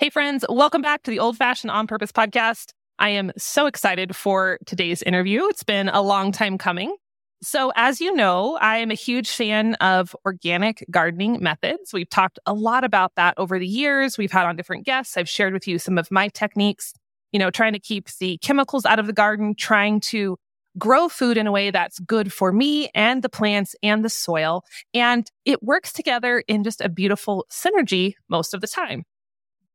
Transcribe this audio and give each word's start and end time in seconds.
Hey, 0.00 0.10
friends, 0.10 0.44
welcome 0.48 0.80
back 0.80 1.02
to 1.02 1.10
the 1.10 1.18
Old 1.18 1.36
Fashioned 1.36 1.72
On 1.72 1.88
Purpose 1.88 2.12
podcast. 2.12 2.72
I 3.00 3.08
am 3.08 3.32
so 3.36 3.66
excited 3.66 4.14
for 4.14 4.60
today's 4.64 5.02
interview. 5.02 5.46
It's 5.46 5.64
been 5.64 5.88
a 5.88 6.00
long 6.00 6.30
time 6.30 6.56
coming. 6.56 6.94
So, 7.42 7.72
as 7.74 8.00
you 8.00 8.14
know, 8.14 8.56
I 8.60 8.76
am 8.76 8.92
a 8.92 8.94
huge 8.94 9.28
fan 9.28 9.74
of 9.80 10.14
organic 10.24 10.86
gardening 10.88 11.42
methods. 11.42 11.92
We've 11.92 12.08
talked 12.08 12.38
a 12.46 12.54
lot 12.54 12.84
about 12.84 13.16
that 13.16 13.34
over 13.38 13.58
the 13.58 13.66
years. 13.66 14.16
We've 14.16 14.30
had 14.30 14.46
on 14.46 14.54
different 14.54 14.86
guests. 14.86 15.16
I've 15.16 15.28
shared 15.28 15.52
with 15.52 15.66
you 15.66 15.80
some 15.80 15.98
of 15.98 16.12
my 16.12 16.28
techniques, 16.28 16.94
you 17.32 17.40
know, 17.40 17.50
trying 17.50 17.72
to 17.72 17.80
keep 17.80 18.08
the 18.20 18.38
chemicals 18.38 18.86
out 18.86 19.00
of 19.00 19.08
the 19.08 19.12
garden, 19.12 19.56
trying 19.56 19.98
to 20.02 20.36
grow 20.78 21.08
food 21.08 21.36
in 21.36 21.48
a 21.48 21.52
way 21.52 21.72
that's 21.72 21.98
good 21.98 22.32
for 22.32 22.52
me 22.52 22.88
and 22.94 23.24
the 23.24 23.28
plants 23.28 23.74
and 23.82 24.04
the 24.04 24.10
soil. 24.10 24.62
And 24.94 25.28
it 25.44 25.60
works 25.60 25.92
together 25.92 26.44
in 26.46 26.62
just 26.62 26.80
a 26.80 26.88
beautiful 26.88 27.46
synergy 27.50 28.14
most 28.28 28.54
of 28.54 28.60
the 28.60 28.68
time. 28.68 29.02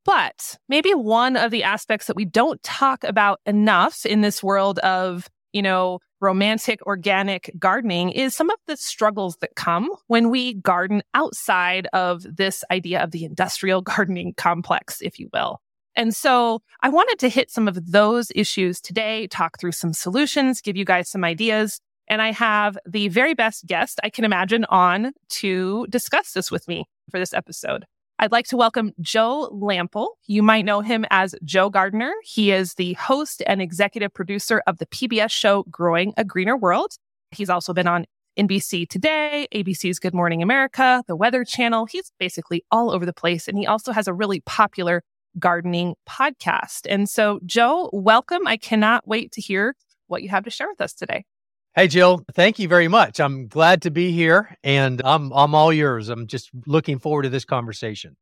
But 0.05 0.57
maybe 0.67 0.93
one 0.93 1.38
of 1.38 1.51
the 1.51 1.63
aspects 1.63 2.07
that 2.07 2.16
we 2.16 2.25
don't 2.25 2.61
talk 2.63 3.03
about 3.03 3.39
enough 3.45 4.05
in 4.05 4.21
this 4.21 4.44
world 4.44 4.80
of, 4.80 5.30
you 5.53 5.61
know, 5.61 5.99
romantic 6.20 6.85
organic 6.88 7.52
gardening 7.59 8.09
is 8.09 8.35
some 8.35 8.49
of 8.49 8.58
the 8.66 8.77
struggles 8.77 9.38
that 9.41 9.55
come 9.55 9.89
when 10.08 10.30
we 10.30 10.55
garden 10.55 11.03
outside 11.13 11.88
of 11.94 12.23
this 12.23 12.63
idea 12.71 13.03
of 13.03 13.11
the 13.11 13.25
industrial 13.25 13.81
gardening 13.94 14.34
complex, 14.35 15.02
if 15.02 15.20
you 15.20 15.30
will. 15.34 15.59
And 15.95 16.16
so 16.16 16.61
I 16.81 16.89
wanted 16.89 17.20
to 17.20 17.30
hit 17.30 17.52
some 17.52 17.67
of 17.67 17.91
those 17.91 18.31
issues 18.35 18.81
today, 18.81 19.27
talk 19.27 19.59
through 19.59 19.73
some 19.73 19.94
solutions, 19.94 20.59
give 20.59 20.75
you 20.75 20.85
guys 20.85 21.09
some 21.09 21.23
ideas. 21.23 21.80
And 22.08 22.22
I 22.22 22.31
have 22.31 22.77
the 22.85 23.09
very 23.09 23.33
best 23.33 23.66
guest 23.67 23.99
I 24.03 24.09
can 24.09 24.25
imagine 24.25 24.66
on 24.66 25.13
to 25.30 25.85
discuss 25.89 26.33
this 26.33 26.49
with 26.49 26.67
me 26.67 26.85
for 27.11 27.20
this 27.20 27.33
episode. 27.33 27.85
I'd 28.20 28.31
like 28.31 28.45
to 28.48 28.58
welcome 28.58 28.91
Joe 29.02 29.49
Lamp'l. 29.52 30.09
You 30.27 30.44
might 30.44 30.66
know 30.66 30.81
him 30.81 31.03
as 31.09 31.34
Joe 31.44 31.70
Gardener. 31.70 32.13
He 32.23 32.52
is 32.52 32.76
the 32.76 32.94
host 32.94 33.41
and 33.48 33.62
executive 33.62 34.14
producer 34.14 34.61
of 34.67 34.78
the 34.78 34.86
PBS 34.86 35.31
show 35.31 35.64
Growing 35.64 36.14
a 36.16 36.23
Greener 36.23 36.56
World. 36.56 36.94
He's 37.31 37.50
also 37.50 37.73
been 37.73 37.88
on 37.88 38.06
NBC 38.38 38.88
Today, 38.88 39.47
ABC's 39.53 40.00
Good 40.00 40.14
Morning 40.14 40.44
America, 40.44 41.03
the 41.08 41.16
Weather 41.16 41.44
Channel. 41.44 41.88
He's 41.88 42.11
basically 42.19 42.64
all 42.72 42.91
over 42.91 43.06
the 43.06 43.14
place. 43.14 43.47
And 43.47 43.58
he 43.58 43.66
also 43.66 43.91
has 43.91 44.08
a 44.08 44.14
really 44.14 44.41
popular 44.41 45.03
gardening 45.39 45.95
podcast. 46.08 46.81
And 46.88 47.09
so, 47.09 47.39
Joe, 47.45 47.89
welcome. 47.94 48.45
I 48.45 48.58
cannot 48.58 49.08
wait 49.08 49.31
to 49.34 49.41
hear 49.41 49.75
what 50.08 50.22
you 50.22 50.30
have 50.30 50.44
to 50.44 50.52
share 50.52 50.69
with 50.69 50.81
us 50.81 50.94
today. 50.94 51.25
Hey, 51.75 51.88
Jill, 51.88 52.23
thank 52.35 52.59
you 52.59 52.67
very 52.67 52.88
much. 52.88 53.19
I'm 53.19 53.47
glad 53.47 53.81
to 53.81 53.89
be 53.89 54.11
here 54.11 54.55
and 54.63 55.02
I'm, 55.03 55.31
I'm 55.33 55.55
all 55.55 55.73
yours. 55.73 56.07
I'm 56.07 56.27
just 56.27 56.52
looking 56.67 56.99
forward 56.99 57.23
to 57.23 57.29
this 57.29 57.45
conversation. 57.45 58.16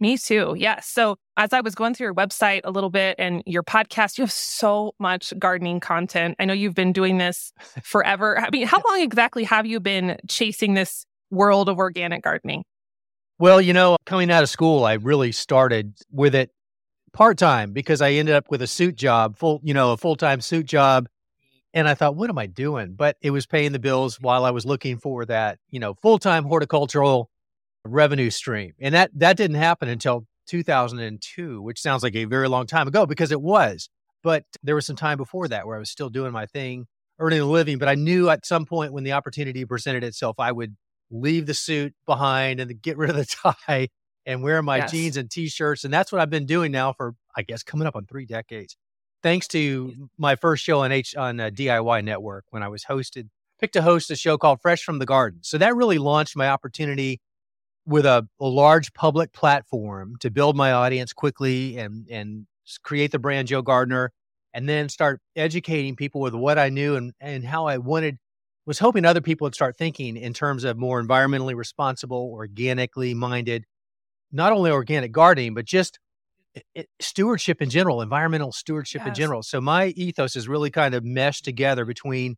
Me 0.00 0.18
too. 0.18 0.54
Yes. 0.58 0.86
So, 0.86 1.16
as 1.38 1.54
I 1.54 1.62
was 1.62 1.74
going 1.74 1.94
through 1.94 2.08
your 2.08 2.14
website 2.14 2.60
a 2.64 2.70
little 2.70 2.90
bit 2.90 3.14
and 3.18 3.42
your 3.46 3.62
podcast, 3.62 4.18
you 4.18 4.22
have 4.22 4.32
so 4.32 4.92
much 4.98 5.32
gardening 5.38 5.80
content. 5.80 6.36
I 6.38 6.44
know 6.44 6.52
you've 6.52 6.74
been 6.74 6.92
doing 6.92 7.16
this 7.16 7.54
forever. 7.82 8.38
I 8.38 8.50
mean, 8.50 8.66
how 8.66 8.82
long 8.86 9.00
exactly 9.00 9.44
have 9.44 9.64
you 9.64 9.80
been 9.80 10.18
chasing 10.28 10.74
this 10.74 11.06
world 11.30 11.70
of 11.70 11.78
organic 11.78 12.22
gardening? 12.22 12.64
Well, 13.38 13.62
you 13.62 13.72
know, 13.72 13.96
coming 14.04 14.30
out 14.30 14.42
of 14.42 14.50
school, 14.50 14.84
I 14.84 14.94
really 14.94 15.32
started 15.32 15.94
with 16.12 16.34
it 16.34 16.50
part 17.14 17.38
time 17.38 17.72
because 17.72 18.02
I 18.02 18.12
ended 18.12 18.34
up 18.34 18.50
with 18.50 18.60
a 18.60 18.66
suit 18.66 18.96
job, 18.96 19.38
full, 19.38 19.60
you 19.64 19.72
know, 19.72 19.92
a 19.92 19.96
full 19.96 20.16
time 20.16 20.42
suit 20.42 20.66
job 20.66 21.08
and 21.74 21.88
I 21.88 21.94
thought, 21.94 22.14
what 22.14 22.30
am 22.30 22.38
I 22.38 22.46
doing? 22.46 22.94
But 22.94 23.16
it 23.20 23.30
was 23.30 23.46
paying 23.46 23.72
the 23.72 23.80
bills 23.80 24.20
while 24.20 24.44
I 24.44 24.52
was 24.52 24.64
looking 24.64 24.96
for 24.96 25.24
that, 25.26 25.58
you 25.70 25.80
know, 25.80 25.94
full 25.94 26.20
time 26.20 26.44
horticultural 26.44 27.28
revenue 27.84 28.30
stream. 28.30 28.72
And 28.80 28.94
that 28.94 29.10
that 29.16 29.36
didn't 29.36 29.56
happen 29.56 29.88
until 29.88 30.24
2002, 30.46 31.60
which 31.60 31.80
sounds 31.80 32.04
like 32.04 32.14
a 32.14 32.24
very 32.26 32.48
long 32.48 32.66
time 32.66 32.86
ago 32.86 33.06
because 33.06 33.32
it 33.32 33.42
was. 33.42 33.90
But 34.22 34.44
there 34.62 34.76
was 34.76 34.86
some 34.86 34.96
time 34.96 35.18
before 35.18 35.48
that 35.48 35.66
where 35.66 35.76
I 35.76 35.80
was 35.80 35.90
still 35.90 36.08
doing 36.08 36.32
my 36.32 36.46
thing, 36.46 36.86
earning 37.18 37.40
a 37.40 37.44
living. 37.44 37.78
But 37.78 37.88
I 37.88 37.96
knew 37.96 38.30
at 38.30 38.46
some 38.46 38.64
point 38.64 38.92
when 38.92 39.04
the 39.04 39.12
opportunity 39.12 39.64
presented 39.64 40.04
itself, 40.04 40.36
I 40.38 40.52
would 40.52 40.76
leave 41.10 41.46
the 41.46 41.54
suit 41.54 41.92
behind 42.06 42.60
and 42.60 42.80
get 42.80 42.96
rid 42.96 43.10
of 43.10 43.16
the 43.16 43.26
tie 43.66 43.88
and 44.24 44.42
wear 44.42 44.62
my 44.62 44.78
yes. 44.78 44.92
jeans 44.92 45.16
and 45.16 45.30
t-shirts. 45.30 45.84
And 45.84 45.92
that's 45.92 46.12
what 46.12 46.20
I've 46.20 46.30
been 46.30 46.46
doing 46.46 46.70
now 46.72 46.92
for, 46.92 47.14
I 47.36 47.42
guess, 47.42 47.62
coming 47.64 47.86
up 47.86 47.96
on 47.96 48.06
three 48.06 48.24
decades 48.24 48.76
thanks 49.24 49.48
to 49.48 50.10
my 50.18 50.36
first 50.36 50.62
show 50.62 50.82
on 50.82 50.92
H 50.92 51.16
on 51.16 51.40
uh, 51.40 51.50
DIY 51.50 52.04
Network 52.04 52.44
when 52.50 52.62
I 52.62 52.68
was 52.68 52.84
hosted, 52.84 53.28
picked 53.58 53.72
to 53.72 53.82
host 53.82 54.10
a 54.10 54.16
show 54.16 54.36
called 54.36 54.60
Fresh 54.60 54.84
from 54.84 54.98
the 55.00 55.06
Garden. 55.06 55.40
So 55.42 55.58
that 55.58 55.74
really 55.74 55.98
launched 55.98 56.36
my 56.36 56.48
opportunity 56.48 57.20
with 57.86 58.06
a, 58.06 58.28
a 58.38 58.46
large 58.46 58.92
public 58.92 59.32
platform 59.32 60.16
to 60.20 60.30
build 60.30 60.56
my 60.56 60.72
audience 60.72 61.12
quickly 61.12 61.78
and 61.78 62.06
and 62.08 62.46
create 62.82 63.10
the 63.10 63.18
brand 63.18 63.48
Joe 63.48 63.62
Gardener, 63.62 64.12
and 64.52 64.68
then 64.68 64.88
start 64.88 65.20
educating 65.34 65.96
people 65.96 66.20
with 66.20 66.34
what 66.34 66.58
I 66.58 66.68
knew 66.68 66.94
and 66.94 67.14
and 67.18 67.44
how 67.44 67.66
I 67.66 67.78
wanted 67.78 68.18
was 68.66 68.78
hoping 68.78 69.04
other 69.04 69.20
people 69.20 69.46
would 69.46 69.54
start 69.54 69.76
thinking 69.76 70.16
in 70.16 70.32
terms 70.32 70.64
of 70.64 70.76
more 70.78 71.02
environmentally 71.02 71.54
responsible, 71.54 72.30
organically 72.32 73.14
minded, 73.14 73.64
not 74.32 74.52
only 74.52 74.70
organic 74.70 75.12
gardening, 75.12 75.54
but 75.54 75.64
just 75.64 75.98
it, 76.74 76.88
stewardship 77.00 77.60
in 77.60 77.70
general, 77.70 78.00
environmental 78.00 78.52
stewardship 78.52 79.00
yes. 79.00 79.08
in 79.08 79.14
general. 79.14 79.42
So 79.42 79.60
my 79.60 79.86
ethos 79.88 80.36
is 80.36 80.48
really 80.48 80.70
kind 80.70 80.94
of 80.94 81.04
meshed 81.04 81.44
together 81.44 81.84
between 81.84 82.36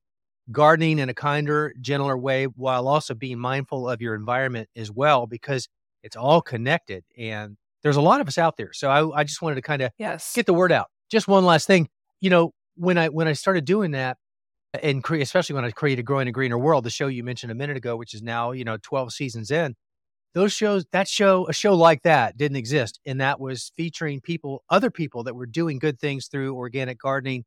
gardening 0.53 0.99
in 0.99 1.09
a 1.09 1.15
kinder, 1.15 1.75
gentler 1.81 2.17
way 2.17 2.45
while 2.45 2.89
also 2.89 3.15
being 3.15 3.39
mindful 3.39 3.89
of 3.89 4.01
your 4.01 4.15
environment 4.15 4.69
as 4.77 4.91
well, 4.91 5.27
because 5.27 5.69
it's 6.03 6.17
all 6.17 6.41
connected. 6.41 7.05
And 7.19 7.57
there's 7.83 7.97
a 7.97 8.01
lot 8.01 8.21
of 8.21 8.29
us 8.29 8.39
out 8.39 8.57
there. 8.57 8.73
So 8.73 8.91
I, 8.91 9.21
I 9.21 9.25
just 9.25 9.43
wanted 9.43 9.57
to 9.57 9.63
kind 9.63 9.83
of 9.83 9.93
yes. 9.99 10.33
get 10.35 10.47
the 10.47 10.55
word 10.55 10.73
out. 10.73 10.87
Just 11.11 11.29
one 11.29 11.45
last 11.45 11.67
thing, 11.67 11.89
you 12.21 12.31
know, 12.31 12.53
when 12.77 12.99
I 12.99 13.09
when 13.09 13.29
I 13.29 13.33
started 13.33 13.65
doing 13.65 13.93
that, 13.93 14.19
uh, 14.75 14.79
and 14.83 15.03
cre- 15.03 15.17
especially 15.17 15.55
when 15.55 15.65
I 15.65 15.71
created 15.71 16.05
Growing 16.05 16.29
a 16.29 16.33
Greener 16.33 16.59
World, 16.59 16.85
the 16.85 16.91
show 16.91 17.07
you 17.07 17.25
mentioned 17.25 17.53
a 17.53 17.55
minute 17.55 17.77
ago, 17.77 17.97
which 17.97 18.15
is 18.15 18.23
now 18.23 18.53
you 18.53 18.65
know 18.65 18.77
12 18.83 19.13
seasons 19.13 19.51
in, 19.51 19.75
those 20.37 20.53
shows 20.53 20.85
that 20.93 21.09
show 21.09 21.49
a 21.49 21.53
show 21.55 21.75
like 21.75 22.03
that 22.03 22.37
didn't 22.37 22.59
exist 22.59 23.01
and 23.07 23.23
that 23.23 23.41
was 23.41 23.73
featuring 23.75 24.21
people 24.21 24.63
other 24.69 24.91
people 24.91 25.25
that 25.25 25.35
were 25.35 25.47
doing 25.47 25.79
good 25.79 25.99
things 25.99 26.27
through 26.27 26.55
organic 26.55 26.99
gardening 26.99 27.43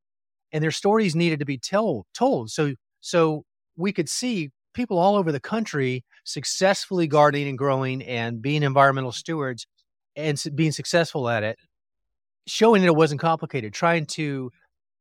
and 0.51 0.63
their 0.63 0.71
stories 0.71 1.15
needed 1.15 1.37
to 1.37 1.45
be 1.45 1.59
told 1.59 2.07
told. 2.15 2.49
So 2.49 2.73
so 2.99 3.45
we 3.77 3.93
could 3.93 4.09
see 4.09 4.49
people 4.73 4.97
all 4.97 5.15
over 5.15 5.31
the 5.31 5.39
country 5.39 6.03
successfully 6.23 7.05
gardening 7.05 7.47
and 7.47 7.59
growing 7.59 8.01
and 8.01 8.41
being 8.41 8.63
environmental 8.63 9.11
stewards 9.11 9.67
and 10.15 10.41
being 10.55 10.71
successful 10.71 11.29
at 11.29 11.43
it 11.43 11.59
showing 12.47 12.81
that 12.81 12.87
it 12.87 12.95
wasn't 12.95 13.21
complicated 13.21 13.71
trying 13.71 14.07
to 14.07 14.49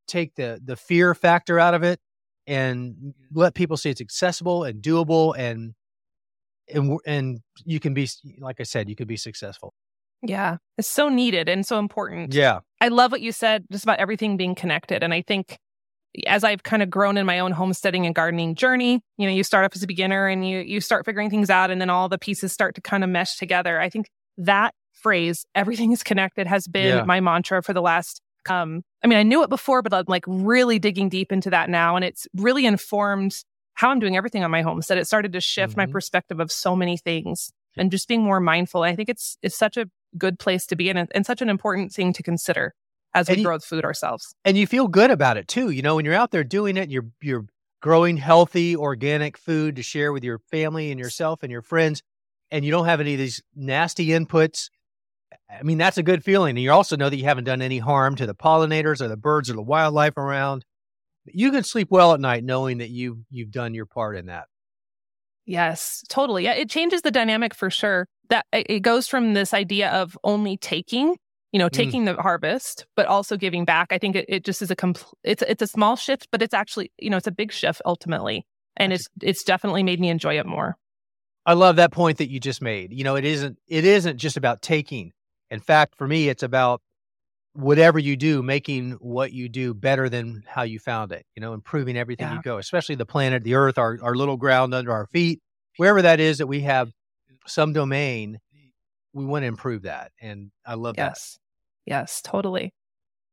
take 0.07 0.35
the 0.35 0.61
the 0.63 0.77
fear 0.77 1.15
factor 1.15 1.59
out 1.59 1.73
of 1.73 1.83
it 1.83 1.99
and 2.47 3.15
let 3.33 3.55
people 3.55 3.79
see 3.79 3.89
it's 3.89 4.03
accessible 4.03 4.65
and 4.65 4.83
doable 4.83 5.35
and 5.39 5.73
and 6.73 6.99
and 7.07 7.41
you 7.65 7.81
can 7.81 7.95
be 7.95 8.09
like 8.41 8.61
I 8.61 8.65
said, 8.65 8.89
you 8.89 8.97
could 8.97 9.09
be 9.09 9.17
successful. 9.17 9.75
Yeah, 10.23 10.57
it's 10.77 10.89
so 10.89 11.09
needed 11.09 11.49
and 11.49 11.65
so 11.65 11.79
important. 11.79 12.35
Yeah. 12.35 12.61
I 12.81 12.89
love 12.89 13.13
what 13.13 13.21
you 13.21 13.33
said 13.33 13.65
just 13.71 13.85
about 13.85 13.99
everything 13.99 14.37
being 14.37 14.55
connected. 14.55 15.03
And 15.03 15.15
I 15.15 15.23
think 15.23 15.59
as 16.27 16.43
I've 16.43 16.63
kind 16.63 16.83
of 16.83 16.91
grown 16.91 17.17
in 17.17 17.27
my 17.27 17.39
own 17.39 17.53
homesteading 17.53 18.07
and 18.07 18.15
gardening 18.15 18.55
journey, 18.55 19.01
you 19.17 19.27
know, 19.27 19.33
you 19.33 19.45
start 19.45 19.65
off 19.65 19.77
as 19.77 19.83
a 19.83 19.87
beginner 19.87 20.27
and 20.27 20.49
you 20.49 20.59
you 20.61 20.81
start 20.81 21.05
figuring 21.05 21.31
things 21.31 21.51
out 21.51 21.71
and 21.71 21.81
then 21.81 21.91
all 21.91 22.09
the 22.09 22.19
pieces 22.19 22.53
start 22.53 22.75
to 22.75 22.81
kind 22.81 23.05
of 23.05 23.11
mesh 23.11 23.37
together. 23.37 23.81
I 23.81 23.89
think 23.91 24.09
that 24.39 24.75
phrase, 24.93 25.45
everything 25.55 25.93
is 25.93 26.03
connected, 26.03 26.47
has 26.47 26.67
been 26.67 26.99
yeah. 26.99 27.05
my 27.05 27.21
mantra 27.21 27.63
for 27.63 27.73
the 27.73 27.83
last 27.83 28.21
um 28.49 28.83
I 29.05 29.07
mean, 29.07 29.19
I 29.19 29.23
knew 29.23 29.45
it 29.45 29.51
before, 29.51 29.83
but 29.83 29.95
I'm 29.95 30.05
like 30.09 30.25
really 30.27 30.81
digging 30.81 31.09
deep 31.09 31.31
into 31.31 31.51
that 31.51 31.71
now. 31.71 31.95
And 31.95 32.05
it's 32.05 32.27
really 32.35 32.67
informed 32.67 33.37
how 33.79 33.91
I'm 33.91 34.01
doing 34.01 34.17
everything 34.17 34.43
on 34.43 34.51
my 34.51 34.63
homestead. 34.63 34.99
It 34.99 35.07
started 35.07 35.33
to 35.35 35.41
shift 35.41 35.71
mm-hmm. 35.73 35.83
my 35.83 35.87
perspective 35.87 36.41
of 36.41 36.51
so 36.51 36.75
many 36.75 36.97
things 36.97 37.53
and 37.77 37.93
just 37.93 38.09
being 38.09 38.25
more 38.25 38.41
mindful. 38.41 38.83
I 38.83 38.97
think 38.97 39.09
it's 39.09 39.39
it's 39.41 39.57
such 39.57 39.77
a 39.77 39.89
good 40.17 40.41
place 40.41 40.67
to 40.67 40.77
be 40.77 40.89
in 40.89 40.97
and, 40.97 41.09
and 41.15 41.25
such 41.25 41.41
an 41.43 41.49
important 41.49 41.93
thing 41.93 42.13
to 42.15 42.23
consider 42.25 42.75
as 43.15 43.29
we 43.29 43.37
and 43.37 43.45
grow 43.45 43.55
you, 43.55 43.61
food 43.61 43.85
ourselves. 43.85 44.35
And 44.45 44.57
you 44.57 44.67
feel 44.67 44.89
good 44.89 45.13
about 45.13 45.37
it 45.37 45.47
too. 45.47 45.71
You 45.71 45.83
know, 45.83 45.95
when 45.95 46.05
you're 46.05 46.15
out 46.15 46.33
there 46.33 46.43
doing 46.43 46.77
it, 46.77 46.91
you're 46.91 47.07
you're 47.23 47.47
growing 47.81 48.17
healthy, 48.17 48.75
organic 48.75 49.39
food 49.39 49.77
to 49.77 49.85
share 49.85 50.13
with 50.13 50.25
your 50.25 50.41
family 50.51 50.91
and 50.91 50.99
yourself 50.99 51.45
and 51.45 51.53
your 51.53 51.63
friends, 51.63 52.03
and 52.51 52.65
you 52.65 52.73
don't 52.73 52.87
have 52.87 53.01
any 53.01 53.13
of 53.13 53.21
these 53.21 53.41
nasty 53.55 54.09
inputs. 54.09 54.71
I 55.49 55.63
mean, 55.63 55.79
that's 55.79 55.99
a 55.99 56.03
good 56.03 56.25
feeling. 56.25 56.57
And 56.57 56.65
you 56.65 56.73
also 56.73 56.97
know 56.97 57.09
that 57.09 57.17
you 57.17 57.25
haven't 57.25 57.45
done 57.45 57.63
any 57.63 57.79
harm 57.79 58.17
to 58.17 58.27
the 58.27 58.35
pollinators 58.35 59.01
or 59.01 59.07
the 59.07 59.17
birds 59.17 59.49
or 59.49 59.53
the 59.53 59.63
wildlife 59.63 60.17
around 60.17 60.65
you 61.33 61.51
can 61.51 61.65
sleep 61.65 61.89
well 61.91 62.15
at 62.15 62.21
night 62.21 62.45
knowing 62.45 62.79
that 62.79 62.91
you 62.91 63.25
you've 63.31 63.51
done 63.51 63.75
your 63.75 63.87
part 63.87 64.17
in 64.17 64.27
that. 64.27 64.47
Yes, 65.47 66.05
totally. 66.09 66.45
Yeah, 66.45 66.53
it 66.53 66.69
changes 66.69 67.03
the 67.03 67.11
dynamic 67.11 67.55
for 67.55 67.71
sure. 67.71 68.07
That 68.29 68.45
it 68.53 68.81
goes 68.81 69.09
from 69.09 69.33
this 69.33 69.55
idea 69.55 69.91
of 69.91 70.19
only 70.23 70.59
taking, 70.59 71.17
you 71.53 71.59
know, 71.59 71.69
mm. 71.69 71.73
taking 71.73 72.03
mm. 72.03 72.17
the 72.17 72.23
harvest, 72.23 72.87
but 72.95 73.07
also 73.07 73.39
giving 73.39 73.65
back. 73.65 73.89
I 73.91 73.97
think 73.97 74.15
it, 74.15 74.27
it 74.29 74.45
just 74.45 74.61
is 74.61 74.71
a 74.71 74.77
complete. 74.77 75.15
It's 75.25 75.43
it's 75.49 75.63
a 75.63 75.67
small 75.67 75.97
shift, 75.97 76.29
but 76.31 76.43
it's 76.43 76.53
actually 76.53 76.93
you 76.99 77.09
know 77.09 77.17
it's 77.17 77.27
a 77.27 77.33
big 77.33 77.53
shift 77.53 77.81
ultimately, 77.87 78.45
and 78.77 78.93
it's 78.93 79.07
it's 79.23 79.43
definitely 79.43 79.83
made 79.83 80.01
me 80.01 80.11
enjoy 80.11 80.39
it 80.39 80.47
more. 80.47 80.77
I 81.47 81.55
love 81.55 81.77
that 81.77 81.93
point 81.93 82.19
that 82.19 82.31
you 82.31 82.41
just 82.41 82.61
made. 82.61 82.93
You 82.93 83.05
know, 83.05 83.17
it 83.17 83.25
isn't 83.25 83.59
it 83.67 83.87
isn't 83.87 84.19
just 84.19 84.37
about 84.37 84.61
taking. 84.61 85.13
In 85.51 85.61
fact, 85.61 85.97
for 85.97 86.07
me, 86.07 86.29
it's 86.29 86.43
about 86.43 86.83
whatever 87.59 87.99
you 87.99 88.17
do, 88.17 88.41
making 88.41 88.93
what 89.01 89.33
you 89.33 89.49
do 89.49 89.75
better 89.75 90.09
than 90.09 90.45
how 90.47 90.63
you 90.63 90.79
found 90.79 91.11
it, 91.11 91.27
you 91.35 91.41
know, 91.41 91.55
improving 91.55 91.97
everything 91.97 92.29
Yeah. 92.29 92.37
you 92.37 92.43
go, 92.43 92.59
especially 92.59 92.95
the 92.95 93.05
planet, 93.05 93.43
the 93.43 93.55
earth, 93.55 93.79
our, 93.79 93.99
our 94.01 94.15
little 94.15 94.37
ground 94.37 94.75
under 94.75 94.93
our 94.93 95.09
feet, 95.09 95.41
wherever 95.77 96.01
that 96.03 96.21
is 96.21 96.39
that 96.39 96.47
we 96.47 96.61
have 96.61 96.93
some 97.49 97.73
domain, 97.73 98.39
we 99.13 99.25
want 99.25 99.43
to 99.43 99.49
improve 99.49 99.83
that. 99.83 100.13
And 100.21 100.53
I 100.65 100.75
love 100.75 100.95
that. 100.97 101.11
Yes. 101.11 101.39
Yes, 101.85 102.23
totally. 102.23 102.73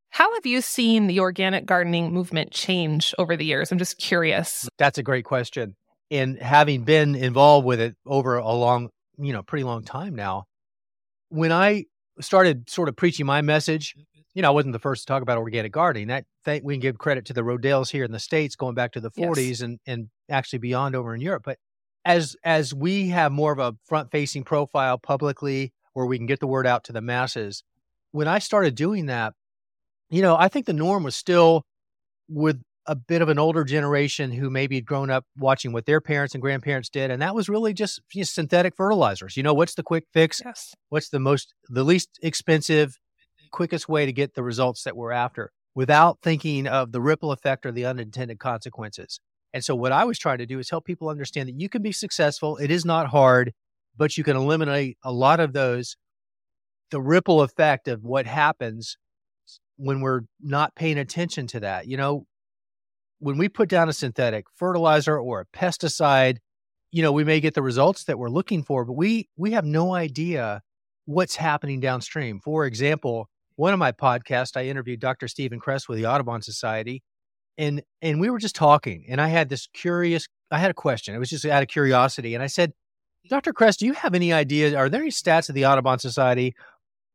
How 0.09 0.33
have 0.33 0.45
you 0.47 0.61
seen 0.61 1.05
the 1.05 1.19
organic 1.19 1.67
gardening 1.67 2.11
movement 2.11 2.49
change 2.49 3.13
over 3.19 3.37
the 3.37 3.45
years? 3.45 3.71
I'm 3.71 3.77
just 3.77 3.99
curious. 3.99 4.67
That's 4.79 4.97
a 4.97 5.03
great 5.03 5.25
question. 5.25 5.75
And 6.09 6.39
having 6.39 6.83
been 6.83 7.13
involved 7.13 7.67
with 7.67 7.79
it 7.79 7.95
over 8.07 8.37
a 8.37 8.51
long, 8.53 8.89
you 9.19 9.33
know, 9.33 9.43
pretty 9.43 9.65
long 9.65 9.83
time 9.83 10.15
now, 10.15 10.45
when 11.29 11.51
I 11.51 11.85
started 12.21 12.71
sort 12.71 12.89
of 12.89 12.95
preaching 12.95 13.27
my 13.27 13.41
message, 13.41 13.93
you 14.35 14.43
know, 14.43 14.49
I 14.49 14.51
wasn't 14.51 14.73
the 14.73 14.79
first 14.79 15.01
to 15.03 15.05
talk 15.07 15.23
about 15.23 15.39
organic 15.39 15.71
gardening. 15.71 16.09
That 16.09 16.25
th- 16.45 16.61
we 16.63 16.75
can 16.75 16.81
give 16.81 16.97
credit 16.99 17.25
to 17.25 17.33
the 17.33 17.41
Rodales 17.41 17.89
here 17.89 18.03
in 18.03 18.11
the 18.11 18.19
states, 18.19 18.55
going 18.55 18.75
back 18.75 18.91
to 18.91 18.99
the 18.99 19.09
Yes. 19.15 19.27
40s 19.27 19.63
and 19.63 19.79
and 19.87 20.09
actually 20.29 20.59
beyond 20.59 20.95
over 20.95 21.15
in 21.15 21.21
Europe. 21.21 21.43
But 21.45 21.57
as 22.03 22.35
as 22.43 22.73
we 22.73 23.09
have 23.09 23.31
more 23.31 23.51
of 23.51 23.59
a 23.59 23.73
front 23.85 24.11
facing 24.11 24.43
profile 24.43 24.99
publicly, 24.99 25.73
where 25.93 26.05
we 26.05 26.17
can 26.17 26.27
get 26.27 26.39
the 26.39 26.47
word 26.47 26.67
out 26.67 26.83
to 26.83 26.93
the 26.93 27.01
masses, 27.01 27.63
when 28.11 28.27
I 28.27 28.39
started 28.39 28.75
doing 28.75 29.07
that, 29.07 29.33
you 30.09 30.21
know, 30.21 30.35
I 30.37 30.49
think 30.49 30.65
the 30.67 30.73
norm 30.73 31.03
was 31.03 31.15
still 31.15 31.63
with 32.29 32.61
a 32.87 32.95
bit 32.95 33.21
of 33.23 33.29
an 33.29 33.39
older 33.39 33.63
generation 33.63 34.31
who 34.31 34.49
maybe 34.49 34.75
had 34.75 34.85
grown 34.85 35.09
up 35.09 35.25
watching 35.37 35.73
what 35.73 35.85
their 35.87 35.99
parents 36.01 36.35
and 36.35 36.41
grandparents 36.41 36.89
did, 36.89 37.09
and 37.09 37.21
that 37.21 37.33
was 37.33 37.49
really 37.49 37.73
just, 37.73 37.99
just 38.11 38.35
synthetic 38.35 38.75
fertilizers. 38.75 39.35
You 39.35 39.41
know, 39.41 39.55
what's 39.55 39.73
the 39.73 39.81
quick 39.81 40.05
fix? 40.13 40.41
Yes. 40.45 40.75
what's 40.89 41.09
the 41.09 41.19
most 41.19 41.55
the 41.69 41.83
least 41.83 42.19
expensive 42.21 42.99
quickest 43.51 43.89
way 43.89 44.05
to 44.05 44.13
get 44.13 44.33
the 44.33 44.43
results 44.43 44.83
that 44.83 44.95
we're 44.95 45.11
after 45.11 45.51
without 45.73 46.19
thinking 46.21 46.67
of 46.67 46.91
the 46.91 47.01
ripple 47.01 47.31
effect 47.31 47.65
or 47.65 47.71
the 47.71 47.85
unintended 47.85 48.39
consequences 48.39 49.19
and 49.53 49.63
so 49.63 49.75
what 49.75 49.91
i 49.91 50.03
was 50.03 50.17
trying 50.17 50.37
to 50.37 50.45
do 50.45 50.59
is 50.59 50.69
help 50.69 50.85
people 50.85 51.09
understand 51.09 51.47
that 51.47 51.59
you 51.59 51.69
can 51.69 51.81
be 51.81 51.91
successful 51.91 52.57
it 52.57 52.71
is 52.71 52.85
not 52.85 53.07
hard 53.07 53.53
but 53.97 54.17
you 54.17 54.23
can 54.23 54.35
eliminate 54.35 54.97
a 55.03 55.11
lot 55.11 55.39
of 55.39 55.53
those 55.53 55.97
the 56.91 57.01
ripple 57.01 57.41
effect 57.41 57.87
of 57.87 58.03
what 58.03 58.25
happens 58.25 58.97
when 59.77 60.01
we're 60.01 60.21
not 60.41 60.75
paying 60.75 60.97
attention 60.97 61.47
to 61.47 61.59
that 61.59 61.87
you 61.87 61.97
know 61.97 62.25
when 63.19 63.37
we 63.37 63.49
put 63.49 63.69
down 63.69 63.89
a 63.89 63.93
synthetic 63.93 64.45
fertilizer 64.55 65.17
or 65.17 65.41
a 65.41 65.57
pesticide 65.57 66.37
you 66.91 67.01
know 67.01 67.11
we 67.11 67.23
may 67.23 67.39
get 67.39 67.53
the 67.53 67.61
results 67.61 68.05
that 68.05 68.19
we're 68.19 68.29
looking 68.29 68.63
for 68.63 68.85
but 68.85 68.93
we 68.93 69.27
we 69.35 69.51
have 69.51 69.65
no 69.65 69.93
idea 69.93 70.61
what's 71.05 71.35
happening 71.35 71.79
downstream. 71.79 72.39
For 72.39 72.65
example, 72.65 73.29
one 73.55 73.73
of 73.73 73.79
my 73.79 73.91
podcasts, 73.91 74.57
I 74.57 74.65
interviewed 74.65 74.99
Dr. 74.99 75.27
Stephen 75.27 75.59
Kress 75.59 75.87
with 75.87 75.97
the 75.97 76.05
Audubon 76.05 76.41
Society, 76.41 77.03
and 77.57 77.81
and 78.01 78.19
we 78.19 78.29
were 78.29 78.39
just 78.39 78.55
talking, 78.55 79.05
and 79.09 79.21
I 79.21 79.27
had 79.27 79.49
this 79.49 79.67
curious, 79.73 80.27
I 80.51 80.59
had 80.59 80.71
a 80.71 80.75
question. 80.75 81.15
It 81.15 81.19
was 81.19 81.29
just 81.29 81.45
out 81.45 81.63
of 81.63 81.69
curiosity, 81.69 82.33
and 82.35 82.43
I 82.43 82.47
said, 82.47 82.73
Dr. 83.29 83.53
Kress, 83.53 83.77
do 83.77 83.85
you 83.85 83.93
have 83.93 84.13
any 84.13 84.33
ideas? 84.33 84.73
Are 84.73 84.89
there 84.89 85.01
any 85.01 85.09
stats 85.11 85.49
of 85.49 85.55
the 85.55 85.65
Audubon 85.65 85.99
Society 85.99 86.53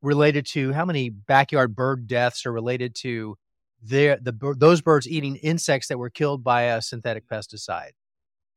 related 0.03 0.47
to 0.47 0.73
how 0.73 0.85
many 0.85 1.11
backyard 1.11 1.77
bird 1.77 2.07
deaths 2.07 2.47
are 2.47 2.53
related 2.53 2.95
to 2.97 3.37
their 3.83 4.19
the 4.21 4.33
those 4.59 4.81
birds 4.83 5.09
eating 5.09 5.37
insects 5.37 5.89
that 5.89 5.99
were 5.99 6.11
killed 6.11 6.43
by 6.43 6.63
a 6.63 6.83
synthetic 6.83 7.29
pesticide? 7.29 7.91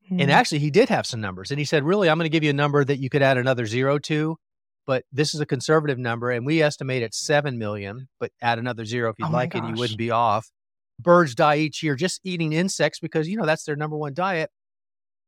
And 0.09 0.29
Mm. 0.29 0.33
actually, 0.33 0.59
he 0.59 0.69
did 0.71 0.89
have 0.89 1.05
some 1.05 1.21
numbers. 1.21 1.49
And 1.51 1.59
he 1.59 1.65
said, 1.65 1.83
Really, 1.85 2.09
I'm 2.09 2.17
going 2.17 2.25
to 2.25 2.29
give 2.29 2.43
you 2.43 2.49
a 2.49 2.53
number 2.53 2.83
that 2.83 2.99
you 2.99 3.09
could 3.09 3.21
add 3.21 3.37
another 3.37 3.65
zero 3.65 3.99
to. 3.99 4.37
But 4.85 5.05
this 5.11 5.33
is 5.33 5.39
a 5.39 5.45
conservative 5.45 5.97
number. 5.97 6.31
And 6.31 6.45
we 6.45 6.61
estimate 6.61 7.03
it's 7.03 7.17
7 7.17 7.57
million, 7.57 8.09
but 8.19 8.31
add 8.41 8.59
another 8.59 8.83
zero 8.85 9.09
if 9.11 9.15
you'd 9.19 9.29
Oh 9.29 9.31
like, 9.31 9.55
and 9.55 9.67
you 9.69 9.75
wouldn't 9.75 9.97
be 9.97 10.11
off. 10.11 10.51
Birds 10.99 11.35
die 11.35 11.55
each 11.57 11.81
year 11.81 11.95
just 11.95 12.19
eating 12.23 12.53
insects 12.53 12.99
because, 12.99 13.27
you 13.27 13.37
know, 13.37 13.45
that's 13.45 13.63
their 13.63 13.75
number 13.75 13.95
one 13.97 14.13
diet. 14.13 14.49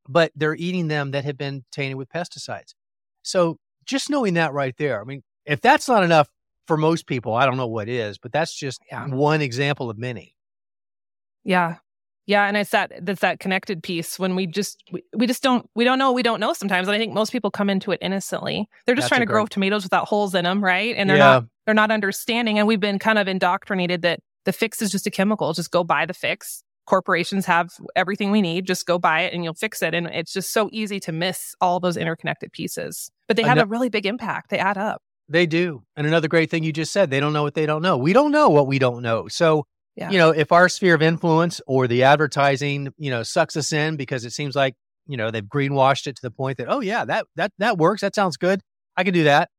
But 0.08 0.32
they're 0.36 0.56
eating 0.56 0.88
them 0.90 1.12
that 1.12 1.26
have 1.26 1.38
been 1.38 1.64
tainted 1.72 1.96
with 1.98 2.10
pesticides. 2.10 2.74
So 3.24 3.58
just 3.86 4.10
knowing 4.10 4.36
that 4.36 4.54
right 4.54 4.76
there, 4.78 5.02
I 5.02 5.04
mean, 5.04 5.24
if 5.46 5.62
that's 5.62 5.88
not 5.88 6.04
enough 6.04 6.30
for 6.68 6.78
most 6.78 7.08
people, 7.08 7.34
I 7.34 7.46
don't 7.46 7.58
know 7.58 7.68
what 7.68 7.88
is, 7.90 8.18
but 8.18 8.32
that's 8.32 8.54
just 8.54 8.82
Yeah. 8.92 9.08
one 9.08 9.42
example 9.42 9.90
of 9.90 9.98
many. 9.98 10.36
Yeah. 11.44 11.78
Yeah. 12.28 12.48
And 12.48 12.58
it's 12.58 12.72
that 12.72 12.92
that's 13.02 13.22
that 13.22 13.40
connected 13.40 13.84
piece 13.84 14.18
when 14.18 14.36
we 14.36 14.48
just 14.48 14.82
we, 14.92 15.04
we 15.16 15.28
just 15.28 15.44
don't 15.44 15.70
we 15.76 15.84
don't 15.84 16.00
know 16.00 16.10
what 16.10 16.16
we 16.16 16.24
don't 16.24 16.40
know 16.40 16.54
sometimes. 16.54 16.88
And 16.88 16.96
I 16.96 16.98
think 16.98 17.14
most 17.14 17.32
people 17.32 17.52
come 17.52 17.70
into 17.70 17.92
it 17.92 18.00
innocently. 18.02 18.68
They're 18.86 18.96
just 18.96 19.06
That's 19.06 19.10
trying 19.10 19.28
to 19.28 19.32
grow 19.32 19.46
tomatoes 19.46 19.84
without 19.84 20.08
holes 20.08 20.34
in 20.34 20.44
them, 20.44 20.64
right? 20.64 20.96
And 20.98 21.10
they're 21.10 21.18
yeah. 21.18 21.24
not 21.24 21.46
they're 21.66 21.76
not 21.76 21.92
understanding. 21.92 22.58
And 22.58 22.68
we've 22.68 22.80
been 22.80 23.00
kind 23.00 23.20
of 23.20 23.28
indoctrinated 23.28 24.02
that 24.04 24.20
the 24.46 24.54
fix 24.54 24.82
is 24.82 24.92
just 24.92 25.06
a 25.08 25.12
chemical. 25.12 25.54
Just 25.54 25.72
go 25.72 25.84
buy 25.84 26.06
the 26.06 26.14
fix. 26.14 26.64
Corporations 26.86 27.46
have 27.48 27.72
everything 27.96 28.30
we 28.30 28.42
need. 28.42 28.66
Just 28.66 28.86
go 28.86 29.00
buy 29.00 29.22
it 29.22 29.34
and 29.34 29.44
you'll 29.44 29.56
fix 29.56 29.82
it. 29.82 29.96
And 29.96 30.08
it's 30.08 30.32
just 30.32 30.54
so 30.54 30.70
easy 30.72 31.00
to 31.02 31.12
miss 31.12 31.56
all 31.60 31.80
those 31.80 31.98
interconnected 31.98 32.52
pieces. 32.52 33.12
But 33.28 33.38
they 33.38 33.44
have 33.44 33.58
a 33.58 33.66
really 33.66 33.90
big 33.90 34.06
impact. 34.06 34.52
They 34.52 34.60
add 34.60 34.78
up. 34.78 35.02
They 35.28 35.48
do. 35.48 35.84
And 35.96 36.06
another 36.06 36.28
great 36.28 36.52
thing 36.52 36.64
you 36.64 36.72
just 36.72 36.92
said, 36.92 37.10
they 37.10 37.20
don't 37.20 37.34
know 37.34 37.42
what 37.42 37.56
they 37.56 37.66
don't 37.66 37.82
know. 37.82 37.98
We 37.98 38.14
don't 38.14 38.32
know 38.32 38.50
what 38.50 38.68
we 38.68 38.78
don't 38.78 39.02
know. 39.02 39.28
So, 39.28 39.66
Yeah. 39.96 40.10
you 40.12 40.18
know, 40.18 40.32
if 40.32 40.52
our 40.52 40.68
sphere 40.68 40.96
of 40.96 41.02
influence 41.02 41.62
or 41.68 41.88
the 41.88 42.04
advertising, 42.04 42.94
you 42.98 43.10
know, 43.10 43.24
sucks 43.24 43.56
us 43.56 43.72
in 43.72 43.96
because 43.96 44.26
it 44.26 44.32
seems 44.32 44.56
like, 44.56 44.76
you 45.08 45.16
know, 45.18 45.32
they've 45.32 45.44
greenwashed 45.46 46.06
it 46.08 46.16
to 46.18 46.22
the 46.22 46.32
point 46.32 46.58
that, 46.58 46.68
oh 46.70 46.82
yeah, 46.82 47.06
that 47.06 47.28
that 47.36 47.54
that 47.60 47.78
works. 47.78 48.02
That 48.02 48.14
sounds 48.16 48.36
good. 48.38 48.62
I 48.98 49.04
can 49.04 49.14
do 49.14 49.24
that. 49.26 49.50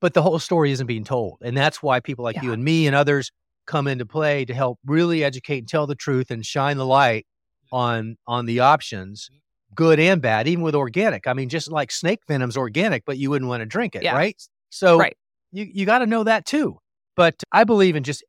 But 0.00 0.14
the 0.14 0.22
whole 0.22 0.38
story 0.38 0.72
isn't 0.72 0.86
being 0.86 1.04
told. 1.04 1.38
And 1.42 1.56
that's 1.56 1.82
why 1.82 2.00
people 2.00 2.24
like 2.24 2.42
you 2.42 2.52
and 2.52 2.62
me 2.62 2.86
and 2.86 2.94
others 2.96 3.30
come 3.66 3.86
into 3.88 4.04
play 4.06 4.44
to 4.44 4.54
help 4.54 4.78
really 4.84 5.24
educate 5.24 5.58
and 5.58 5.68
tell 5.68 5.86
the 5.86 5.94
truth 5.94 6.30
and 6.30 6.44
shine 6.44 6.76
the 6.76 6.86
light 6.86 7.26
on 7.72 8.16
on 8.26 8.46
the 8.46 8.60
options, 8.60 9.30
good 9.74 9.98
and 10.00 10.20
bad, 10.20 10.48
even 10.48 10.62
with 10.64 10.74
organic. 10.74 11.26
I 11.26 11.32
mean, 11.32 11.48
just 11.48 11.70
like 11.70 11.90
snake 11.90 12.20
venom's 12.28 12.56
organic, 12.56 13.04
but 13.04 13.16
you 13.18 13.30
wouldn't 13.30 13.48
want 13.48 13.60
to 13.60 13.66
drink 13.66 13.94
it, 13.96 14.02
Yeah. 14.02 14.14
right? 14.14 14.40
So 14.70 14.98
Right. 14.98 15.16
you 15.52 15.66
you 15.72 15.86
got 15.86 16.00
to 16.00 16.06
know 16.06 16.24
that 16.24 16.44
too. 16.46 16.78
But 17.16 17.42
I 17.50 17.64
believe 17.64 17.96
in 17.96 18.02
just 18.02 18.22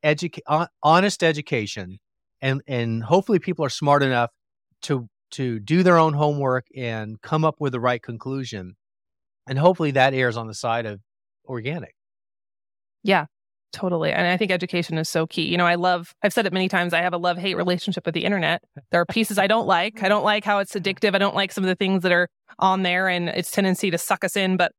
honest 0.84 1.24
education 1.24 2.00
and 2.42 2.62
and 2.68 3.04
hopefully 3.04 3.40
people 3.40 3.66
are 3.66 3.70
smart 3.70 4.04
enough 4.04 4.32
to 4.84 5.08
to 5.32 5.60
do 5.60 5.84
their 5.84 5.98
own 5.98 6.14
homework 6.14 6.66
and 6.76 7.22
come 7.22 7.44
up 7.44 7.56
with 7.60 7.74
the 7.74 7.80
right 7.80 8.02
conclusion. 8.02 8.76
And 9.48 9.60
hopefully 9.60 9.92
that 9.92 10.14
errs 10.14 10.38
on 10.38 10.48
the 10.48 10.54
side 10.54 10.86
of 10.86 11.02
organic. 11.46 11.96
Yeah, 13.04 13.26
Totally. 13.74 14.12
And 14.12 14.26
I 14.26 14.38
think 14.38 14.52
education 14.52 14.98
is 14.98 15.10
so 15.10 15.28
key. 15.28 15.44
You 15.44 15.58
know, 15.58 15.66
I 15.66 15.76
love, 15.76 16.16
I've 16.24 16.34
said 16.34 16.46
it 16.46 16.54
many 16.54 16.70
times, 16.70 16.94
I 16.94 17.02
have 17.02 17.14
a 17.14 17.18
love 17.18 17.38
hate 17.38 17.56
relationship 17.56 18.06
with 18.06 18.16
the 18.16 18.24
internet. 18.24 18.64
There 18.92 19.02
are 19.02 19.06
pieces 19.06 19.38
I 19.38 19.48
don't 19.48 19.68
like. 19.68 20.02
I 20.02 20.10
don't 20.10 20.24
like 20.24 20.44
how 20.46 20.60
it's 20.60 20.74
addictive. 20.74 21.14
I 21.14 21.18
don't 21.18 21.36
like 21.36 21.52
some 21.52 21.64
of 21.64 21.68
the 21.68 21.76
things 21.76 22.04
that 22.04 22.12
are 22.12 22.30
on 22.60 22.84
there 22.84 23.08
and 23.08 23.30
its 23.30 23.52
tendency 23.52 23.92
to 23.92 23.98
suck 23.98 24.24
us 24.24 24.36
in. 24.36 24.58
But 24.58 24.72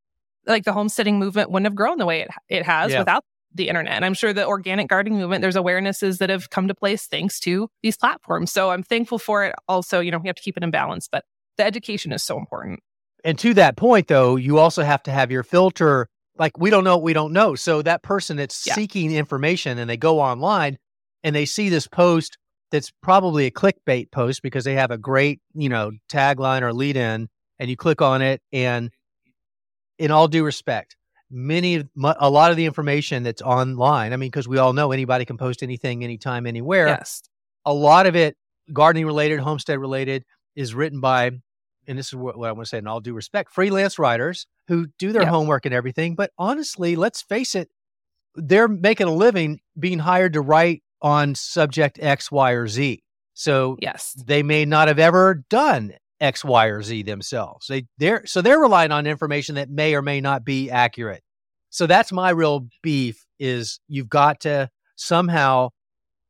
like 0.47 0.65
the 0.65 0.73
homesteading 0.73 1.19
movement 1.19 1.51
wouldn't 1.51 1.67
have 1.67 1.75
grown 1.75 1.99
the 1.99 2.07
way 2.07 2.23
it, 2.23 2.31
it 2.49 2.65
has 2.65 2.91
Yeah. 2.91 3.01
without 3.01 3.25
the 3.59 3.69
internet. 3.69 3.93
And 3.95 4.05
I'm 4.05 4.15
sure 4.15 4.33
the 4.33 4.47
organic 4.47 4.89
gardening 4.89 5.19
movement, 5.19 5.43
there's 5.43 5.57
awarenesses 5.57 6.19
that 6.19 6.31
have 6.31 6.49
come 6.49 6.69
to 6.69 6.75
place 6.75 7.07
thanks 7.07 7.39
to 7.41 7.69
these 7.83 7.97
platforms. 7.99 8.51
So 8.51 8.71
I'm 8.71 8.83
thankful 8.83 9.19
for 9.19 9.45
it. 9.45 9.55
Also, 9.69 10.01
you 10.01 10.11
know, 10.11 10.19
we 10.19 10.29
have 10.29 10.37
to 10.37 10.43
keep 10.43 10.57
it 10.57 10.63
in 10.63 10.71
balance, 10.71 11.09
but 11.11 11.25
the 11.59 11.65
education 11.65 12.13
is 12.13 12.23
so 12.23 12.39
important. 12.39 12.81
And 13.25 13.39
to 13.41 13.53
that 13.55 13.77
point 13.77 14.09
though, 14.09 14.37
you 14.37 14.59
also 14.59 14.83
have 14.83 15.03
to 15.03 15.11
have 15.11 15.31
your 15.31 15.43
filter 15.43 16.09
like 16.39 16.57
we 16.57 16.71
don't 16.71 16.85
know 16.85 16.97
what 16.97 17.03
we 17.03 17.13
don't 17.13 17.33
know. 17.33 17.55
So 17.55 17.83
that 17.83 18.03
person 18.03 18.37
that's 18.37 18.67
Yeah. 18.67 18.75
seeking 18.75 19.13
information 19.13 19.77
and 19.79 19.91
they 19.91 19.97
go 19.97 20.21
online 20.21 20.79
and 21.23 21.35
they 21.35 21.45
see 21.45 21.69
this 21.69 21.87
post 21.87 22.39
that's 22.71 22.93
probably 23.03 23.47
a 23.47 23.51
clickbait 23.51 24.11
post 24.13 24.43
because 24.43 24.65
they 24.65 24.75
have 24.75 24.91
a 24.91 24.99
great, 24.99 25.41
you 25.55 25.69
know, 25.69 25.91
tagline 26.11 26.63
or 26.63 26.73
lead 26.73 26.97
in 26.97 27.29
and 27.59 27.69
you 27.71 27.77
click 27.77 28.01
on 28.01 28.23
it 28.23 28.41
and 28.53 28.91
in 29.99 30.11
all 30.13 30.29
due 30.29 30.45
respect, 30.45 30.97
many 31.31 31.85
a 32.05 32.31
lot 32.31 32.51
of 32.51 32.57
the 32.57 32.65
information 32.65 33.23
that's 33.23 33.43
online, 33.43 34.13
I 34.13 34.17
mean 34.17 34.29
because 34.31 34.49
we 34.49 34.59
all 34.59 34.73
know 34.73 34.93
anybody 34.93 35.25
can 35.25 35.37
post 35.37 35.63
anything 35.63 36.03
anytime 36.05 36.47
anywhere 36.47 36.89
Yes. 36.89 37.23
a 37.67 37.73
lot 37.75 38.07
of 38.07 38.17
it 38.17 38.37
gardening 38.73 39.07
related, 39.07 39.41
homestead 39.41 39.79
related, 39.79 40.25
is 40.57 40.75
written 40.75 41.01
by, 41.01 41.31
and 41.87 41.99
this 41.99 42.09
is 42.09 42.15
what, 42.15 42.39
what 42.39 42.49
I 42.49 42.53
want 42.53 42.67
to 42.67 42.69
say 42.69 42.79
in 42.79 42.87
all 42.87 43.01
due 43.01 43.15
respect, 43.15 43.51
freelance 43.53 43.99
writers 43.99 44.47
who 44.69 44.87
do 44.99 45.13
their 45.13 45.23
Yeah. 45.23 45.31
homework 45.31 45.65
and 45.67 45.75
everything. 45.75 46.15
But 46.15 46.31
honestly, 46.39 46.97
let's 46.97 47.23
face 47.23 47.55
it, 47.55 47.69
they're 48.35 48.69
making 48.69 49.07
a 49.07 49.13
living 49.15 49.61
being 49.79 49.99
hired 50.01 50.35
to 50.35 50.41
write 50.41 50.83
on 51.01 51.35
subject 51.35 51.99
X, 52.03 52.31
Y, 52.31 52.51
or 52.53 52.69
Z. 52.69 53.03
So 53.35 53.77
Yes. 53.81 54.13
they 54.27 54.43
may 54.43 54.65
not 54.65 54.89
have 54.89 54.99
ever 54.99 55.45
done 55.49 55.93
X, 56.21 56.45
Y, 56.45 56.67
or 56.67 56.83
Z 56.83 57.03
themselves. 57.03 57.67
They 57.67 57.87
they're 57.99 58.27
so 58.27 58.43
they're 58.43 58.59
relying 58.59 58.93
on 58.93 59.07
information 59.07 59.55
that 59.57 59.71
may 59.71 59.95
or 59.95 60.03
may 60.03 60.21
not 60.21 60.45
be 60.45 60.71
accurate. 60.71 61.23
So 61.71 61.87
that's 61.87 62.13
my 62.13 62.31
real 62.31 62.67
beef 62.83 63.27
is 63.39 63.79
you've 63.89 64.09
got 64.09 64.41
to 64.41 64.71
somehow 64.97 65.71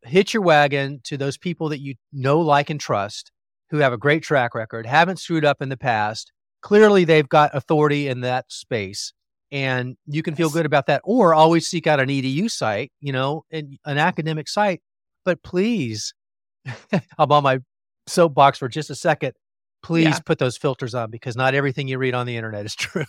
hitch 0.03 0.35
your 0.35 0.43
wagon 0.43 1.01
to 1.05 1.17
those 1.17 1.39
people 1.39 1.69
that 1.71 1.81
you 1.81 1.95
know, 2.13 2.41
like, 2.41 2.71
and 2.71 2.81
trust 2.81 3.33
who 3.71 3.79
have 3.79 3.93
a 3.93 3.99
great 3.99 4.23
track 4.23 4.55
record, 4.55 4.87
haven't 4.87 5.19
screwed 5.19 5.45
up 5.45 5.63
in 5.63 5.69
the 5.69 5.77
past. 5.77 6.33
Clearly 6.63 7.05
they've 7.05 7.29
got 7.29 7.55
authority 7.55 8.09
in 8.09 8.23
that 8.23 8.47
space 8.51 9.13
and 9.51 9.97
you 10.07 10.23
can 10.23 10.35
feel 10.35 10.51
good 10.51 10.67
about 10.67 10.87
that 10.87 11.01
or 11.05 11.35
always 11.35 11.67
seek 11.67 11.87
out 11.87 12.01
an 12.01 12.09
edu 12.09 12.51
site 12.51 12.93
you 13.01 13.13
know 13.13 13.45
and 13.51 13.79
an 13.85 13.99
academic 13.99 14.49
site 14.49 14.81
but 15.25 15.43
please 15.43 16.13
i'm 17.19 17.33
on 17.33 17.43
my 17.43 17.59
soapbox 18.07 18.59
for 18.59 18.69
just 18.69 18.91
a 18.91 18.95
second 18.95 19.33
please 19.83 20.05
Yeah. 20.05 20.19
put 20.25 20.39
those 20.39 20.57
filters 20.57 20.95
on 20.95 21.11
because 21.11 21.37
not 21.37 21.55
everything 21.55 21.89
you 21.89 21.99
read 21.99 22.15
on 22.15 22.27
the 22.27 22.37
internet 22.37 22.65
is 22.67 22.75
true 22.77 23.05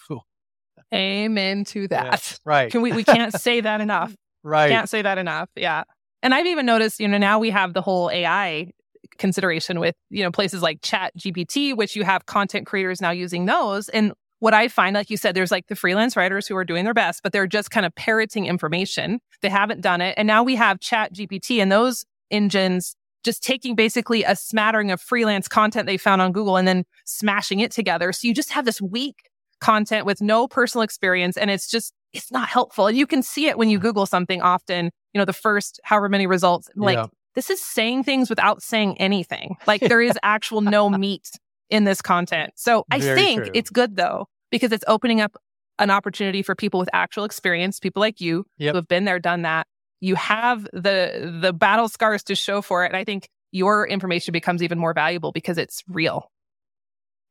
Amen 0.94 1.66
to 1.66 1.88
that. 1.90 2.40
right 2.46 2.72
Can 2.72 2.82
we 2.82 2.92
we 2.92 3.04
can't 3.04 3.34
say 3.34 3.62
that 3.62 3.82
enough. 3.82 4.16
right 4.44 4.70
Can't 4.70 4.90
say 4.90 5.02
that 5.02 5.18
enough. 5.18 5.50
Yeah. 5.56 5.84
And 6.24 6.34
I've 6.34 6.48
even 6.48 6.66
noticed, 6.66 7.00
you 7.00 7.08
know, 7.08 7.18
now 7.18 7.40
we 7.40 7.50
have 7.52 7.74
the 7.74 7.82
whole 7.82 8.10
AI 8.10 8.72
consideration 9.18 9.80
with, 9.80 9.96
you 10.10 10.24
know, 10.24 10.32
places 10.32 10.62
like 10.62 10.80
Chat 10.82 11.14
GPT, 11.18 11.76
which 11.76 11.96
you 11.96 12.04
have 12.04 12.26
content 12.26 12.66
creators 12.66 13.02
now 13.02 13.12
using 13.12 13.46
those. 13.46 13.88
And 13.90 14.14
what 14.40 14.54
I 14.54 14.68
find, 14.68 14.94
like 14.96 15.10
you 15.10 15.18
said, 15.18 15.36
there's 15.36 15.52
like 15.52 15.68
the 15.68 15.76
freelance 15.76 16.16
writers 16.18 16.48
who 16.48 16.56
are 16.56 16.66
doing 16.66 16.86
their 16.86 16.94
best, 16.94 17.22
but 17.24 17.32
they're 17.34 17.48
just 17.48 17.72
kind 17.72 17.86
of 17.86 17.94
parroting 17.96 18.46
information. 18.48 19.20
They 19.42 19.50
haven't 19.50 19.82
done 19.82 20.02
it. 20.02 20.16
And 20.18 20.28
now 20.28 20.44
we 20.44 20.56
have 20.56 20.80
Chat 20.80 21.14
GPT 21.14 21.62
and 21.62 21.72
those 21.72 22.06
engines 22.32 22.96
just 23.24 23.44
taking 23.44 23.76
basically 23.76 24.24
a 24.24 24.36
smattering 24.36 24.92
of 24.92 25.02
freelance 25.02 25.48
content 25.48 25.86
they 25.88 25.98
found 25.98 26.22
on 26.22 26.32
Google 26.32 26.58
and 26.58 26.68
then 26.68 26.84
smashing 27.06 27.60
it 27.60 27.72
together. 27.72 28.12
So 28.14 28.28
you 28.28 28.34
just 28.34 28.52
have 28.52 28.66
this 28.66 28.82
weak 28.82 29.16
content 29.60 30.06
with 30.06 30.22
no 30.22 30.48
personal 30.48 30.84
experience. 30.84 31.36
And 31.38 31.50
it's 31.52 31.70
just, 31.70 31.94
it's 32.14 32.32
not 32.32 32.48
helpful. 32.48 32.88
And 32.88 32.98
you 32.98 33.06
can 33.06 33.22
see 33.22 33.48
it 33.48 33.58
when 33.58 33.70
you 33.70 33.78
Google 33.80 34.06
something 34.06 34.42
often, 34.42 34.86
you 35.14 35.20
know, 35.20 35.26
the 35.26 35.34
first 35.34 35.80
however 35.84 36.08
many 36.10 36.28
results, 36.28 36.70
like 36.76 36.96
Yeah. 36.98 37.08
this 37.36 37.50
is 37.50 37.62
saying 37.62 38.04
things 38.06 38.30
without 38.30 38.64
saying 38.64 38.98
anything. 39.00 39.58
Like 39.68 39.82
there 39.82 40.02
is 40.02 40.18
actual 40.24 40.62
no 40.62 40.90
meat 40.90 41.30
in 41.70 41.84
this 41.84 42.02
content. 42.02 42.54
So 42.56 42.86
I 42.90 43.00
Very 43.00 43.16
think 43.20 43.42
true. 43.44 43.52
it's 43.54 43.70
good 43.70 43.96
though, 43.98 44.28
because 44.50 44.72
it's 44.72 44.86
opening 44.88 45.20
up 45.22 45.36
an 45.78 45.90
opportunity 45.92 46.42
for 46.42 46.56
people 46.56 46.80
with 46.80 46.90
actual 46.94 47.26
experience, 47.26 47.80
people 47.80 48.00
like 48.00 48.20
you 48.22 48.46
Yep. 48.58 48.72
who 48.74 48.76
have 48.78 48.88
been 48.88 49.06
there, 49.06 49.20
done 49.20 49.42
that. 49.44 49.68
You 50.02 50.16
have 50.16 50.64
the 50.74 51.40
the 51.42 51.54
battle 51.54 51.90
scars 51.90 52.24
to 52.26 52.36
show 52.36 52.62
for 52.62 52.84
it. 52.86 52.88
And 52.88 52.98
I 52.98 53.04
think 53.04 53.30
your 53.52 53.88
information 53.88 54.32
becomes 54.32 54.62
even 54.64 54.78
more 54.80 54.94
valuable 54.94 55.32
because 55.32 55.58
it's 55.58 55.84
real. 55.88 56.32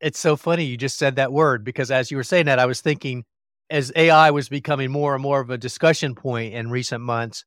it's 0.01 0.19
so 0.19 0.37
funny 0.37 0.65
you 0.65 0.77
just 0.77 0.97
said 0.99 1.17
that 1.17 1.33
word 1.33 1.65
because 1.65 1.91
as 1.91 2.11
you 2.11 2.17
were 2.17 2.25
saying 2.25 2.47
that, 2.47 2.59
I 2.59 2.67
was 2.67 2.81
thinking 2.81 3.25
as 3.71 3.93
AI 3.97 4.31
was 4.31 4.49
becoming 4.49 4.91
more 4.91 5.15
and 5.15 5.23
more 5.23 5.41
of 5.41 5.51
a 5.51 5.59
discussion 5.59 6.15
point 6.15 6.55
in 6.55 6.71
recent 6.71 7.03
months, 7.03 7.45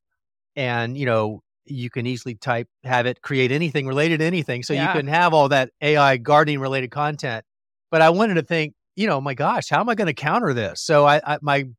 and 0.55 0.97
you 0.97 1.05
know, 1.05 1.41
you 1.65 1.89
can 1.89 2.05
easily 2.07 2.35
type, 2.35 2.67
have 2.83 3.05
it 3.05 3.21
create 3.21 3.51
anything 3.51 3.87
related 3.87 4.19
to 4.19 4.25
anything. 4.25 4.63
So 4.63 4.73
Yeah. 4.73 4.93
you 4.93 4.99
can 5.01 5.07
have 5.07 5.33
all 5.33 5.49
that 5.49 5.69
AI 5.81 6.17
gardening 6.17 6.59
related 6.59 6.91
content. 6.91 7.45
But 7.91 8.01
I 8.01 8.09
wanted 8.09 8.35
to 8.35 8.43
think, 8.43 8.73
you 8.95 9.07
know, 9.07 9.21
my 9.21 9.33
gosh, 9.33 9.69
how 9.69 9.79
am 9.79 9.89
I 9.89 9.95
going 9.95 10.07
to 10.07 10.13
counter 10.13 10.53
this? 10.53 10.81
So 10.81 11.05
I, 11.05 11.21
I 11.25 11.37
my 11.41 11.63
my 11.63 11.69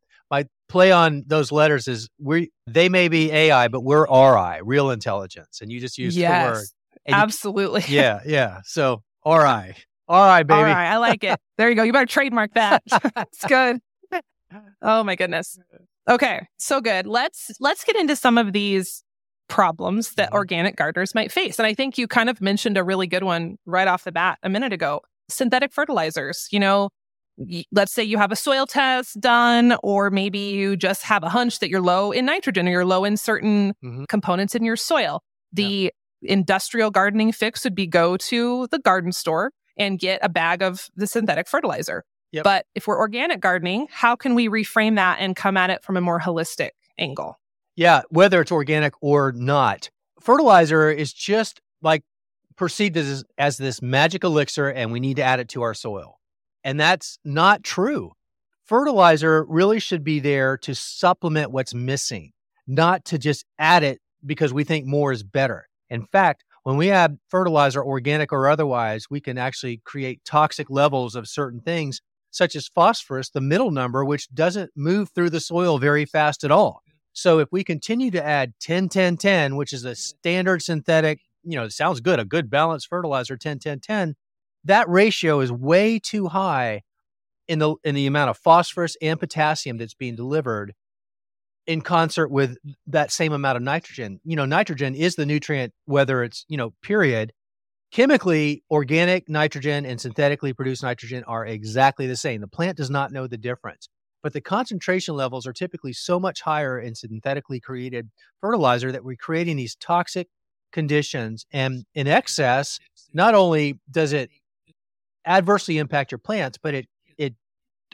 play 0.73 0.91
on 0.93 1.23
those 1.27 1.53
letters 1.53 1.87
is 1.87 2.09
we 2.19 2.51
they 2.67 2.89
may 2.89 3.09
be 3.09 3.31
AI, 3.31 3.69
but 3.69 3.83
we're 3.83 4.07
RI, 4.07 4.61
real 4.63 4.91
intelligence. 4.91 5.61
And 5.61 5.71
you 5.71 5.79
just 5.81 5.99
use 5.99 6.15
the 6.15 6.23
word. 6.23 6.65
And 7.07 7.15
you- 7.17 7.23
absolutely. 7.23 7.85
yeah, 7.89 8.21
yeah. 8.27 8.61
So 8.65 9.03
RI. 9.25 9.75
RI, 10.09 10.43
baby. 10.45 10.55
All 10.55 10.63
right, 10.65 10.91
I 10.93 10.97
like 10.99 11.23
it. 11.25 11.39
There 11.59 11.69
you 11.71 11.77
go. 11.77 11.83
You 11.85 11.93
better 11.93 12.07
trademark 12.07 12.55
that. 12.55 12.83
it's 13.17 13.45
good. 13.47 13.79
Oh 14.83 15.03
my 15.05 15.15
goodness. 15.17 15.59
Okay, 16.11 16.47
so 16.59 16.81
good. 16.81 17.07
Let's 17.07 17.51
let's 17.61 17.85
get 17.85 17.97
into 17.97 18.17
some 18.17 18.37
of 18.37 18.53
these 18.53 19.05
problems 19.49 20.15
that 20.15 20.31
Mhm. 20.31 20.35
organic 20.35 20.77
gardeners 20.77 21.15
might 21.15 21.31
face. 21.31 21.59
And 21.59 21.67
I 21.67 21.75
think 21.75 21.97
you 21.99 22.07
kind 22.09 22.29
of 22.29 22.41
mentioned 22.41 22.77
a 22.77 22.83
really 22.85 23.07
good 23.07 23.23
one 23.25 23.57
right 23.67 23.87
off 23.89 24.05
the 24.05 24.13
bat 24.13 24.39
a 24.43 24.49
minute 24.49 24.73
ago. 24.73 25.01
Synthetic 25.29 25.73
fertilizers. 25.73 26.49
You 26.51 26.59
know, 26.61 26.91
let's 27.73 27.93
say 27.93 28.03
you 28.03 28.19
have 28.19 28.33
a 28.33 28.37
soil 28.37 28.67
test 28.67 29.21
done 29.21 29.77
or 29.83 30.11
maybe 30.11 30.39
you 30.39 30.77
just 30.77 31.03
have 31.03 31.23
a 31.23 31.29
hunch 31.29 31.59
that 31.61 31.69
you're 31.69 31.81
low 31.81 32.13
in 32.13 32.25
nitrogen 32.27 32.67
or 32.69 32.71
you're 32.71 32.85
low 32.85 33.05
in 33.05 33.17
certain 33.17 33.75
Mhm. 33.85 34.09
components 34.09 34.55
in 34.55 34.65
your 34.65 34.77
soil. 34.77 35.23
The 35.53 35.93
industrial 36.23 36.91
gardening 36.91 37.33
fix 37.33 37.65
would 37.65 37.75
be 37.75 37.87
go 37.87 38.17
to 38.17 38.67
the 38.69 38.79
garden 38.79 39.13
store 39.13 39.51
and 39.77 39.99
get 39.99 40.21
a 40.23 40.29
bag 40.29 40.63
of 40.63 40.89
the 40.97 41.07
synthetic 41.07 41.49
fertilizer. 41.49 42.05
Yep. 42.33 42.45
But 42.45 42.67
if 42.75 42.87
we're 42.87 42.99
organic 42.99 43.41
gardening, 43.41 43.89
how 43.91 44.17
can 44.17 44.35
we 44.35 44.49
reframe 44.49 44.97
that 44.97 45.19
and 45.21 45.35
come 45.37 45.57
at 45.57 45.71
it 45.71 45.83
from 45.83 45.97
a 45.97 46.01
more 46.01 46.21
holistic 46.21 46.71
angle? 46.99 47.39
Yeah, 47.77 48.03
whether 48.11 48.41
it's 48.41 48.53
organic 48.53 48.95
or 49.01 49.33
not. 49.33 49.91
Fertilizer 50.21 50.91
is 50.91 51.13
just 51.13 51.61
like 51.83 52.05
perceived 52.57 52.97
as, 52.97 53.25
as 53.39 53.57
this 53.57 53.83
magic 53.83 54.25
elixir 54.25 54.69
and 54.69 54.93
we 54.93 55.01
need 55.01 55.17
to 55.17 55.23
add 55.23 55.41
it 55.41 55.49
to 55.51 55.63
our 55.63 55.75
soil. 55.75 56.21
And 56.65 56.79
that's 56.79 57.19
not 57.25 57.63
true. 57.63 58.13
Fertilizer 58.65 59.45
really 59.49 59.81
should 59.81 60.05
be 60.05 60.21
there 60.21 60.57
to 60.59 60.75
supplement 60.75 61.51
what's 61.51 61.75
missing, 61.75 62.33
not 62.67 63.05
to 63.07 63.19
just 63.19 63.45
add 63.59 63.83
it 63.83 64.01
because 64.25 64.53
we 64.53 64.65
think 64.65 64.87
more 64.87 65.13
is 65.13 65.23
better. 65.23 65.67
In 65.91 66.07
fact, 66.07 66.45
when 66.63 66.77
we 66.77 66.91
add 66.91 67.19
fertilizer, 67.29 67.83
organic 67.83 68.33
or 68.33 68.49
otherwise, 68.49 69.07
we 69.11 69.21
can 69.21 69.37
actually 69.37 69.83
create 69.85 70.25
toxic 70.25 70.71
levels 70.71 71.17
of 71.17 71.29
certain 71.29 71.61
things, 71.61 72.01
such 72.31 72.55
as 72.55 72.69
phosphorus, 72.69 73.31
the 73.31 73.41
middle 73.41 73.73
number, 73.73 74.05
which 74.05 74.33
doesn't 74.33 74.71
move 74.77 75.11
through 75.11 75.31
the 75.31 75.41
soil 75.41 75.79
very 75.79 76.05
fast 76.05 76.45
at 76.45 76.53
all. 76.53 76.83
So 77.13 77.41
if 77.41 77.49
we 77.53 77.65
continue 77.65 78.11
to 78.13 78.25
add 78.25 78.55
10 78.61 78.89
10 78.89 79.17
10, 79.17 79.57
which 79.57 79.73
is 79.73 79.85
a 79.85 79.95
standard 79.95 80.63
synthetic, 80.63 81.21
you 81.43 81.57
know, 81.57 81.65
it 81.65 81.73
sounds 81.73 82.01
good, 82.01 82.21
a 82.21 82.25
good 82.25 82.49
balanced 82.49 82.89
fertilizer 82.89 83.37
10 83.37 83.59
10 83.59 83.81
10, 83.81 84.15
that 84.65 84.89
ratio 84.89 85.41
is 85.41 85.51
way 85.53 85.99
too 85.99 86.29
high 86.29 86.83
in 87.49 87.59
the 87.59 87.75
in 87.85 87.95
the 87.95 88.07
amount 88.07 88.31
of 88.31 88.39
phosphorus 88.39 88.97
and 89.03 89.19
potassium 89.19 89.79
that's 89.79 89.95
being 89.95 90.17
delivered 90.17 90.75
in 91.67 91.81
concert 91.81 92.29
with 92.31 92.57
that 92.87 93.13
same 93.13 93.33
amount 93.33 93.57
of 93.57 93.63
nitrogen. 93.63 94.21
You 94.25 94.37
know, 94.37 94.45
nitrogen 94.45 94.95
is 94.95 95.15
the 95.15 95.27
nutrient 95.27 95.73
whether 95.85 96.23
it's, 96.23 96.45
you 96.49 96.57
know, 96.57 96.73
period. 96.83 97.33
Chemically, 97.93 98.63
organic 98.71 99.29
nitrogen 99.29 99.85
and 99.85 100.01
synthetically 100.01 100.55
produced 100.55 100.83
nitrogen 100.83 101.25
are 101.25 101.45
exactly 101.45 102.07
the 102.07 102.17
same. 102.17 102.41
The 102.41 102.49
plant 102.49 102.79
does 102.79 102.89
not 102.89 103.13
know 103.13 103.27
the 103.27 103.37
difference 103.37 103.89
but 104.23 104.33
the 104.33 104.41
concentration 104.41 105.15
levels 105.15 105.47
are 105.47 105.53
typically 105.53 105.93
so 105.93 106.19
much 106.19 106.41
higher 106.41 106.79
in 106.79 106.95
synthetically 106.95 107.61
created 107.61 108.09
fertilizer 108.41 108.93
that 108.93 109.05
we're 109.05 109.17
creating 109.17 109.57
these 109.57 109.75
toxic 109.75 110.29
conditions. 110.73 111.45
And 111.53 111.85
in 111.95 112.07
excess, 112.07 112.79
not 113.13 113.35
only 113.35 113.81
does 113.91 114.13
it 114.13 114.31
adversely 115.25 115.79
impact 115.79 116.13
your 116.13 116.19
plants, 116.19 116.59
but 116.63 116.75
it 116.75 116.87
it 117.19 117.35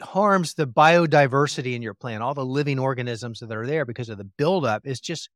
harms 0.01 0.53
the 0.53 0.67
biodiversity 0.67 1.75
in 1.75 1.81
your 1.81 1.93
plant, 1.93 2.23
all 2.23 2.33
the 2.33 2.45
living 2.45 2.79
organisms 2.79 3.39
that 3.39 3.51
are 3.51 3.67
there 3.67 3.85
because 3.85 4.09
of 4.09 4.17
the 4.17 4.29
buildup 4.37 4.85
is 4.85 4.99
just 4.99 5.29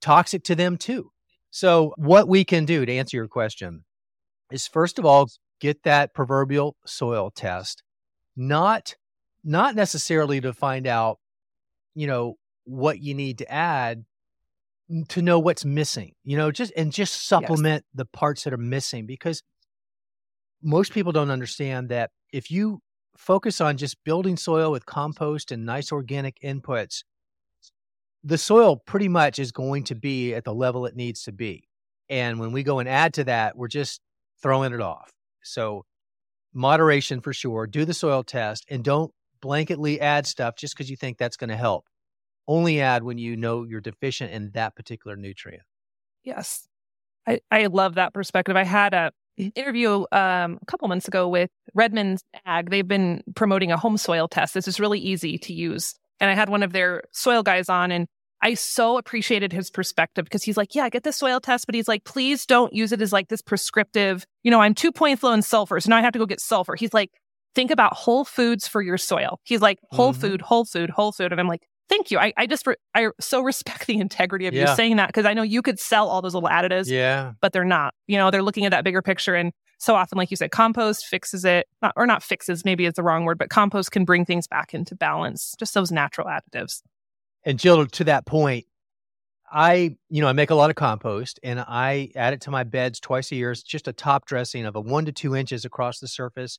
toxic 0.00 0.42
to 0.44 0.54
them 0.54 0.76
too. 0.76 1.10
So 1.50 1.92
what 1.96 2.28
we 2.28 2.44
can 2.44 2.64
do 2.64 2.86
to 2.86 2.92
answer 2.92 3.16
your 3.16 3.28
question 3.28 3.84
is 4.50 4.66
first 4.66 4.98
of 4.98 5.04
all, 5.04 5.28
get 5.60 5.82
that 5.82 6.14
proverbial 6.14 6.76
soil 6.86 7.30
test, 7.30 7.82
not 8.36 8.94
not 9.42 9.74
necessarily 9.74 10.40
to 10.40 10.52
find 10.52 10.86
out, 10.86 11.18
you 11.94 12.06
know, 12.06 12.36
what 12.64 13.00
you 13.00 13.14
need 13.14 13.38
to 13.38 13.50
add 13.50 14.04
to 15.08 15.22
know 15.22 15.38
what's 15.38 15.64
missing, 15.64 16.14
you 16.24 16.36
know, 16.36 16.50
just 16.50 16.72
and 16.76 16.92
just 16.92 17.26
supplement 17.26 17.84
the 17.94 18.04
parts 18.04 18.44
that 18.44 18.52
are 18.52 18.58
missing 18.58 19.06
because 19.06 19.42
most 20.62 20.92
people 20.92 21.12
don't 21.12 21.30
understand 21.30 21.88
that 21.88 22.10
if 22.32 22.50
you 22.50 22.80
focus 23.16 23.60
on 23.60 23.76
just 23.76 24.02
building 24.04 24.36
soil 24.36 24.70
with 24.70 24.86
compost 24.86 25.52
and 25.52 25.64
nice 25.64 25.92
organic 25.92 26.38
inputs, 26.40 27.02
the 28.22 28.38
soil 28.38 28.76
pretty 28.76 29.08
much 29.08 29.38
is 29.38 29.52
going 29.52 29.84
to 29.84 29.94
be 29.94 30.34
at 30.34 30.44
the 30.44 30.54
level 30.54 30.86
it 30.86 30.96
needs 30.96 31.22
to 31.24 31.32
be. 31.32 31.68
And 32.08 32.38
when 32.38 32.52
we 32.52 32.62
go 32.62 32.78
and 32.78 32.88
add 32.88 33.14
to 33.14 33.24
that, 33.24 33.56
we're 33.56 33.68
just 33.68 34.00
throwing 34.42 34.72
it 34.72 34.80
off. 34.80 35.10
So 35.42 35.84
moderation 36.52 37.20
for 37.20 37.32
sure. 37.32 37.66
Do 37.66 37.84
the 37.84 37.94
soil 37.94 38.22
test 38.22 38.66
and 38.68 38.82
don't 38.82 39.12
blanketly 39.42 39.98
add 40.00 40.26
stuff 40.26 40.56
just 40.56 40.74
because 40.74 40.90
you 40.90 40.96
think 40.96 41.18
that's 41.18 41.36
going 41.36 41.50
to 41.50 41.56
help. 41.56 41.86
Only 42.48 42.80
add 42.80 43.04
when 43.04 43.16
you 43.16 43.36
know 43.36 43.64
you're 43.64 43.80
deficient 43.80 44.32
in 44.32 44.50
that 44.52 44.74
particular 44.74 45.16
nutrient. 45.16 45.62
Yes. 46.24 46.66
I, 47.26 47.40
I 47.50 47.66
love 47.66 47.94
that 47.94 48.12
perspective. 48.12 48.56
I 48.56 48.64
had 48.64 48.92
a 48.92 49.12
interview 49.54 50.04
um, 50.12 50.58
a 50.60 50.66
couple 50.66 50.88
months 50.88 51.08
ago 51.08 51.28
with 51.28 51.50
Redmond 51.74 52.22
Ag. 52.46 52.70
They've 52.70 52.86
been 52.86 53.22
promoting 53.34 53.72
a 53.72 53.76
home 53.76 53.96
soil 53.96 54.28
test. 54.28 54.54
This 54.54 54.68
is 54.68 54.78
really 54.80 54.98
easy 54.98 55.38
to 55.38 55.52
use. 55.52 55.94
And 56.20 56.30
I 56.30 56.34
had 56.34 56.48
one 56.48 56.62
of 56.62 56.72
their 56.72 57.02
soil 57.12 57.42
guys 57.42 57.68
on 57.68 57.90
and 57.90 58.06
I 58.42 58.54
so 58.54 58.96
appreciated 58.96 59.52
his 59.52 59.70
perspective 59.70 60.24
because 60.24 60.42
he's 60.42 60.56
like, 60.56 60.74
yeah, 60.74 60.84
I 60.84 60.88
get 60.88 61.02
the 61.02 61.12
soil 61.12 61.40
test, 61.40 61.66
but 61.66 61.74
he's 61.74 61.88
like, 61.88 62.04
please 62.04 62.46
don't 62.46 62.72
use 62.72 62.90
it 62.90 63.02
as 63.02 63.12
like 63.12 63.28
this 63.28 63.42
prescriptive, 63.42 64.24
you 64.42 64.50
know, 64.50 64.60
I'm 64.62 64.74
two 64.74 64.92
points 64.92 65.22
low 65.22 65.32
in 65.32 65.42
sulfur. 65.42 65.78
So 65.78 65.90
now 65.90 65.98
I 65.98 66.00
have 66.00 66.14
to 66.14 66.18
go 66.18 66.24
get 66.24 66.40
sulfur. 66.40 66.74
He's 66.74 66.94
like, 66.94 67.10
think 67.54 67.70
about 67.70 67.92
whole 67.94 68.24
foods 68.24 68.66
for 68.66 68.80
your 68.80 68.96
soil. 68.96 69.38
He's 69.44 69.60
like, 69.60 69.78
whole 69.90 70.14
Mhm. 70.14 70.20
food, 70.20 70.40
whole 70.40 70.64
food, 70.64 70.88
whole 70.88 71.12
food. 71.12 71.32
And 71.32 71.40
I'm 71.40 71.48
like, 71.48 71.62
thank 71.90 72.10
you. 72.10 72.18
I, 72.18 72.32
I 72.38 72.46
just, 72.46 72.66
re- 72.66 72.76
I 72.94 73.08
so 73.20 73.42
respect 73.42 73.86
the 73.86 73.98
integrity 73.98 74.46
of 74.46 74.54
you 74.54 74.66
saying 74.74 74.96
that 74.96 75.08
because 75.08 75.26
I 75.26 75.34
know 75.34 75.42
you 75.42 75.60
could 75.60 75.78
sell 75.78 76.08
all 76.08 76.22
those 76.22 76.32
little 76.34 76.48
additives 76.48 76.88
Yeah. 76.88 77.32
but 77.42 77.52
they're 77.52 77.64
not. 77.64 77.92
You 78.06 78.16
know, 78.16 78.30
they're 78.30 78.42
looking 78.42 78.64
at 78.64 78.70
that 78.70 78.84
bigger 78.84 79.02
picture. 79.02 79.34
And 79.34 79.52
so 79.78 79.94
often, 79.94 80.16
like 80.16 80.30
you 80.30 80.36
said, 80.36 80.50
compost 80.50 81.06
fixes 81.06 81.44
it, 81.44 81.66
not, 81.82 81.92
or 81.96 82.06
not 82.06 82.22
fixes, 82.22 82.64
maybe 82.64 82.86
it's 82.86 82.96
the 82.96 83.02
wrong 83.02 83.24
word, 83.24 83.38
but 83.38 83.50
compost 83.50 83.92
can 83.92 84.04
bring 84.04 84.24
things 84.24 84.46
back 84.46 84.72
into 84.72 84.94
balance, 84.94 85.54
just 85.58 85.74
those 85.74 85.90
natural 85.90 86.26
additives. 86.28 86.82
And 87.44 87.58
Jill, 87.58 87.86
to 87.86 88.04
that 88.04 88.26
point, 88.26 88.66
I, 89.52 89.96
you 90.08 90.20
know, 90.20 90.28
I 90.28 90.32
make 90.32 90.50
a 90.50 90.54
lot 90.54 90.70
of 90.70 90.76
compost 90.76 91.40
and 91.42 91.58
I 91.58 92.10
add 92.14 92.34
it 92.34 92.42
to 92.42 92.50
my 92.50 92.62
beds 92.62 93.00
twice 93.00 93.32
a 93.32 93.36
year. 93.36 93.50
It's 93.50 93.62
just 93.62 93.88
a 93.88 93.92
top 93.92 94.26
dressing 94.26 94.64
of 94.64 94.76
a 94.76 94.80
one 94.80 95.06
to 95.06 95.12
two 95.12 95.34
inches 95.34 95.64
across 95.64 95.98
the 95.98 96.06
surface. 96.06 96.58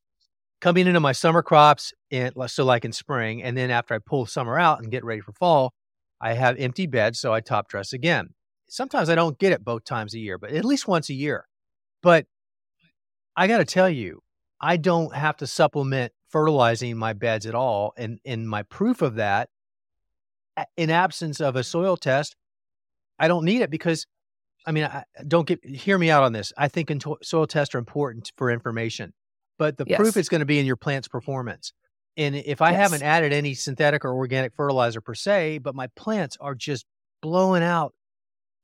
Coming 0.62 0.86
into 0.88 1.00
my 1.00 1.12
summer 1.12 1.41
crops, 1.41 1.91
and 2.12 2.34
so 2.48 2.63
like 2.63 2.86
in 2.86 2.91
spring, 2.91 3.41
and 3.41 3.58
then 3.58 3.72
after 3.72 3.96
I 3.96 3.98
pull 3.98 4.27
summer 4.27 4.60
out 4.60 4.80
and 4.80 4.91
get 4.91 5.03
ready 5.03 5.20
for 5.20 5.34
fall, 5.34 5.74
I 6.22 6.34
have 6.34 6.56
empty 6.60 6.86
beds, 6.86 7.20
so 7.20 7.34
I 7.34 7.41
top 7.41 7.68
dress 7.68 7.94
again. 7.94 8.30
Sometimes 8.70 9.10
I 9.10 9.15
don't 9.15 9.39
get 9.39 9.51
it 9.51 9.65
both 9.65 9.84
times 9.84 10.13
a 10.13 10.20
year, 10.20 10.38
but 10.38 10.51
at 10.51 10.63
least 10.63 10.88
once 10.88 11.10
a 11.10 11.15
year. 11.15 11.48
But 12.03 12.27
I 13.36 13.48
got 13.48 13.58
to 13.58 13.65
tell 13.65 13.89
you, 13.89 14.22
I 14.62 14.77
don't 14.77 15.15
have 15.15 15.38
to 15.38 15.48
supplement 15.48 16.13
fertilizing 16.30 16.96
my 16.96 17.13
beds 17.13 17.46
at 17.48 17.56
all. 17.56 17.94
And, 17.98 18.20
and 18.24 18.48
my 18.48 18.63
proof 18.63 19.01
of 19.01 19.15
that, 19.15 19.50
in 20.77 20.89
absence 20.89 21.41
of 21.41 21.56
a 21.56 21.63
soil 21.63 21.98
test, 21.98 22.36
I 23.18 23.27
don't 23.27 23.46
need 23.46 23.62
it 23.62 23.72
because, 23.72 24.06
I 24.65 24.72
mean, 24.72 24.84
I, 24.84 25.03
don't 25.27 25.48
get 25.48 25.65
hear 25.65 25.98
me 25.98 26.12
out 26.12 26.24
on 26.24 26.34
this. 26.34 26.53
I 26.56 26.68
think 26.68 26.91
soil 27.24 27.48
tests 27.48 27.74
are 27.74 27.80
important 27.80 28.32
for 28.38 28.51
information, 28.51 29.13
but 29.62 29.77
the 29.77 29.86
yes. 29.88 29.98
proof 29.98 30.18
is 30.18 30.27
going 30.27 30.39
to 30.39 30.46
be 30.48 30.58
in 30.58 30.65
your 30.65 30.75
plant's 30.75 31.08
performance. 31.08 31.72
And 32.18 32.36
if 32.36 32.63
I 32.63 32.72
yes. 32.72 32.80
haven't 32.80 33.03
added 33.03 33.32
any 33.32 33.53
synthetic 33.53 34.03
or 34.03 34.12
organic 34.12 34.56
fertilizer 34.56 35.01
per 35.01 35.13
se, 35.13 35.60
but 35.60 35.75
my 35.75 35.86
plants 35.96 36.36
are 36.41 36.56
just 36.56 36.88
blowing 37.22 37.62
out 37.62 37.94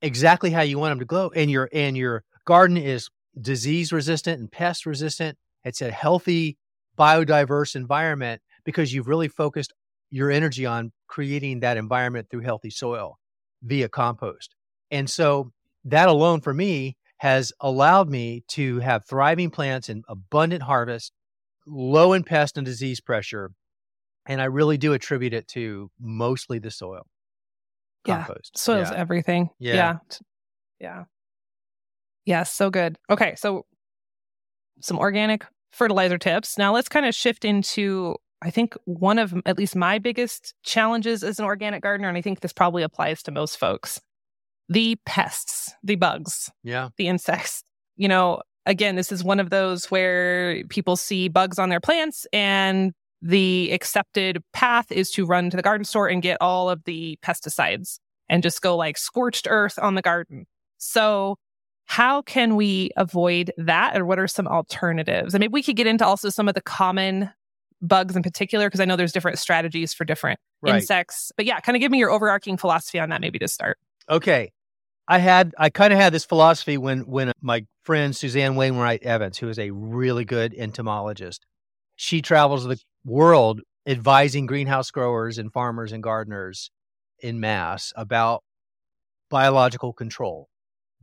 exactly 0.02 0.50
how 0.50 0.62
you 0.62 0.80
want 0.80 0.94
them 0.94 1.00
to 1.02 1.06
glow, 1.06 1.30
and 1.36 1.52
your 1.52 1.70
and 1.72 1.96
your 1.96 2.24
garden 2.46 2.78
is 2.78 3.10
disease 3.40 3.94
resistant 3.94 4.40
and 4.40 4.52
pest 4.52 4.88
resistant. 4.88 5.38
It's 5.64 5.84
a 5.84 5.92
healthy, 5.92 6.58
biodiverse 6.98 7.76
environment 7.76 8.42
because 8.66 8.92
you've 8.92 9.08
really 9.08 9.28
focused 9.28 9.76
your 10.10 10.32
energy 10.32 10.66
on 10.66 10.94
creating 11.06 11.60
that 11.60 11.78
environment 11.78 12.28
through 12.32 12.42
healthy 12.42 12.72
soil 12.72 13.20
via 13.62 13.88
compost. 13.88 14.56
And 14.90 15.08
so 15.08 15.52
that 15.86 16.10
alone 16.10 16.42
for 16.42 16.56
me 16.56 16.97
has 17.18 17.52
allowed 17.60 18.10
me 18.10 18.44
to 18.50 18.80
have 18.80 19.06
thriving 19.06 19.50
plants 19.50 19.90
and 19.90 20.04
abundant 20.08 20.64
harvest, 20.64 21.12
low 21.66 22.14
in 22.14 22.24
pest 22.24 22.58
and 22.58 22.66
disease 22.66 23.02
pressure. 23.02 23.52
And 24.28 24.42
I 24.42 24.46
really 24.46 24.78
do 24.78 24.94
attribute 24.94 25.34
it 25.34 25.48
to 25.50 25.90
mostly 26.00 26.60
the 26.60 26.72
soil. 26.72 27.04
Compost. 28.06 28.52
Yeah. 28.56 28.60
Soil's 28.60 28.92
yeah. 28.92 28.98
everything. 28.98 29.50
Yeah. 29.60 29.74
Yeah. 29.74 29.98
yeah. 30.80 31.04
Yes, 32.26 32.52
so 32.52 32.70
good. 32.70 32.98
Okay, 33.10 33.36
so 33.36 33.66
some 34.82 35.00
organic 35.00 35.46
fertilizer 35.72 36.18
tips. 36.18 36.58
Now 36.58 36.74
let's 36.74 36.90
kind 36.90 37.06
of 37.06 37.16
shift 37.16 37.46
into 37.46 38.16
I 38.42 38.52
think 38.52 38.76
one 38.86 39.18
of 39.18 39.34
at 39.46 39.58
least 39.58 39.76
my 39.76 39.98
biggest 39.98 40.54
challenges 40.64 41.24
as 41.24 41.40
an 41.40 41.46
organic 41.46 41.82
gardener, 41.82 42.08
and 42.08 42.18
I 42.18 42.22
think 42.22 42.42
this 42.42 42.54
probably 42.54 42.84
applies 42.84 43.24
to 43.24 43.32
most 43.32 43.58
folks 43.58 44.00
the 44.70 44.98
pests, 45.06 45.74
the 45.84 45.96
bugs, 45.96 46.52
yeah, 46.64 46.90
the 46.98 47.08
insects. 47.08 47.64
You 47.96 48.08
know, 48.08 48.42
again, 48.66 48.96
this 48.96 49.12
is 49.12 49.24
one 49.24 49.40
of 49.40 49.50
those 49.50 49.86
where 49.92 50.64
people 50.70 50.96
see 50.96 51.28
bugs 51.28 51.58
on 51.60 51.70
their 51.70 51.80
plants, 51.80 52.28
and 52.34 52.94
the 53.22 53.72
accepted 53.72 54.44
path 54.54 54.92
is 54.92 55.10
to 55.12 55.26
run 55.26 55.50
to 55.50 55.58
the 55.58 55.64
garden 55.64 55.86
store 55.86 56.08
and 56.08 56.22
get 56.22 56.38
all 56.40 56.70
of 56.70 56.84
the 56.84 57.18
pesticides 57.24 57.98
and 58.30 58.44
just 58.44 58.62
go 58.62 58.76
like 58.76 58.98
scorched 58.98 59.48
earth 59.50 59.80
on 59.80 59.96
the 59.96 60.02
garden. 60.02 60.46
So 60.78 61.38
how 61.86 62.22
can 62.22 62.56
we 62.56 62.92
avoid 62.98 63.52
that? 63.58 63.98
Or 63.98 64.06
what 64.06 64.20
are 64.20 64.28
some 64.28 64.48
alternatives? 64.48 65.34
I 65.34 65.40
mean, 65.40 65.52
we 65.52 65.64
could 65.64 65.78
get 65.78 65.88
into 65.88 66.06
also 66.06 66.30
some 66.30 66.48
of 66.48 66.54
the 66.54 66.62
common 66.62 67.32
bugs 67.82 68.16
in 68.16 68.22
particular, 68.22 68.68
because 68.68 68.82
I 68.82 68.86
know 68.86 68.96
there's 68.96 69.14
different 69.14 69.40
strategies 69.40 69.94
for 69.94 70.04
different 70.04 70.40
right. 70.62 70.76
insects. 70.76 71.32
But 71.38 71.46
yeah, 71.46 71.60
kind 71.60 71.76
of 71.76 71.80
give 71.80 71.92
me 71.92 71.98
your 71.98 72.12
overarching 72.12 72.58
philosophy 72.58 73.00
on 73.00 73.10
that, 73.10 73.22
maybe 73.22 73.40
to 73.40 73.48
start. 73.48 73.78
Okay. 74.10 74.52
I 75.08 75.20
had 75.20 75.54
I 75.58 75.70
kind 75.70 75.94
of 75.94 76.00
had 76.00 76.14
this 76.14 76.26
philosophy 76.26 76.78
when 76.78 77.02
when 77.02 77.32
my 77.42 77.66
friend 77.84 78.16
Suzanne 78.16 78.56
Wainwright 78.56 79.04
Evans, 79.04 79.38
who 79.38 79.48
is 79.50 79.58
a 79.58 79.72
really 79.72 80.26
good 80.26 80.54
entomologist, 80.54 81.46
she 81.96 82.22
travels 82.22 82.66
the 82.66 82.80
world 83.06 83.62
advising 83.86 84.46
greenhouse 84.46 84.92
growers 84.92 85.38
and 85.38 85.52
farmers 85.54 85.94
and 85.94 86.04
gardeners 86.04 86.70
in 87.20 87.40
mass 87.40 87.94
about 87.96 88.44
biological 89.30 89.94
control. 89.94 90.50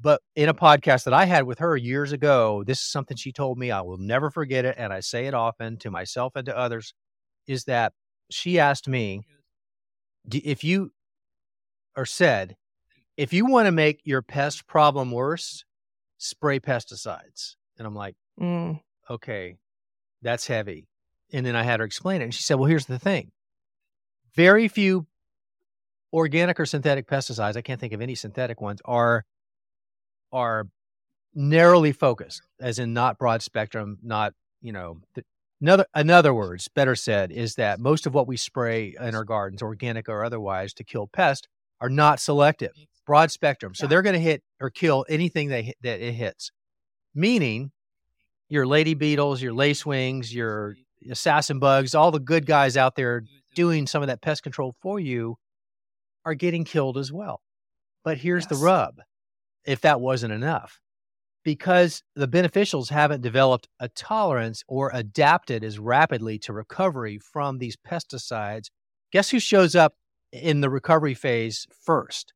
But 0.01 0.21
in 0.37 0.49
a 0.49 0.55
podcast 0.55 1.05
that 1.05 1.15
I 1.15 1.25
had 1.25 1.45
with 1.45 1.61
her 1.61 1.77
years 1.77 2.13
ago, 2.13 2.63
this 2.67 2.81
is 2.81 2.91
something 2.91 3.17
she 3.17 3.33
told 3.33 3.59
me. 3.59 3.71
I 3.71 3.81
will 3.81 3.97
never 3.97 4.31
forget 4.31 4.65
it. 4.65 4.75
And 4.77 4.93
I 4.93 5.01
say 5.01 5.27
it 5.27 5.35
often 5.35 5.79
to 5.79 5.91
myself 5.91 6.33
and 6.37 6.45
to 6.47 6.57
others 6.57 6.93
is 7.47 7.65
that 7.65 7.93
she 8.31 8.59
asked 8.59 8.89
me 8.89 9.23
if 10.31 10.65
you, 10.65 10.93
or 11.97 12.05
said, 12.05 12.57
if 13.17 13.33
you 13.33 13.47
want 13.47 13.67
to 13.67 13.73
make 13.73 14.01
your 14.05 14.23
pest 14.23 14.67
problem 14.67 15.11
worse, 15.11 15.65
spray 16.19 16.61
pesticides. 16.61 17.57
And 17.79 17.87
I'm 17.87 17.95
like, 17.95 18.17
mm. 18.41 18.81
okay, 19.09 19.57
that's 20.23 20.47
heavy. 20.47 20.87
And 21.33 21.45
then 21.45 21.57
I 21.57 21.63
had 21.63 21.81
her 21.81 21.87
explain 21.87 22.21
it. 22.21 22.25
And 22.25 22.35
she 22.35 22.43
said, 22.43 22.55
well, 22.55 22.69
here's 22.69 22.87
the 22.87 22.99
thing 22.99 23.33
very 24.35 24.69
few 24.69 25.07
organic 26.13 26.61
or 26.61 26.67
synthetic 26.67 27.07
pesticides, 27.09 27.57
I 27.57 27.63
can't 27.63 27.81
think 27.81 27.93
of 27.93 28.01
any 28.01 28.15
synthetic 28.15 28.61
ones, 28.61 28.81
are 28.85 29.25
are 30.33 30.69
narrowly 31.35 31.93
focused, 31.93 32.43
as 32.61 32.79
in 32.79 32.93
not 32.93 33.19
broad 33.19 33.43
spectrum, 33.43 33.99
not 34.03 34.33
you 34.61 34.73
know. 34.73 35.01
Th- 35.15 35.27
another, 35.61 35.87
in 35.95 36.11
other 36.11 36.35
words, 36.35 36.69
better 36.69 36.95
said, 36.95 37.33
is 37.33 37.57
that 37.57 37.81
most 37.81 38.07
of 38.07 38.15
what 38.15 38.27
we 38.27 38.37
spray 38.37 38.95
in 39.01 39.15
our 39.15 39.25
gardens, 39.25 39.63
organic 39.63 40.09
or 40.09 40.25
otherwise, 40.25 40.73
to 40.75 40.85
kill 40.85 41.07
pests, 41.07 41.49
are 41.81 41.91
not 41.91 42.21
selective, 42.21 42.73
broad 43.07 43.31
spectrum. 43.31 43.75
So 43.75 43.85
yeah. 43.85 43.91
they're 43.91 44.03
going 44.03 44.15
to 44.15 44.21
hit 44.21 44.43
or 44.61 44.71
kill 44.71 45.05
anything 45.09 45.49
they 45.49 45.75
that 45.83 46.01
it 46.01 46.13
hits. 46.13 46.51
Meaning, 47.15 47.71
your 48.49 48.67
lady 48.67 48.95
beetles, 48.95 49.41
your 49.41 49.53
lacewings, 49.53 50.33
your 50.33 50.77
assassin 51.11 51.59
bugs, 51.59 51.95
all 51.95 52.11
the 52.11 52.19
good 52.19 52.47
guys 52.47 52.77
out 52.77 52.97
there 52.97 53.23
doing 53.55 53.87
some 53.87 54.03
of 54.03 54.09
that 54.09 54.23
pest 54.23 54.43
control 54.43 54.75
for 54.81 54.99
you 54.99 55.37
are 56.25 56.35
getting 56.35 56.65
killed 56.65 56.99
as 56.99 57.13
well. 57.13 57.41
But 58.03 58.19
here's 58.19 58.45
yes. 58.45 58.51
the 58.51 58.65
rub 58.65 59.01
if 59.65 59.81
that 59.81 60.01
wasn't 60.01 60.33
enough. 60.33 60.81
Because 61.43 62.03
the 62.15 62.29
beneficials 62.29 62.89
haven't 62.89 63.21
developed 63.21 63.69
a 63.79 63.89
tolerance 63.89 64.63
or 64.67 64.91
adapted 64.95 65.63
as 65.63 65.79
rapidly 65.79 66.39
to 66.41 66.55
recovery 66.55 67.19
from 67.19 67.59
these 67.59 67.77
pesticides, 67.77 68.71
guess 69.13 69.31
who 69.31 69.39
shows 69.39 69.75
up 69.75 69.95
in 70.33 70.63
the 70.63 70.71
recovery 70.71 71.13
phase 71.13 71.67
first? 71.85 72.33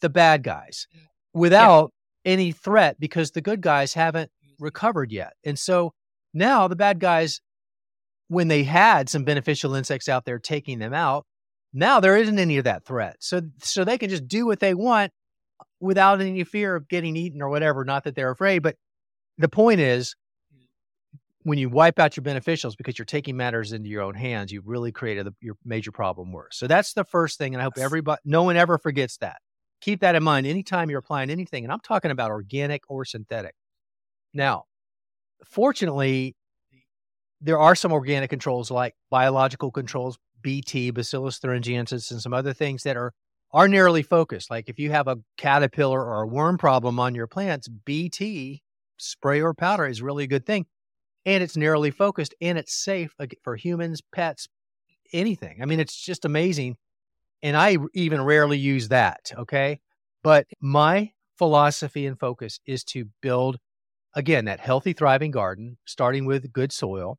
The 0.00 0.08
bad 0.08 0.42
guys 0.42 0.86
mm. 0.94 1.00
without 1.34 1.92
yeah. 2.24 2.32
any 2.32 2.52
threat 2.52 3.00
because 3.00 3.32
the 3.32 3.40
good 3.40 3.60
guys 3.60 3.94
haven't 3.94 4.30
mm-hmm. 4.44 4.64
recovered 4.64 5.10
yet. 5.12 5.32
And 5.44 5.58
so 5.58 5.92
now 6.32 6.68
the 6.68 6.76
bad 6.76 7.00
guys, 7.00 7.40
when 8.28 8.48
they 8.48 8.62
had 8.62 9.08
some 9.08 9.24
beneficial 9.24 9.74
insects 9.74 10.08
out 10.08 10.24
there 10.24 10.38
taking 10.38 10.78
them 10.78 10.94
out, 10.94 11.26
now 11.72 12.00
there 12.00 12.16
isn't 12.16 12.38
any 12.38 12.58
of 12.58 12.64
that 12.64 12.84
threat. 12.84 13.16
So 13.20 13.42
so 13.60 13.84
they 13.84 13.98
can 13.98 14.10
just 14.10 14.28
do 14.28 14.46
what 14.46 14.60
they 14.60 14.74
want 14.74 15.12
without 15.80 16.20
any 16.20 16.44
fear 16.44 16.76
of 16.76 16.88
getting 16.88 17.16
eaten 17.16 17.42
or 17.42 17.48
whatever. 17.48 17.84
Not 17.84 18.04
that 18.04 18.14
they're 18.14 18.30
afraid, 18.30 18.60
but 18.60 18.76
the 19.36 19.48
point 19.48 19.80
is 19.80 20.14
mm. 20.54 20.66
when 21.42 21.58
you 21.58 21.68
wipe 21.68 21.98
out 21.98 22.16
your 22.16 22.24
beneficials 22.24 22.76
because 22.76 22.98
you're 22.98 23.06
taking 23.06 23.36
matters 23.36 23.72
into 23.72 23.88
your 23.88 24.02
own 24.02 24.14
hands, 24.14 24.52
you've 24.52 24.66
really 24.66 24.92
created 24.92 25.26
the, 25.26 25.32
your 25.40 25.56
major 25.64 25.92
problem 25.92 26.32
worse. 26.32 26.56
So 26.56 26.66
that's 26.66 26.92
the 26.94 27.04
first 27.04 27.38
thing. 27.38 27.54
And 27.54 27.60
I 27.60 27.64
hope 27.64 27.78
everybody, 27.78 28.20
no 28.24 28.42
one 28.42 28.56
ever 28.56 28.78
forgets 28.78 29.16
that. 29.18 29.38
Keep 29.80 30.00
that 30.00 30.14
in 30.14 30.22
mind 30.22 30.46
anytime 30.46 30.90
you're 30.90 30.98
applying 30.98 31.30
anything. 31.30 31.64
And 31.64 31.72
I'm 31.72 31.80
talking 31.80 32.10
about 32.10 32.30
organic 32.30 32.82
or 32.88 33.04
synthetic. 33.04 33.54
Now, 34.34 34.64
fortunately, 35.44 36.36
there 37.40 37.58
are 37.58 37.74
some 37.74 37.92
organic 37.92 38.30
controls 38.30 38.70
like 38.70 38.94
biological 39.10 39.70
controls, 39.70 40.18
BT, 40.42 40.90
Bacillus 40.90 41.38
thuringiensis, 41.38 42.10
and 42.10 42.20
some 42.20 42.34
other 42.34 42.52
things 42.52 42.82
that 42.82 42.96
are 42.96 43.12
are 43.52 43.68
narrowly 43.68 44.02
focused. 44.02 44.50
Like 44.50 44.68
if 44.68 44.78
you 44.78 44.90
have 44.90 45.08
a 45.08 45.18
caterpillar 45.36 46.04
or 46.04 46.22
a 46.22 46.26
worm 46.26 46.58
problem 46.58 47.00
on 47.00 47.14
your 47.14 47.26
plants, 47.26 47.68
BT 47.68 48.62
spray 48.98 49.40
or 49.40 49.54
powder 49.54 49.86
is 49.86 50.02
really 50.02 50.24
a 50.24 50.28
good 50.28 50.44
thing. 50.44 50.66
And 51.24 51.42
it's 51.42 51.56
narrowly 51.56 51.90
focused 51.90 52.34
and 52.40 52.58
it's 52.58 52.74
safe 52.74 53.14
for 53.42 53.56
humans, 53.56 54.00
pets, 54.12 54.48
anything. 55.12 55.58
I 55.62 55.66
mean, 55.66 55.80
it's 55.80 55.96
just 55.96 56.24
amazing. 56.24 56.76
And 57.42 57.56
I 57.56 57.76
even 57.94 58.22
rarely 58.22 58.58
use 58.58 58.88
that. 58.88 59.32
Okay. 59.36 59.80
But 60.22 60.46
my 60.60 61.12
philosophy 61.36 62.06
and 62.06 62.18
focus 62.18 62.58
is 62.66 62.82
to 62.84 63.06
build, 63.22 63.58
again, 64.14 64.46
that 64.46 64.60
healthy, 64.60 64.92
thriving 64.92 65.30
garden, 65.30 65.78
starting 65.86 66.26
with 66.26 66.52
good 66.52 66.72
soil, 66.72 67.18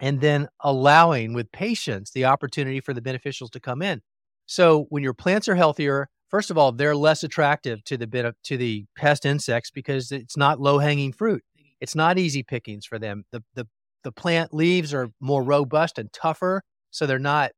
and 0.00 0.20
then 0.20 0.48
allowing 0.60 1.32
with 1.32 1.52
patience 1.52 2.10
the 2.10 2.26
opportunity 2.26 2.80
for 2.80 2.92
the 2.92 3.00
beneficials 3.00 3.50
to 3.50 3.60
come 3.60 3.82
in. 3.82 4.02
So 4.46 4.86
when 4.88 5.02
your 5.02 5.14
plants 5.14 5.48
are 5.48 5.54
healthier, 5.54 6.08
first 6.28 6.50
of 6.50 6.58
all, 6.58 6.72
they're 6.72 6.96
less 6.96 7.22
attractive 7.22 7.84
to 7.84 7.96
the 7.96 8.06
bit 8.06 8.24
of, 8.24 8.34
to 8.44 8.56
the 8.56 8.84
pest 8.96 9.24
insects 9.24 9.70
because 9.70 10.12
it's 10.12 10.36
not 10.36 10.60
low 10.60 10.78
hanging 10.78 11.12
fruit. 11.12 11.42
It's 11.80 11.94
not 11.94 12.18
easy 12.18 12.42
pickings 12.42 12.84
for 12.84 12.98
them. 12.98 13.24
The 13.32 13.42
the 13.54 13.66
the 14.02 14.12
plant 14.12 14.54
leaves 14.54 14.94
are 14.94 15.10
more 15.20 15.42
robust 15.42 15.98
and 15.98 16.12
tougher, 16.12 16.62
so 16.90 17.06
they're 17.06 17.18
not 17.18 17.52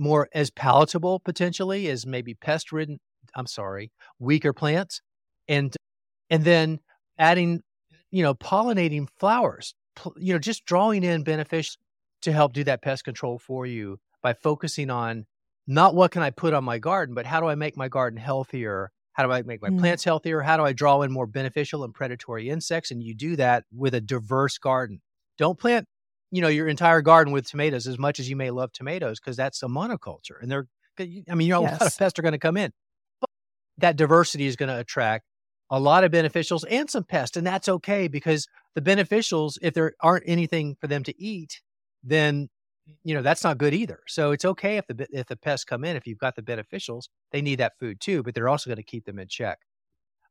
more 0.00 0.28
as 0.32 0.50
palatable 0.50 1.20
potentially 1.20 1.88
as 1.88 2.06
maybe 2.06 2.34
pest 2.34 2.72
ridden. 2.72 2.98
I'm 3.36 3.46
sorry, 3.46 3.92
weaker 4.18 4.52
plants, 4.52 5.02
and 5.46 5.76
and 6.30 6.44
then 6.44 6.80
adding, 7.18 7.62
you 8.10 8.22
know, 8.22 8.34
pollinating 8.34 9.08
flowers. 9.18 9.74
You 10.16 10.32
know, 10.32 10.38
just 10.38 10.64
drawing 10.64 11.04
in 11.04 11.22
beneficial 11.22 11.76
to 12.22 12.32
help 12.32 12.52
do 12.54 12.64
that 12.64 12.82
pest 12.82 13.04
control 13.04 13.38
for 13.38 13.66
you 13.66 13.98
by 14.22 14.32
focusing 14.32 14.90
on 14.90 15.26
not 15.66 15.94
what 15.94 16.10
can 16.10 16.22
I 16.22 16.30
put 16.30 16.54
on 16.54 16.64
my 16.64 16.78
garden, 16.78 17.14
but 17.14 17.26
how 17.26 17.40
do 17.40 17.46
I 17.46 17.54
make 17.54 17.76
my 17.76 17.88
garden 17.88 18.18
healthier? 18.18 18.90
How 19.12 19.26
do 19.26 19.32
I 19.32 19.42
make 19.42 19.60
my 19.60 19.68
mm. 19.68 19.78
plants 19.78 20.04
healthier? 20.04 20.40
How 20.40 20.56
do 20.56 20.64
I 20.64 20.72
draw 20.72 21.02
in 21.02 21.12
more 21.12 21.26
beneficial 21.26 21.84
and 21.84 21.92
predatory 21.92 22.48
insects? 22.48 22.90
And 22.90 23.02
you 23.02 23.14
do 23.14 23.36
that 23.36 23.64
with 23.74 23.94
a 23.94 24.00
diverse 24.00 24.56
garden. 24.56 25.02
Don't 25.36 25.58
plant, 25.58 25.86
you 26.30 26.40
know, 26.40 26.48
your 26.48 26.68
entire 26.68 27.02
garden 27.02 27.32
with 27.32 27.46
tomatoes 27.48 27.86
as 27.86 27.98
much 27.98 28.20
as 28.20 28.28
you 28.28 28.36
may 28.36 28.50
love 28.50 28.72
tomatoes 28.72 29.18
because 29.20 29.36
that's 29.36 29.62
a 29.62 29.66
monoculture. 29.66 30.40
And 30.40 30.50
they're, 30.50 30.66
I 30.98 31.34
mean, 31.34 31.48
you 31.48 31.54
know, 31.54 31.62
yes. 31.62 31.80
a 31.80 31.84
lot 31.84 31.92
of 31.92 31.98
pests 31.98 32.18
are 32.18 32.22
going 32.22 32.32
to 32.32 32.38
come 32.38 32.56
in. 32.56 32.72
But 33.20 33.30
that 33.78 33.96
diversity 33.96 34.46
is 34.46 34.56
going 34.56 34.68
to 34.68 34.78
attract 34.78 35.24
a 35.70 35.80
lot 35.80 36.04
of 36.04 36.12
beneficials 36.12 36.64
and 36.68 36.90
some 36.90 37.04
pests. 37.04 37.36
And 37.36 37.46
that's 37.46 37.68
okay 37.68 38.08
because 38.08 38.46
the 38.74 38.80
beneficials, 38.80 39.54
if 39.62 39.74
there 39.74 39.94
aren't 40.00 40.24
anything 40.26 40.76
for 40.80 40.86
them 40.86 41.02
to 41.04 41.22
eat, 41.22 41.60
then 42.02 42.48
you 43.04 43.14
know 43.14 43.22
that's 43.22 43.44
not 43.44 43.58
good 43.58 43.74
either. 43.74 44.00
So 44.08 44.32
it's 44.32 44.44
okay 44.44 44.76
if 44.76 44.86
the 44.86 45.06
if 45.10 45.26
the 45.26 45.36
pests 45.36 45.64
come 45.64 45.84
in. 45.84 45.96
If 45.96 46.06
you've 46.06 46.18
got 46.18 46.34
the 46.36 46.42
beneficials, 46.42 47.04
they 47.30 47.42
need 47.42 47.60
that 47.60 47.78
food 47.78 48.00
too, 48.00 48.22
but 48.22 48.34
they're 48.34 48.48
also 48.48 48.68
going 48.68 48.78
to 48.78 48.82
keep 48.82 49.04
them 49.04 49.18
in 49.18 49.28
check. 49.28 49.58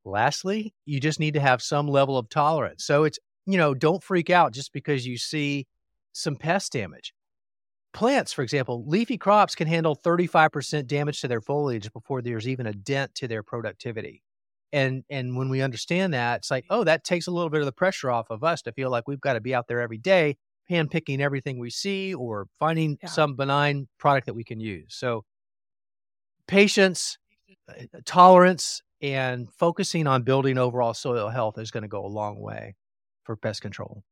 Lastly, 0.05 0.73
you 0.85 0.99
just 0.99 1.19
need 1.19 1.35
to 1.35 1.39
have 1.39 1.61
some 1.61 1.87
level 1.87 2.17
of 2.17 2.29
tolerance. 2.29 2.85
So 2.85 3.03
it's 3.03 3.19
you 3.45 3.57
know 3.57 3.73
don't 3.73 4.03
freak 4.03 4.29
out 4.29 4.53
just 4.53 4.73
because 4.73 5.05
you 5.05 5.17
see 5.17 5.67
some 6.13 6.35
pest 6.35 6.71
damage. 6.71 7.13
Plants, 7.91 8.31
for 8.31 8.43
example, 8.43 8.83
leafy 8.87 9.17
crops 9.17 9.55
can 9.55 9.67
handle 9.67 9.95
35% 9.95 10.85
damage 10.85 11.21
to 11.21 11.27
their 11.27 11.41
foliage 11.41 11.91
before 11.91 12.21
there's 12.21 12.47
even 12.47 12.67
a 12.67 12.73
dent 12.73 13.15
to 13.15 13.27
their 13.27 13.41
productivity. 13.41 14.21
And 14.71 15.03
and 15.09 15.35
when 15.35 15.49
we 15.49 15.63
understand 15.63 16.13
that, 16.13 16.39
it's 16.39 16.51
like, 16.51 16.65
oh, 16.69 16.83
that 16.83 17.03
takes 17.03 17.25
a 17.25 17.31
little 17.31 17.49
bit 17.49 17.61
of 17.61 17.65
the 17.65 17.71
pressure 17.71 18.11
off 18.11 18.29
of 18.29 18.43
us 18.43 18.61
to 18.63 18.71
feel 18.71 18.91
like 18.91 19.07
we've 19.07 19.19
got 19.19 19.33
to 19.33 19.41
be 19.41 19.55
out 19.55 19.67
there 19.67 19.81
every 19.81 19.97
day 19.97 20.37
handpicking 20.69 21.19
everything 21.19 21.57
we 21.57 21.69
see 21.69 22.13
or 22.13 22.47
finding 22.59 22.97
yeah. 23.01 23.09
some 23.09 23.35
benign 23.35 23.87
product 23.97 24.27
that 24.27 24.35
we 24.35 24.43
can 24.43 24.59
use. 24.59 24.95
So, 24.95 25.23
patience, 26.47 27.17
uh, 27.67 27.85
tolerance, 28.05 28.81
and 29.01 29.51
focusing 29.57 30.07
on 30.07 30.23
building 30.23 30.57
overall 30.57 30.93
soil 30.93 31.29
health 31.29 31.57
is 31.57 31.71
going 31.71 31.83
to 31.83 31.87
go 31.87 32.05
a 32.05 32.07
long 32.07 32.39
way 32.39 32.75
for 33.23 33.35
pest 33.35 33.61
control. 33.61 34.03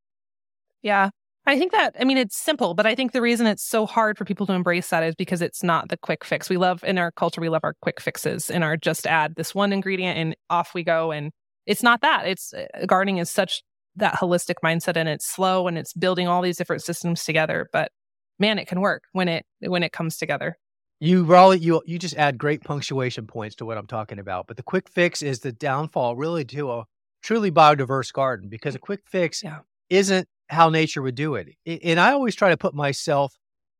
Yeah. 0.82 1.10
I 1.48 1.58
think 1.58 1.72
that, 1.72 1.96
I 2.00 2.04
mean, 2.04 2.18
it's 2.18 2.38
simple, 2.38 2.74
but 2.74 2.86
I 2.86 2.94
think 2.94 3.14
the 3.14 3.22
reason 3.22 3.48
it's 3.48 3.64
so 3.64 3.86
hard 3.86 4.18
for 4.18 4.26
people 4.26 4.46
to 4.48 4.54
embrace 4.54 4.90
that 4.90 5.02
is 5.02 5.16
because 5.16 5.42
it's 5.42 5.64
not 5.64 5.90
the 5.90 5.98
quick 5.98 6.26
fix. 6.26 6.50
We 6.50 6.58
love 6.58 6.84
in 6.84 6.98
our 6.98 7.12
culture, 7.12 7.42
we 7.42 7.50
love 7.50 7.64
our 7.64 7.74
quick 7.82 8.02
fixes 8.02 8.52
and 8.52 8.64
our 8.64 8.76
just 8.78 9.08
add 9.08 9.36
this 9.36 9.56
one 9.56 9.72
ingredient 9.74 10.18
and 10.18 10.36
off 10.50 10.74
we 10.74 10.84
go. 10.84 11.12
And 11.12 11.32
it's 11.66 11.82
not 11.82 12.02
that. 12.02 12.28
It's 12.28 12.54
uh, 12.54 12.86
gardening 12.86 13.18
is 13.18 13.30
such 13.30 13.64
that 13.98 14.16
holistic 14.16 14.56
mindset 14.64 14.96
and 14.96 15.10
it's 15.10 15.26
slow 15.26 15.68
and 15.68 15.78
it's 15.78 15.94
building 15.94 16.28
all 16.28 16.42
these 16.42 16.58
different 16.58 16.84
systems 16.84 17.24
together 17.26 17.68
but 17.74 17.92
man 18.40 18.60
it 18.60 18.68
can 18.68 18.80
work 18.80 19.04
when 19.12 19.28
it 19.28 19.46
when 19.62 19.84
it 19.84 19.92
comes 19.92 20.18
together 20.18 20.58
you 21.00 21.26
Raleigh, 21.26 21.60
you 21.60 21.84
you 21.86 22.00
just 22.00 22.16
add 22.16 22.40
great 22.40 22.64
punctuation 22.64 23.28
points 23.28 23.56
to 23.58 23.66
what 23.68 23.78
I'm 23.78 23.86
talking 23.86 24.18
about. 24.18 24.48
But 24.48 24.58
the 24.58 24.64
quick 24.64 24.90
fix 24.90 25.22
is 25.22 25.42
the 25.42 25.52
downfall 25.52 26.16
really 26.16 26.44
to 26.46 26.72
a 26.72 26.86
truly 27.22 27.52
biodiverse 27.52 28.12
garden 28.12 28.50
because 28.50 28.74
a 28.74 28.80
quick 28.80 29.02
fix 29.06 29.44
yeah. 29.44 29.60
isn't 29.92 30.28
how 30.50 30.70
nature 30.70 31.02
would 31.02 31.16
do 31.16 31.36
it. 31.36 31.50
And 31.84 32.00
I 32.00 32.14
always 32.14 32.36
try 32.36 32.50
to 32.50 32.58
put 32.58 32.74
myself 32.74 33.38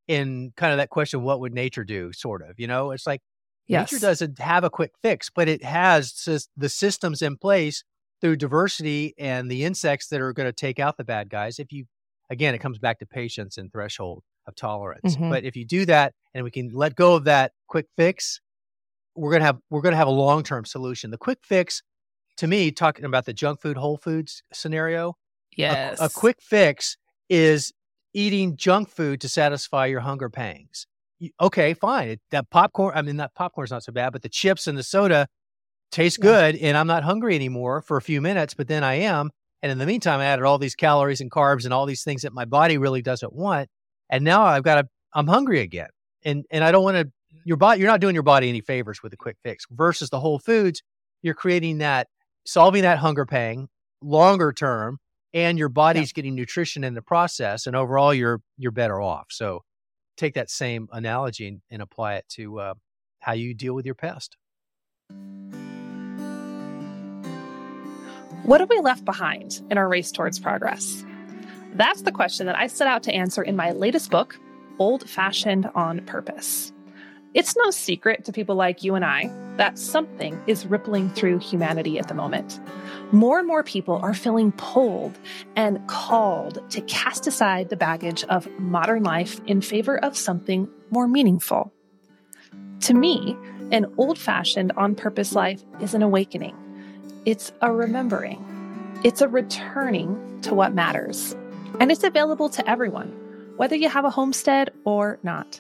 in 0.08 0.54
kind 0.56 0.72
of 0.72 0.78
that 0.78 0.90
question, 0.90 1.22
what 1.22 1.40
would 1.40 1.54
nature 1.54 1.84
do? 1.84 2.14
Sort 2.14 2.42
of, 2.42 2.60
you 2.60 2.68
know, 2.68 2.92
it's 2.92 3.08
like 3.08 3.22
yes. 3.68 3.92
nature 3.92 4.02
doesn't 4.02 4.40
have 4.40 4.64
a 4.64 4.70
quick 4.70 4.92
fix, 5.02 5.30
but 5.30 5.48
it 5.48 5.64
has 5.64 6.28
the 6.56 6.70
systems 6.70 7.22
in 7.22 7.38
place 7.38 7.84
through 8.20 8.36
diversity 8.36 9.14
and 9.18 9.50
the 9.52 9.64
insects 9.64 10.08
that 10.08 10.22
are 10.22 10.34
going 10.34 10.48
to 10.48 10.54
take 10.54 10.80
out 10.80 10.98
the 10.98 11.04
bad 11.04 11.30
guys. 11.30 11.60
If 11.60 11.72
you, 11.72 11.86
again, 12.30 12.56
it 12.56 12.60
comes 12.60 12.80
back 12.80 13.00
to 13.00 13.06
patience 13.06 13.58
and 13.58 13.72
threshold 13.72 14.24
of 14.48 14.56
tolerance. 14.56 15.16
Mm-hmm. 15.16 15.30
But 15.30 15.44
if 15.44 15.56
you 15.56 15.66
do 15.66 15.86
that 15.86 16.14
and 16.34 16.44
we 16.44 16.52
can 16.52 16.70
let 16.74 16.96
go 16.96 17.16
of 17.16 17.26
that 17.26 17.52
quick 17.68 17.88
fix, 17.96 18.42
we're 19.16 19.32
going 19.32 19.42
to 19.42 19.46
have, 19.46 19.60
we're 19.70 19.82
going 19.82 19.94
to 19.94 19.98
have 19.98 20.08
a 20.08 20.12
long-term 20.12 20.66
solution. 20.66 21.12
The 21.12 21.18
quick 21.18 21.40
fix 21.44 21.84
to 22.38 22.48
me, 22.48 22.72
talking 22.72 23.04
about 23.04 23.26
the 23.26 23.34
junk 23.34 23.62
food, 23.62 23.78
whole 23.78 23.98
foods 23.98 24.44
scenario. 24.54 25.16
Yes. 25.58 26.00
A, 26.00 26.06
a 26.06 26.10
quick 26.10 26.38
fix 26.40 26.96
is 27.30 27.74
eating 28.14 28.56
junk 28.56 28.90
food 28.90 29.20
to 29.22 29.30
satisfy 29.30 29.88
your 29.88 30.00
hunger 30.00 30.30
pangs. 30.30 30.88
Okay, 31.42 31.74
fine. 31.74 32.10
It, 32.10 32.22
that 32.32 32.50
popcorn, 32.50 32.94
I 32.96 33.02
mean, 33.02 33.18
that 33.18 33.34
popcorn's 33.34 33.72
not 33.72 33.84
so 33.84 33.92
bad, 33.92 34.14
but 34.14 34.22
the 34.22 34.30
chips 34.30 34.68
and 34.68 34.78
the 34.78 34.84
soda 34.84 35.28
taste 35.92 36.20
good 36.20 36.56
and 36.56 36.78
I'm 36.78 36.88
not 36.88 37.04
hungry 37.04 37.36
anymore 37.36 37.82
for 37.82 37.98
a 37.98 38.02
few 38.02 38.22
minutes, 38.22 38.54
but 38.54 38.68
then 38.68 38.84
I 38.84 38.96
am. 38.96 39.32
And 39.64 39.72
in 39.72 39.80
the 39.80 39.88
meantime, 39.88 40.20
I 40.20 40.26
added 40.26 40.46
all 40.46 40.60
these 40.60 40.76
calories 40.76 41.22
and 41.22 41.32
carbs 41.32 41.66
and 41.66 41.74
all 41.74 41.88
these 41.88 42.04
things 42.04 42.22
that 42.22 42.34
my 42.34 42.46
body 42.46 42.78
really 42.78 43.02
doesn't 43.02 43.34
want. 43.34 43.70
And 44.10 44.24
now 44.24 44.44
I've 44.44 44.64
got 44.64 44.76
to, 44.76 44.88
I'm 45.14 45.28
hungry 45.28 45.62
again. 45.62 45.90
And, 46.24 46.46
and 46.52 46.64
I 46.64 46.72
don't 46.72 46.84
want 46.84 46.98
to, 46.98 47.12
your 47.44 47.58
body, 47.58 47.80
you're 47.80 47.90
not 47.90 48.00
doing 48.00 48.14
your 48.14 48.24
body 48.24 48.50
any 48.50 48.62
favors 48.62 49.02
with 49.02 49.14
a 49.14 49.18
quick 49.18 49.38
fix 49.44 49.66
versus 49.72 50.10
the 50.10 50.20
whole 50.20 50.38
foods. 50.38 50.84
You're 51.24 51.34
creating 51.34 51.80
that, 51.80 52.08
solving 52.46 52.84
that 52.84 53.00
hunger 53.00 53.26
pang 53.26 53.68
longer 54.02 54.54
term 54.54 55.00
and 55.34 55.58
your 55.58 55.70
body's 55.70 56.12
yeah. 56.12 56.16
getting 56.16 56.36
nutrition 56.36 56.84
in 56.84 56.94
the 56.94 57.02
process. 57.02 57.68
And 57.68 57.76
overall, 57.76 58.14
you're, 58.14 58.42
you're 58.58 58.72
better 58.72 59.02
off. 59.02 59.28
So 59.30 59.64
take 60.16 60.34
that 60.36 60.50
same 60.50 60.88
analogy 60.92 61.48
and, 61.48 61.62
and 61.70 61.82
apply 61.82 62.16
it 62.16 62.26
to 62.30 62.60
uh, 62.60 62.74
how 63.20 63.34
you 63.34 63.54
deal 63.54 63.74
with 63.74 63.86
your 63.86 63.96
pest. 63.96 64.38
What 68.44 68.62
have 68.62 68.70
we 68.70 68.80
left 68.80 69.04
behind 69.04 69.62
in 69.70 69.78
our 69.78 69.90
race 69.90 70.12
towards 70.12 70.40
progress? 70.40 71.04
That's 71.74 72.04
the 72.04 72.12
question 72.12 72.46
that 72.46 72.58
I 72.58 72.68
set 72.68 72.88
out 72.88 73.04
to 73.04 73.14
answer 73.14 73.44
in 73.44 73.56
my 73.56 73.72
latest 73.72 74.10
book, 74.10 74.40
Old 74.80 75.08
Fashioned 75.10 75.70
on 75.76 76.06
Purpose. 76.06 76.72
It's 77.34 77.56
no 77.58 77.72
secret 77.72 78.26
to 78.26 78.32
people 78.32 78.56
like 78.56 78.84
you 78.84 78.96
and 78.96 79.04
I 79.04 79.32
that 79.58 79.78
something 79.78 80.42
is 80.48 80.66
rippling 80.66 81.10
through 81.10 81.40
humanity 81.40 82.00
at 82.00 82.08
the 82.08 82.14
moment. 82.14 82.60
More 83.12 83.40
and 83.40 83.48
more 83.48 83.64
people 83.64 83.96
are 83.96 84.14
feeling 84.14 84.52
pulled 84.52 85.18
and 85.56 85.86
called 85.88 86.62
to 86.72 86.82
cast 86.82 87.28
aside 87.28 87.70
the 87.70 87.78
baggage 87.78 88.24
of 88.26 88.48
modern 88.60 89.04
life 89.04 89.40
in 89.48 89.62
favor 89.62 89.98
of 89.98 90.18
something 90.18 90.68
more 90.90 91.08
meaningful. 91.08 91.72
To 92.82 92.94
me, 92.94 93.38
an 93.72 93.86
old 93.98 94.18
fashioned 94.18 94.72
on 94.78 94.96
purpose 94.96 95.34
life 95.34 95.64
is 95.80 95.94
an 95.94 96.04
awakening 96.04 96.56
it's 97.28 97.52
a 97.62 97.74
remembering, 97.74 98.42
it's 99.04 99.20
a 99.20 99.28
returning 99.28 100.40
to 100.44 100.54
what 100.54 100.74
matters. 100.74 101.36
And 101.78 101.92
it's 101.92 102.06
available 102.06 102.48
to 102.48 102.70
everyone, 102.70 103.10
whether 103.58 103.76
you 103.76 103.90
have 103.90 104.06
a 104.06 104.10
homestead 104.10 104.72
or 104.86 105.20
not. 105.24 105.60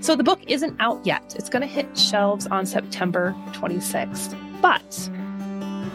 So 0.00 0.14
the 0.14 0.22
book 0.22 0.40
isn't 0.46 0.76
out 0.78 1.04
yet. 1.04 1.34
It's 1.36 1.48
going 1.48 1.62
to 1.62 1.66
hit 1.66 1.98
shelves 1.98 2.46
on 2.46 2.66
September 2.66 3.34
26th. 3.54 4.36
But 4.62 5.10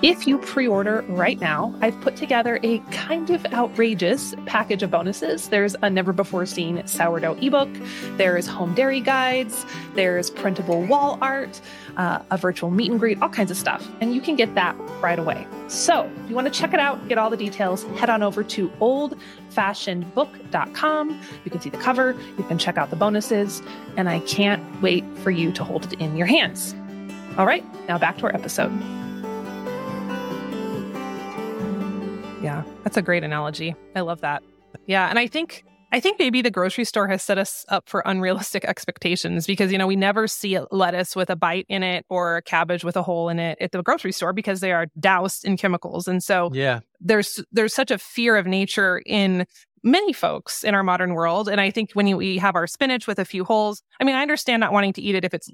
if 0.01 0.25
you 0.25 0.39
pre 0.39 0.67
order 0.67 1.05
right 1.09 1.39
now, 1.39 1.75
I've 1.81 2.01
put 2.01 2.15
together 2.15 2.59
a 2.63 2.79
kind 2.91 3.29
of 3.29 3.45
outrageous 3.53 4.33
package 4.47 4.81
of 4.81 4.89
bonuses. 4.89 5.49
There's 5.49 5.75
a 5.83 5.89
never 5.89 6.11
before 6.11 6.47
seen 6.47 6.85
sourdough 6.87 7.35
ebook, 7.35 7.69
there's 8.17 8.47
home 8.47 8.73
dairy 8.73 8.99
guides, 8.99 9.63
there's 9.93 10.31
printable 10.31 10.81
wall 10.83 11.19
art, 11.21 11.61
uh, 11.97 12.23
a 12.31 12.37
virtual 12.37 12.71
meet 12.71 12.89
and 12.89 12.99
greet, 12.99 13.21
all 13.21 13.29
kinds 13.29 13.51
of 13.51 13.57
stuff. 13.57 13.87
And 14.01 14.15
you 14.15 14.21
can 14.21 14.35
get 14.35 14.55
that 14.55 14.75
right 15.01 15.19
away. 15.19 15.45
So 15.67 16.09
if 16.23 16.29
you 16.29 16.35
want 16.35 16.51
to 16.51 16.53
check 16.53 16.73
it 16.73 16.79
out, 16.79 17.07
get 17.07 17.19
all 17.19 17.29
the 17.29 17.37
details, 17.37 17.83
head 17.97 18.09
on 18.09 18.23
over 18.23 18.43
to 18.43 18.69
oldfashionedbook.com. 18.69 21.21
You 21.45 21.51
can 21.51 21.61
see 21.61 21.69
the 21.69 21.77
cover, 21.77 22.19
you 22.37 22.43
can 22.45 22.57
check 22.57 22.77
out 22.77 22.89
the 22.89 22.95
bonuses, 22.95 23.61
and 23.97 24.09
I 24.09 24.21
can't 24.21 24.81
wait 24.81 25.05
for 25.19 25.29
you 25.29 25.51
to 25.51 25.63
hold 25.63 25.85
it 25.85 25.93
in 25.93 26.17
your 26.17 26.27
hands. 26.27 26.73
All 27.37 27.45
right, 27.45 27.63
now 27.87 27.99
back 27.99 28.17
to 28.17 28.25
our 28.25 28.35
episode. 28.35 28.71
Yeah, 32.41 32.63
that's 32.83 32.97
a 32.97 33.01
great 33.01 33.23
analogy. 33.23 33.75
I 33.95 34.01
love 34.01 34.21
that. 34.21 34.43
Yeah, 34.87 35.09
and 35.09 35.19
I 35.19 35.27
think 35.27 35.63
I 35.91 35.99
think 35.99 36.17
maybe 36.19 36.41
the 36.41 36.49
grocery 36.49 36.85
store 36.85 37.07
has 37.07 37.21
set 37.21 37.37
us 37.37 37.65
up 37.69 37.87
for 37.87 38.01
unrealistic 38.05 38.65
expectations 38.65 39.45
because 39.45 39.71
you 39.71 39.77
know 39.77 39.87
we 39.87 39.95
never 39.95 40.27
see 40.27 40.55
a 40.55 40.65
lettuce 40.71 41.15
with 41.15 41.29
a 41.29 41.35
bite 41.35 41.65
in 41.69 41.83
it 41.83 42.05
or 42.09 42.37
a 42.37 42.41
cabbage 42.41 42.83
with 42.83 42.95
a 42.97 43.03
hole 43.03 43.29
in 43.29 43.39
it 43.39 43.57
at 43.61 43.71
the 43.71 43.83
grocery 43.83 44.11
store 44.11 44.33
because 44.33 44.59
they 44.59 44.71
are 44.71 44.87
doused 44.99 45.45
in 45.45 45.57
chemicals. 45.57 46.07
And 46.07 46.23
so 46.23 46.49
yeah. 46.53 46.79
there's 46.99 47.43
there's 47.51 47.73
such 47.73 47.91
a 47.91 47.97
fear 47.97 48.37
of 48.37 48.47
nature 48.47 49.01
in 49.05 49.45
many 49.83 50.13
folks 50.13 50.63
in 50.63 50.75
our 50.75 50.83
modern 50.83 51.13
world. 51.13 51.49
And 51.49 51.59
I 51.59 51.71
think 51.71 51.91
when 51.93 52.15
we 52.15 52.37
have 52.37 52.55
our 52.55 52.67
spinach 52.67 53.07
with 53.07 53.19
a 53.19 53.25
few 53.25 53.43
holes, 53.43 53.81
I 53.99 54.03
mean, 54.03 54.15
I 54.15 54.21
understand 54.21 54.61
not 54.61 54.73
wanting 54.73 54.93
to 54.93 55.01
eat 55.01 55.15
it 55.15 55.25
if 55.25 55.33
it's 55.33 55.49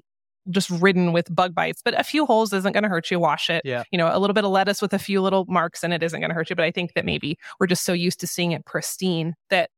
just 0.50 0.70
ridden 0.70 1.12
with 1.12 1.34
bug 1.34 1.54
bites. 1.54 1.80
But 1.84 1.98
a 1.98 2.04
few 2.04 2.26
holes 2.26 2.52
isn't 2.52 2.72
going 2.72 2.82
to 2.82 2.88
hurt 2.88 3.10
you. 3.10 3.18
Wash 3.18 3.50
it. 3.50 3.62
Yeah. 3.64 3.84
You 3.90 3.98
know, 3.98 4.10
a 4.12 4.18
little 4.18 4.34
bit 4.34 4.44
of 4.44 4.50
lettuce 4.50 4.82
with 4.82 4.92
a 4.92 4.98
few 4.98 5.20
little 5.20 5.44
marks 5.48 5.84
in 5.84 5.92
it 5.92 6.02
isn't 6.02 6.20
going 6.20 6.30
to 6.30 6.34
hurt 6.34 6.50
you. 6.50 6.56
But 6.56 6.64
I 6.64 6.70
think 6.70 6.94
that 6.94 7.04
maybe 7.04 7.38
we're 7.60 7.66
just 7.66 7.84
so 7.84 7.92
used 7.92 8.20
to 8.20 8.26
seeing 8.26 8.52
it 8.52 8.64
pristine 8.64 9.34
that 9.50 9.70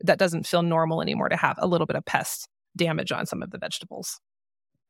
that 0.00 0.18
doesn't 0.18 0.46
feel 0.46 0.62
normal 0.62 1.00
anymore 1.00 1.28
to 1.28 1.36
have 1.36 1.56
a 1.58 1.66
little 1.66 1.86
bit 1.86 1.96
of 1.96 2.04
pest 2.04 2.48
damage 2.76 3.12
on 3.12 3.26
some 3.26 3.42
of 3.42 3.50
the 3.50 3.58
vegetables. 3.58 4.20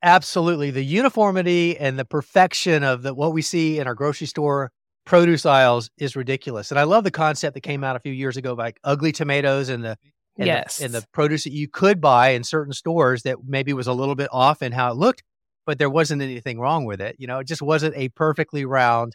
Absolutely. 0.03 0.71
The 0.71 0.85
uniformity 0.85 1.79
and 1.79 1.99
the 1.99 2.05
perfection 2.05 2.83
of 2.83 3.03
the, 3.03 3.15
what 3.15 3.33
we 3.33 3.43
see 3.43 3.79
in 3.79 3.87
our 3.87 3.95
grocery 3.95 4.27
store 4.27 4.73
produce 5.05 5.47
aisles 5.47 5.91
is 5.99 6.17
ridiculous. 6.17 6.71
And 6.71 6.79
I 6.79 6.85
love 6.85 7.05
the 7.05 7.11
concept 7.11 7.55
that 7.55 7.61
came 7.61 7.85
out 7.85 7.97
a 7.97 8.01
few 8.01 8.13
years 8.13 8.37
ago, 8.37 8.55
like 8.55 8.79
ugly 8.85 9.13
tomatoes 9.13 9.69
and 9.69 9.85
the 9.85 9.97
and 10.39 10.47
yes. 10.47 10.79
the, 10.79 10.85
and 10.87 10.95
the 10.95 11.05
produce 11.13 11.45
that 11.45 11.53
you 11.53 11.69
could 11.69 12.01
buy 12.01 12.31
in 12.31 12.45
certain 12.45 12.73
stores 12.73 13.23
that 13.23 13.39
maybe 13.45 13.73
was 13.73 13.87
a 13.87 13.93
little 13.93 14.15
bit 14.15 14.29
off 14.33 14.63
in 14.63 14.73
how 14.73 14.91
it 14.91 14.97
looked, 14.97 15.23
but 15.67 15.79
there 15.79 15.91
wasn't 15.91 16.23
anything 16.23 16.59
wrong 16.59 16.85
with 16.85 17.01
it. 17.01 17.17
You 17.19 17.27
know, 17.27 17.39
it 17.39 17.47
just 17.47 17.63
wasn't 17.63 17.95
a 17.97 18.09
perfectly 18.11 18.65
round 18.65 19.15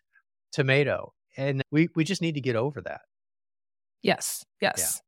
tomato. 0.52 1.14
And 1.36 1.64
we, 1.72 1.90
we 1.96 2.04
just 2.04 2.22
need 2.22 2.36
to 2.36 2.42
get 2.42 2.56
over 2.56 2.82
that. 2.82 3.02
Yes. 4.02 4.44
Yes. 4.62 5.02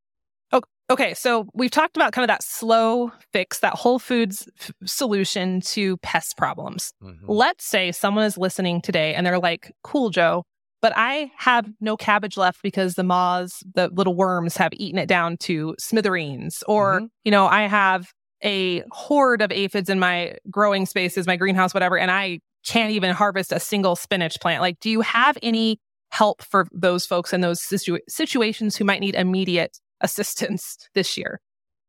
Oh, 0.52 0.62
okay. 0.90 1.14
So 1.14 1.48
we've 1.54 1.72
talked 1.72 1.96
about 1.96 2.12
kind 2.12 2.24
of 2.24 2.28
that 2.28 2.44
slow 2.44 3.12
fix, 3.32 3.60
that 3.60 3.76
Whole 3.76 4.00
Foods 4.00 4.50
f- 4.60 4.72
solution 4.86 5.62
to 5.62 5.98
pest 5.98 6.38
problems. 6.38 6.92
Mhm. 7.04 7.20
Let's 7.28 7.66
say 7.66 7.92
someone 7.92 8.26
is 8.26 8.38
listening 8.38 8.82
today 8.82 9.14
and 9.14 9.26
they're 9.26 9.40
like, 9.40 9.72
cool, 9.84 10.10
Joe, 10.10 10.44
but 10.82 10.94
I 10.96 11.32
have 11.38 11.70
no 11.82 11.98
cabbage 11.98 12.38
left 12.38 12.62
because 12.64 12.96
the 12.96 13.04
moths, 13.04 13.64
the 13.76 13.90
little 13.90 14.16
worms 14.16 14.58
have 14.58 14.72
eaten 14.74 14.98
it 15.00 15.08
down 15.08 15.38
to 15.38 15.76
smithereens. 15.80 16.64
Or, 16.68 17.02
Mhm. 17.02 17.10
you 17.24 17.32
know, 17.32 17.48
I 17.48 17.64
have 17.68 18.12
a 18.44 18.84
horde 18.92 19.42
of 19.42 19.52
aphids 19.52 19.90
in 19.90 20.00
my 20.00 20.36
growing 20.50 20.86
spaces, 20.86 21.28
my 21.28 21.36
greenhouse, 21.36 21.74
whatever, 21.74 21.98
and 21.98 22.10
I 22.10 22.40
can't 22.66 22.92
even 22.92 23.12
harvest 23.14 23.52
a 23.52 23.60
single 23.60 23.96
spinach 23.96 24.40
plant. 24.40 24.62
Like, 24.62 24.80
do 24.80 24.90
you 24.90 25.02
have 25.02 25.38
any 25.44 25.80
help 26.12 26.42
for 26.42 26.68
those 26.72 27.06
folks 27.06 27.34
in 27.34 27.42
those 27.42 27.62
situ- 27.62 28.00
situations 28.08 28.76
who 28.76 28.86
might 28.86 29.02
need 29.02 29.16
immediate 29.16 29.78
assistance 30.02 30.78
this 30.94 31.18
year? 31.18 31.40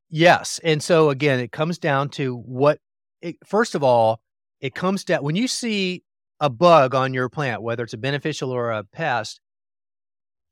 Yes. 0.08 0.60
And 0.64 0.82
so 0.82 1.10
again, 1.10 1.38
it 1.38 1.52
comes 1.52 1.78
down 1.78 2.08
to 2.10 2.34
what, 2.36 2.78
it, 3.22 3.36
first 3.46 3.74
of 3.76 3.84
all, 3.84 4.20
it 4.60 4.74
comes 4.74 5.04
down 5.04 5.22
when 5.22 5.36
you 5.36 5.46
see 5.46 6.02
a 6.40 6.48
bug 6.50 6.94
on 6.94 7.12
your 7.14 7.28
plant, 7.28 7.62
whether 7.62 7.84
it's 7.84 7.92
a 7.92 7.98
beneficial 7.98 8.50
or 8.50 8.70
a 8.70 8.84
pest, 8.84 9.40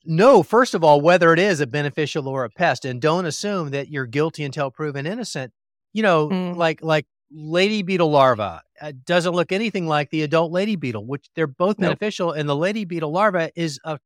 know, 0.04 0.42
first 0.42 0.74
of 0.74 0.84
all, 0.84 1.00
whether 1.00 1.32
it 1.32 1.38
is 1.38 1.60
a 1.60 1.66
beneficial 1.66 2.28
or 2.28 2.44
a 2.44 2.50
pest, 2.50 2.84
and 2.84 3.00
don't 3.00 3.26
assume 3.26 3.70
that 3.70 3.88
you're 3.88 4.06
guilty 4.06 4.44
until 4.44 4.70
proven 4.70 5.06
innocent. 5.06 5.52
You 5.92 6.02
know, 6.02 6.28
Mm. 6.28 6.56
like, 6.56 6.82
like 6.82 7.06
lady 7.30 7.82
beetle 7.82 8.10
larva 8.10 8.62
uh, 8.80 8.92
doesn't 9.04 9.32
look 9.34 9.52
anything 9.52 9.86
like 9.86 10.08
the 10.10 10.22
adult 10.22 10.50
lady 10.52 10.76
beetle, 10.76 11.04
which 11.04 11.28
they're 11.34 11.46
both 11.46 11.78
Nope. 11.78 11.88
beneficial. 11.98 12.32
And 12.32 12.48
the 12.48 12.56
lady 12.56 12.84
beetle 12.84 13.10
larva 13.12 13.50
is 13.54 13.78
a 13.84 13.98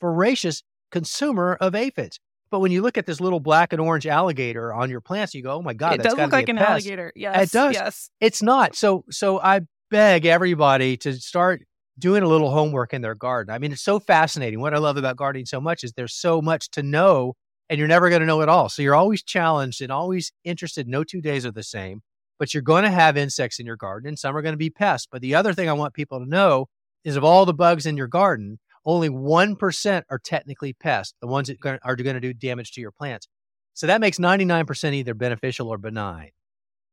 voracious 0.00 0.62
consumer 0.90 1.56
of 1.60 1.74
aphids. 1.74 2.18
But 2.50 2.60
when 2.60 2.70
you 2.70 2.82
look 2.82 2.98
at 2.98 3.06
this 3.06 3.20
little 3.20 3.40
black 3.40 3.72
and 3.72 3.80
orange 3.80 4.06
alligator 4.06 4.72
on 4.74 4.90
your 4.90 5.00
plants, 5.00 5.34
you 5.34 5.42
go, 5.42 5.52
"Oh 5.52 5.62
my 5.62 5.72
god, 5.74 5.94
it 5.94 6.02
does 6.02 6.14
look 6.16 6.32
like 6.32 6.48
an 6.48 6.56
pest." 6.56 6.70
alligator. 6.70 7.12
Yes. 7.16 7.48
It 7.48 7.52
does. 7.52 7.74
Yes. 7.74 8.10
It's 8.20 8.42
not. 8.42 8.76
So, 8.76 9.04
so 9.10 9.40
I 9.40 9.60
beg 9.90 10.26
everybody 10.26 10.96
to 10.98 11.12
start 11.14 11.62
doing 11.98 12.22
a 12.22 12.28
little 12.28 12.50
homework 12.50 12.92
in 12.92 13.02
their 13.02 13.14
garden. 13.14 13.54
I 13.54 13.58
mean, 13.58 13.72
it's 13.72 13.82
so 13.82 14.00
fascinating. 14.00 14.60
What 14.60 14.74
I 14.74 14.78
love 14.78 14.96
about 14.96 15.16
gardening 15.16 15.46
so 15.46 15.60
much 15.60 15.84
is 15.84 15.92
there's 15.92 16.14
so 16.14 16.42
much 16.42 16.70
to 16.70 16.82
know, 16.82 17.34
and 17.68 17.78
you're 17.78 17.88
never 17.88 18.08
going 18.08 18.20
to 18.20 18.26
know 18.26 18.40
it 18.40 18.48
all. 18.48 18.68
So 18.68 18.82
you're 18.82 18.96
always 18.96 19.22
challenged 19.22 19.80
and 19.80 19.92
always 19.92 20.32
interested. 20.42 20.88
No 20.88 21.04
two 21.04 21.20
days 21.20 21.46
are 21.46 21.52
the 21.52 21.62
same, 21.62 22.02
but 22.38 22.52
you're 22.52 22.62
going 22.62 22.82
to 22.82 22.90
have 22.90 23.16
insects 23.16 23.60
in 23.60 23.66
your 23.66 23.76
garden, 23.76 24.08
and 24.08 24.18
some 24.18 24.36
are 24.36 24.42
going 24.42 24.54
to 24.54 24.58
be 24.58 24.70
pests. 24.70 25.06
But 25.10 25.22
the 25.22 25.34
other 25.36 25.52
thing 25.52 25.68
I 25.68 25.74
want 25.74 25.94
people 25.94 26.18
to 26.18 26.28
know 26.28 26.66
is 27.04 27.16
of 27.16 27.22
all 27.24 27.46
the 27.46 27.54
bugs 27.54 27.86
in 27.86 27.96
your 27.96 28.08
garden, 28.08 28.58
only 28.84 29.08
1% 29.08 30.02
are 30.10 30.18
technically 30.18 30.72
pests, 30.72 31.14
the 31.20 31.26
ones 31.26 31.48
that 31.48 31.78
are 31.82 31.96
going 31.96 32.14
to 32.14 32.20
do 32.20 32.34
damage 32.34 32.72
to 32.72 32.80
your 32.80 32.90
plants. 32.90 33.28
So 33.72 33.86
that 33.86 34.00
makes 34.00 34.18
99% 34.18 34.94
either 34.94 35.14
beneficial 35.14 35.68
or 35.68 35.78
benign, 35.78 36.30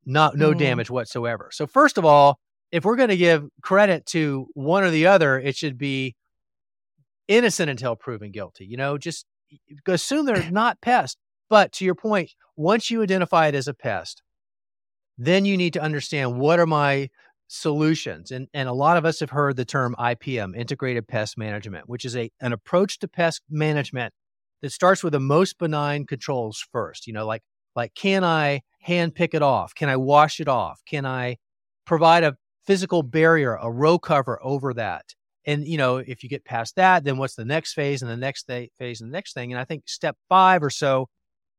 not 0.05 0.37
no 0.37 0.53
Mm. 0.53 0.59
damage 0.59 0.89
whatsoever. 0.89 1.49
So 1.51 1.67
first 1.67 1.97
of 1.97 2.05
all, 2.05 2.39
if 2.71 2.85
we're 2.85 2.95
going 2.95 3.09
to 3.09 3.17
give 3.17 3.47
credit 3.61 4.05
to 4.07 4.47
one 4.53 4.83
or 4.83 4.89
the 4.89 5.07
other, 5.07 5.39
it 5.39 5.55
should 5.55 5.77
be 5.77 6.15
innocent 7.27 7.69
until 7.69 7.95
proven 7.95 8.31
guilty. 8.31 8.65
You 8.65 8.77
know, 8.77 8.97
just 8.97 9.25
assume 9.87 10.25
they're 10.25 10.51
not 10.51 10.81
pests. 10.81 11.17
But 11.49 11.73
to 11.73 11.85
your 11.85 11.95
point, 11.95 12.31
once 12.55 12.89
you 12.89 13.03
identify 13.03 13.47
it 13.47 13.55
as 13.55 13.67
a 13.67 13.73
pest, 13.73 14.23
then 15.17 15.43
you 15.43 15.57
need 15.57 15.73
to 15.73 15.81
understand 15.81 16.39
what 16.39 16.59
are 16.59 16.65
my 16.65 17.09
solutions. 17.47 18.31
And 18.31 18.47
and 18.53 18.69
a 18.69 18.73
lot 18.73 18.95
of 18.95 19.05
us 19.05 19.19
have 19.19 19.31
heard 19.31 19.57
the 19.57 19.65
term 19.65 19.93
IPM, 19.99 20.55
integrated 20.55 21.07
pest 21.07 21.37
management, 21.37 21.89
which 21.89 22.05
is 22.05 22.15
a 22.15 22.31
an 22.39 22.53
approach 22.53 22.99
to 22.99 23.07
pest 23.09 23.41
management 23.49 24.13
that 24.61 24.71
starts 24.71 25.03
with 25.03 25.11
the 25.11 25.19
most 25.19 25.57
benign 25.57 26.05
controls 26.05 26.65
first. 26.71 27.07
You 27.07 27.13
know, 27.13 27.25
like 27.25 27.41
like 27.75 27.93
can 27.95 28.23
I 28.23 28.61
hand 28.79 29.13
pick 29.15 29.33
it 29.33 29.41
off? 29.41 29.75
Can 29.75 29.89
I 29.89 29.97
wash 29.97 30.39
it 30.39 30.47
off? 30.47 30.81
Can 30.87 31.05
I 31.05 31.35
provide 31.85 32.23
a 32.23 32.37
physical 32.71 33.03
barrier, 33.03 33.55
a 33.61 33.69
row 33.69 33.99
cover 33.99 34.39
over 34.41 34.73
that? 34.73 35.03
And 35.45 35.67
you 35.67 35.77
know, 35.77 35.97
if 35.97 36.23
you 36.23 36.29
get 36.29 36.45
past 36.45 36.77
that, 36.77 37.03
then 37.03 37.17
what's 37.17 37.35
the 37.35 37.43
next 37.43 37.73
phase 37.73 38.01
and 38.01 38.09
the 38.09 38.15
next 38.15 38.43
th- 38.43 38.71
phase 38.79 39.01
and 39.01 39.09
the 39.09 39.13
next 39.13 39.33
thing? 39.33 39.51
And 39.51 39.59
I 39.59 39.65
think 39.65 39.89
step 39.89 40.15
five 40.29 40.63
or 40.63 40.69
so 40.69 41.09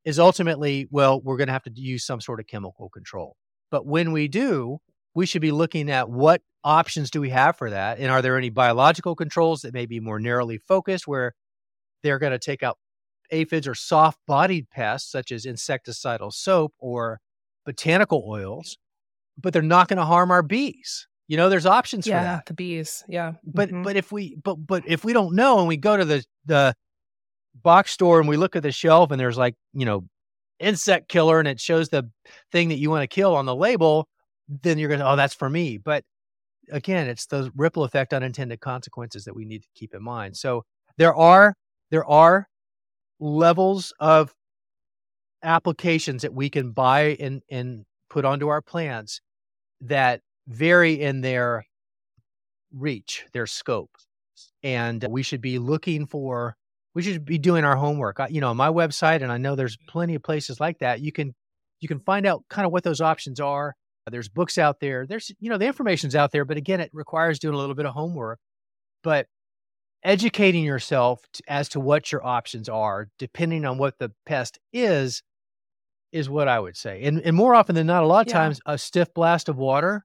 is 0.07 0.18
ultimately, 0.18 0.88
well, 0.90 1.20
we're 1.20 1.37
going 1.37 1.48
to 1.48 1.53
have 1.53 1.64
to 1.64 1.72
use 1.75 2.07
some 2.07 2.22
sort 2.22 2.40
of 2.40 2.46
chemical 2.46 2.88
control. 2.88 3.37
But 3.70 3.85
when 3.85 4.12
we 4.12 4.27
do, 4.27 4.79
we 5.14 5.27
should 5.27 5.42
be 5.42 5.51
looking 5.51 5.90
at 5.90 6.09
what 6.09 6.40
options 6.64 7.11
do 7.11 7.20
we 7.20 7.29
have 7.29 7.59
for 7.59 7.68
that, 7.68 7.98
and 7.98 8.11
are 8.11 8.22
there 8.22 8.38
any 8.38 8.48
biological 8.48 9.14
controls 9.14 9.61
that 9.61 9.75
may 9.75 9.85
be 9.85 10.01
more 10.01 10.18
narrowly 10.18 10.57
focused, 10.66 11.07
where 11.07 11.35
they're 12.03 12.18
going 12.20 12.33
to 12.33 12.38
take 12.38 12.62
out 12.62 12.79
aphids 13.31 13.68
or 13.68 13.75
soft-bodied 13.75 14.70
pests 14.70 15.12
such 15.12 15.31
as 15.31 15.44
insecticidal 15.44 16.33
soap 16.33 16.72
or 16.79 17.20
botanical 17.66 18.25
oils, 18.27 18.79
but 19.38 19.53
they're 19.53 19.62
not 19.62 19.88
going 19.88 19.99
to 19.99 20.05
harm 20.05 20.31
our 20.31 20.42
bees. 20.42 21.07
You 21.29 21.37
know, 21.37 21.49
there's 21.49 21.66
options 21.66 22.05
for 22.07 22.11
Yeah. 22.11 22.23
that. 22.23 22.47
The 22.47 22.55
bees. 22.55 23.05
Yeah. 23.09 23.35
But 23.45 23.71
Mhm. 23.71 23.85
but 23.85 23.97
if 23.97 24.12
we 24.12 24.37
but 24.37 24.57
but 24.57 24.83
if 24.87 25.05
we 25.05 25.12
don't 25.12 25.35
know 25.35 25.59
and 25.59 25.68
we 25.68 25.77
go 25.77 25.97
to 25.97 26.05
the 26.05 26.25
the 26.45 26.75
box 27.55 27.92
store 27.92 28.18
and 28.21 28.29
we 28.29 28.37
look 28.37 28.57
at 28.57 28.62
the 28.62 28.73
shelf 28.73 29.11
and 29.11 29.21
there's 29.21 29.38
like, 29.38 29.55
you 29.73 29.85
know, 29.87 30.05
insect 30.59 31.09
killer 31.09 31.38
and 31.38 31.49
it 31.49 31.61
shows 31.61 31.88
the 31.88 32.11
thing 32.51 32.68
that 32.68 32.79
you 32.79 32.90
want 32.90 33.03
to 33.03 33.07
kill 33.14 33.35
on 33.35 33.47
the 33.47 33.55
label, 33.55 34.09
then 34.49 34.79
you're 34.79 34.88
going 34.88 35.01
to 35.01 35.09
oh 35.09 35.16
that's 35.16 35.35
for 35.35 35.49
me. 35.49 35.79
But 35.79 36.05
again, 36.71 37.09
it's 37.09 37.27
those 37.27 37.51
ripple 37.57 37.85
effect 37.85 38.12
unintended 38.12 38.61
consequences 38.61 39.25
that 39.25 39.35
we 39.35 39.45
need 39.45 39.62
to 39.62 39.68
keep 39.75 39.95
in 39.95 40.03
mind. 40.03 40.37
So 40.37 40.64
there 40.99 41.14
are 41.14 41.55
there 41.90 42.05
are 42.05 42.49
levels 43.21 43.92
of 44.01 44.35
applications 45.42 46.23
that 46.23 46.35
we 46.35 46.51
can 46.51 46.71
buy 46.73 47.16
and 47.21 47.42
and 47.51 47.85
put 48.12 48.27
onto 48.27 48.48
our 48.48 48.61
plans 48.61 49.22
that 49.81 50.20
vary 50.46 51.01
in 51.01 51.22
their 51.22 51.64
reach, 52.70 53.25
their 53.33 53.46
scope. 53.46 53.90
And 54.62 55.03
we 55.09 55.22
should 55.22 55.40
be 55.40 55.59
looking 55.59 56.07
for, 56.07 56.55
we 56.94 57.03
should 57.03 57.25
be 57.25 57.38
doing 57.38 57.64
our 57.64 57.75
homework. 57.75 58.20
You 58.29 58.42
know, 58.42 58.51
on 58.51 58.57
my 58.59 58.68
website, 58.68 59.22
and 59.22 59.33
I 59.33 59.38
know 59.38 59.57
there's 59.57 59.79
plenty 59.88 60.14
of 60.14 60.22
places 60.22 60.61
like 60.61 60.81
that. 60.81 61.01
You 61.01 61.11
can, 61.11 61.35
you 61.81 61.88
can 61.88 62.01
find 62.01 62.27
out 62.27 62.44
kind 62.51 62.66
of 62.66 62.72
what 62.72 62.85
those 62.85 63.01
options 63.01 63.40
are. 63.40 63.75
There's 64.11 64.29
books 64.29 64.59
out 64.59 64.79
there. 64.81 65.07
There's, 65.07 65.31
you 65.40 65.48
know, 65.48 65.57
the 65.59 65.66
information's 65.66 66.14
out 66.14 66.33
there, 66.33 66.44
but 66.44 66.59
again, 66.59 66.81
it 66.81 66.90
requires 66.92 67.38
doing 67.38 67.55
a 67.55 67.59
little 67.59 67.75
bit 67.75 67.87
of 67.87 67.94
homework. 67.94 68.38
But 69.03 69.27
educating 70.05 70.64
yourself 70.64 71.22
as 71.48 71.70
to 71.70 71.81
what 71.81 72.12
your 72.12 72.25
options 72.27 72.68
are, 72.68 73.09
depending 73.18 73.64
on 73.64 73.79
what 73.79 73.98
the 73.98 74.12
pest 74.27 74.59
is, 74.72 75.22
is 76.12 76.29
what 76.31 76.48
I 76.48 76.61
would 76.61 76.77
say. 76.77 77.03
And 77.05 77.20
and 77.20 77.35
more 77.37 77.55
often 77.55 77.75
than 77.75 77.87
not, 77.87 78.03
a 78.03 78.07
lot 78.07 78.27
of 78.27 78.29
Yeah. 78.33 78.38
times 78.38 78.61
a 78.66 78.77
stiff 78.79 79.12
blast 79.14 79.48
of 79.48 79.57
water 79.57 80.05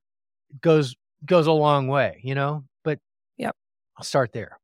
goes 0.62 0.96
goes 1.26 1.48
a 1.48 1.52
long 1.52 1.88
way, 1.88 2.20
you 2.24 2.34
know. 2.36 2.64
But 2.84 3.00
Yep. 3.38 3.56
I'll 3.98 4.04
start 4.06 4.32
there. 4.34 4.60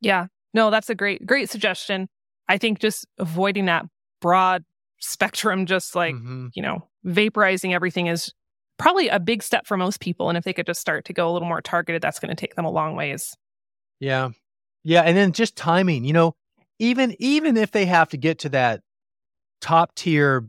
Yeah. 0.00 0.26
No, 0.54 0.70
that's 0.70 0.90
a 0.90 0.94
great, 0.94 1.24
great 1.26 1.50
suggestion. 1.50 2.08
I 2.48 2.58
think 2.58 2.78
just 2.78 3.06
avoiding 3.18 3.66
that 3.66 3.86
broad 4.20 4.64
spectrum, 5.00 5.66
just 5.66 5.94
like, 5.94 6.14
Mhm. 6.14 6.50
you 6.54 6.62
know, 6.62 6.88
vaporizing 7.04 7.72
everything 7.74 8.06
is 8.06 8.32
probably 8.78 9.08
a 9.08 9.18
big 9.18 9.42
step 9.42 9.66
for 9.66 9.76
most 9.76 10.00
people. 10.00 10.28
And 10.28 10.36
if 10.38 10.44
they 10.44 10.52
could 10.52 10.66
just 10.66 10.80
start 10.80 11.04
to 11.06 11.12
go 11.12 11.30
a 11.30 11.32
little 11.32 11.48
more 11.48 11.60
targeted, 11.62 12.02
that's 12.02 12.18
going 12.18 12.28
to 12.34 12.34
take 12.40 12.54
them 12.54 12.64
a 12.64 12.70
long 12.70 12.94
ways. 12.94 13.34
Yeah. 14.00 14.30
Yeah, 14.84 15.02
and 15.02 15.16
then 15.16 15.32
just 15.32 15.56
timing, 15.56 16.04
you 16.04 16.12
know, 16.12 16.34
even 16.78 17.16
even 17.18 17.56
if 17.56 17.72
they 17.72 17.86
have 17.86 18.08
to 18.10 18.16
get 18.16 18.38
to 18.40 18.48
that 18.50 18.82
top 19.60 19.94
tier 19.94 20.48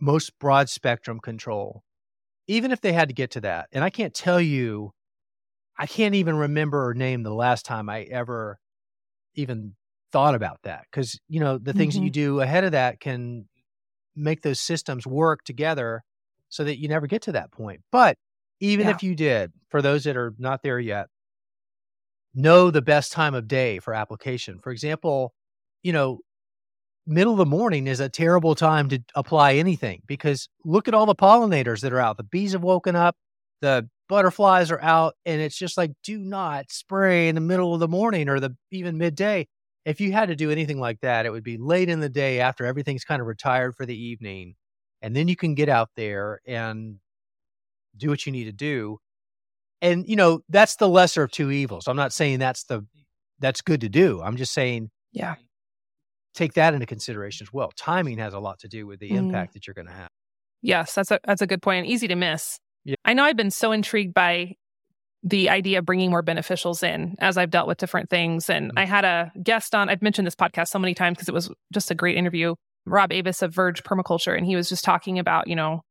most 0.00 0.38
broad 0.38 0.68
spectrum 0.68 1.20
control, 1.20 1.82
even 2.48 2.72
if 2.72 2.80
they 2.80 2.92
had 2.92 3.08
to 3.08 3.14
get 3.14 3.30
to 3.32 3.40
that, 3.42 3.68
and 3.72 3.84
I 3.84 3.90
can't 3.90 4.14
tell 4.14 4.40
you 4.40 4.92
I 5.78 5.86
can't 5.86 6.14
even 6.14 6.36
remember 6.36 6.86
or 6.86 6.94
name 6.94 7.22
the 7.22 7.34
last 7.34 7.64
time 7.64 7.88
I 7.88 8.02
ever 8.02 8.58
even 9.34 9.74
thought 10.12 10.34
about 10.34 10.58
that 10.64 10.84
cuz 10.92 11.18
you 11.28 11.40
know, 11.40 11.58
the 11.58 11.72
things 11.72 11.94
that 11.94 12.00
you 12.00 12.10
mm-hmm. 12.10 12.36
do 12.36 12.40
ahead 12.40 12.64
of 12.64 12.72
that 12.72 13.00
can 13.00 13.48
make 14.14 14.42
those 14.42 14.60
systems 14.60 15.06
work 15.06 15.42
together 15.44 16.02
so 16.50 16.64
that 16.64 16.78
you 16.78 16.88
never 16.88 17.06
get 17.06 17.22
to 17.22 17.32
that 17.32 17.50
point. 17.50 17.80
But 17.90 18.18
even 18.60 18.86
Yeah. 18.86 18.94
if 18.94 19.02
you 19.02 19.14
did, 19.14 19.52
for 19.70 19.80
those 19.80 20.04
that 20.04 20.16
are 20.16 20.34
not 20.38 20.62
there 20.62 20.78
yet, 20.78 21.08
know 22.34 22.70
the 22.70 22.82
best 22.82 23.12
time 23.12 23.34
of 23.34 23.48
day 23.48 23.78
for 23.78 23.94
application. 23.94 24.58
For 24.62 24.70
example, 24.70 25.32
you 25.82 25.92
know, 25.92 26.20
middle 27.06 27.32
of 27.32 27.38
the 27.38 27.46
morning 27.46 27.86
is 27.86 28.00
a 28.00 28.08
terrible 28.08 28.54
time 28.54 28.88
to 28.88 29.02
apply 29.14 29.54
anything 29.54 30.02
because 30.06 30.48
look 30.64 30.88
at 30.88 30.94
all 30.94 31.06
the 31.06 31.14
pollinators 31.14 31.80
that 31.80 31.92
are 31.92 32.00
out. 32.00 32.16
The 32.16 32.22
bees 32.22 32.52
have 32.52 32.62
woken 32.62 32.96
up, 32.96 33.16
the 33.60 33.88
butterflies 34.08 34.70
are 34.70 34.80
out, 34.82 35.14
and 35.24 35.40
it's 35.40 35.56
just 35.56 35.76
like, 35.76 35.92
do 36.04 36.18
not 36.18 36.70
spray 36.70 37.28
in 37.28 37.34
the 37.34 37.40
middle 37.40 37.74
of 37.74 37.80
the 37.80 37.88
morning 37.88 38.28
or 38.28 38.40
the 38.40 38.54
even 38.70 38.98
midday. 38.98 39.46
If 39.84 40.00
you 40.00 40.12
had 40.12 40.28
to 40.28 40.36
do 40.36 40.50
anything 40.50 40.78
like 40.78 41.00
that, 41.00 41.26
it 41.26 41.30
would 41.30 41.42
be 41.42 41.58
late 41.58 41.88
in 41.88 42.00
the 42.00 42.08
day 42.08 42.40
after 42.40 42.64
everything's 42.64 43.04
kind 43.04 43.20
of 43.20 43.26
retired 43.26 43.74
for 43.74 43.84
the 43.84 43.96
evening. 43.96 44.54
And 45.00 45.16
then 45.16 45.26
you 45.26 45.34
can 45.34 45.54
get 45.54 45.68
out 45.68 45.90
there 45.96 46.40
and 46.46 46.98
do 47.96 48.08
what 48.08 48.24
you 48.26 48.32
need 48.32 48.44
to 48.44 48.52
do. 48.52 48.98
And 49.80 50.06
you 50.08 50.16
know, 50.16 50.42
that's 50.48 50.76
the 50.76 50.88
lesser 50.88 51.24
of 51.24 51.32
two 51.32 51.50
evils. 51.50 51.88
I'm 51.88 51.96
not 51.96 52.12
saying 52.12 52.38
that's 52.38 52.64
the 52.64 52.86
that's 53.40 53.60
good 53.60 53.80
to 53.80 53.88
do. 53.88 54.22
I'm 54.22 54.36
just 54.36 54.52
saying 54.52 54.90
Yeah. 55.12 55.34
Take 56.34 56.54
that 56.54 56.74
into 56.74 56.86
consideration 56.86 57.44
as 57.44 57.52
well. 57.52 57.70
Timing 57.76 58.18
has 58.18 58.34
a 58.34 58.38
lot 58.40 58.58
to 58.60 58.68
do 58.68 58.86
with 58.86 59.00
the 59.00 59.10
Mm. 59.10 59.16
impact 59.16 59.54
that 59.54 59.66
you're 59.66 59.74
going 59.74 59.86
to 59.88 59.92
have. 59.92 60.08
Yes, 60.62 60.94
that's 60.94 61.10
a 61.10 61.18
that's 61.24 61.42
a 61.42 61.46
good 61.46 61.60
point. 61.62 61.86
Easy 61.86 62.08
to 62.08 62.14
miss. 62.16 62.58
Yeah. 62.84 62.94
I 63.04 63.14
know 63.14 63.24
I've 63.24 63.36
been 63.36 63.50
so 63.50 63.72
intrigued 63.72 64.14
by 64.14 64.54
the 65.24 65.48
idea 65.50 65.78
of 65.78 65.84
bringing 65.84 66.10
more 66.10 66.22
beneficials 66.22 66.82
in 66.82 67.14
as 67.20 67.36
I've 67.38 67.50
dealt 67.50 67.68
with 67.68 67.78
different 67.78 68.10
things. 68.10 68.50
And 68.50 68.72
Mhm. 68.72 68.78
I 68.80 68.84
had 68.86 69.04
a 69.04 69.30
guest 69.42 69.74
on. 69.74 69.88
I've 69.88 70.02
mentioned 70.02 70.26
this 70.26 70.34
podcast 70.34 70.68
so 70.68 70.78
many 70.78 70.94
times 70.94 71.16
because 71.16 71.28
it 71.28 71.34
was 71.34 71.50
just 71.72 71.90
a 71.90 71.94
great 71.94 72.16
interview. 72.16 72.54
Rob 72.86 73.12
Avis 73.12 73.42
of 73.42 73.54
Verge 73.54 73.82
Permaculture, 73.84 74.36
and 74.36 74.44
he 74.46 74.56
was 74.56 74.68
just 74.68 74.84
talking 74.84 75.18
about 75.18 75.46
you 75.48 75.54
know 75.56 75.82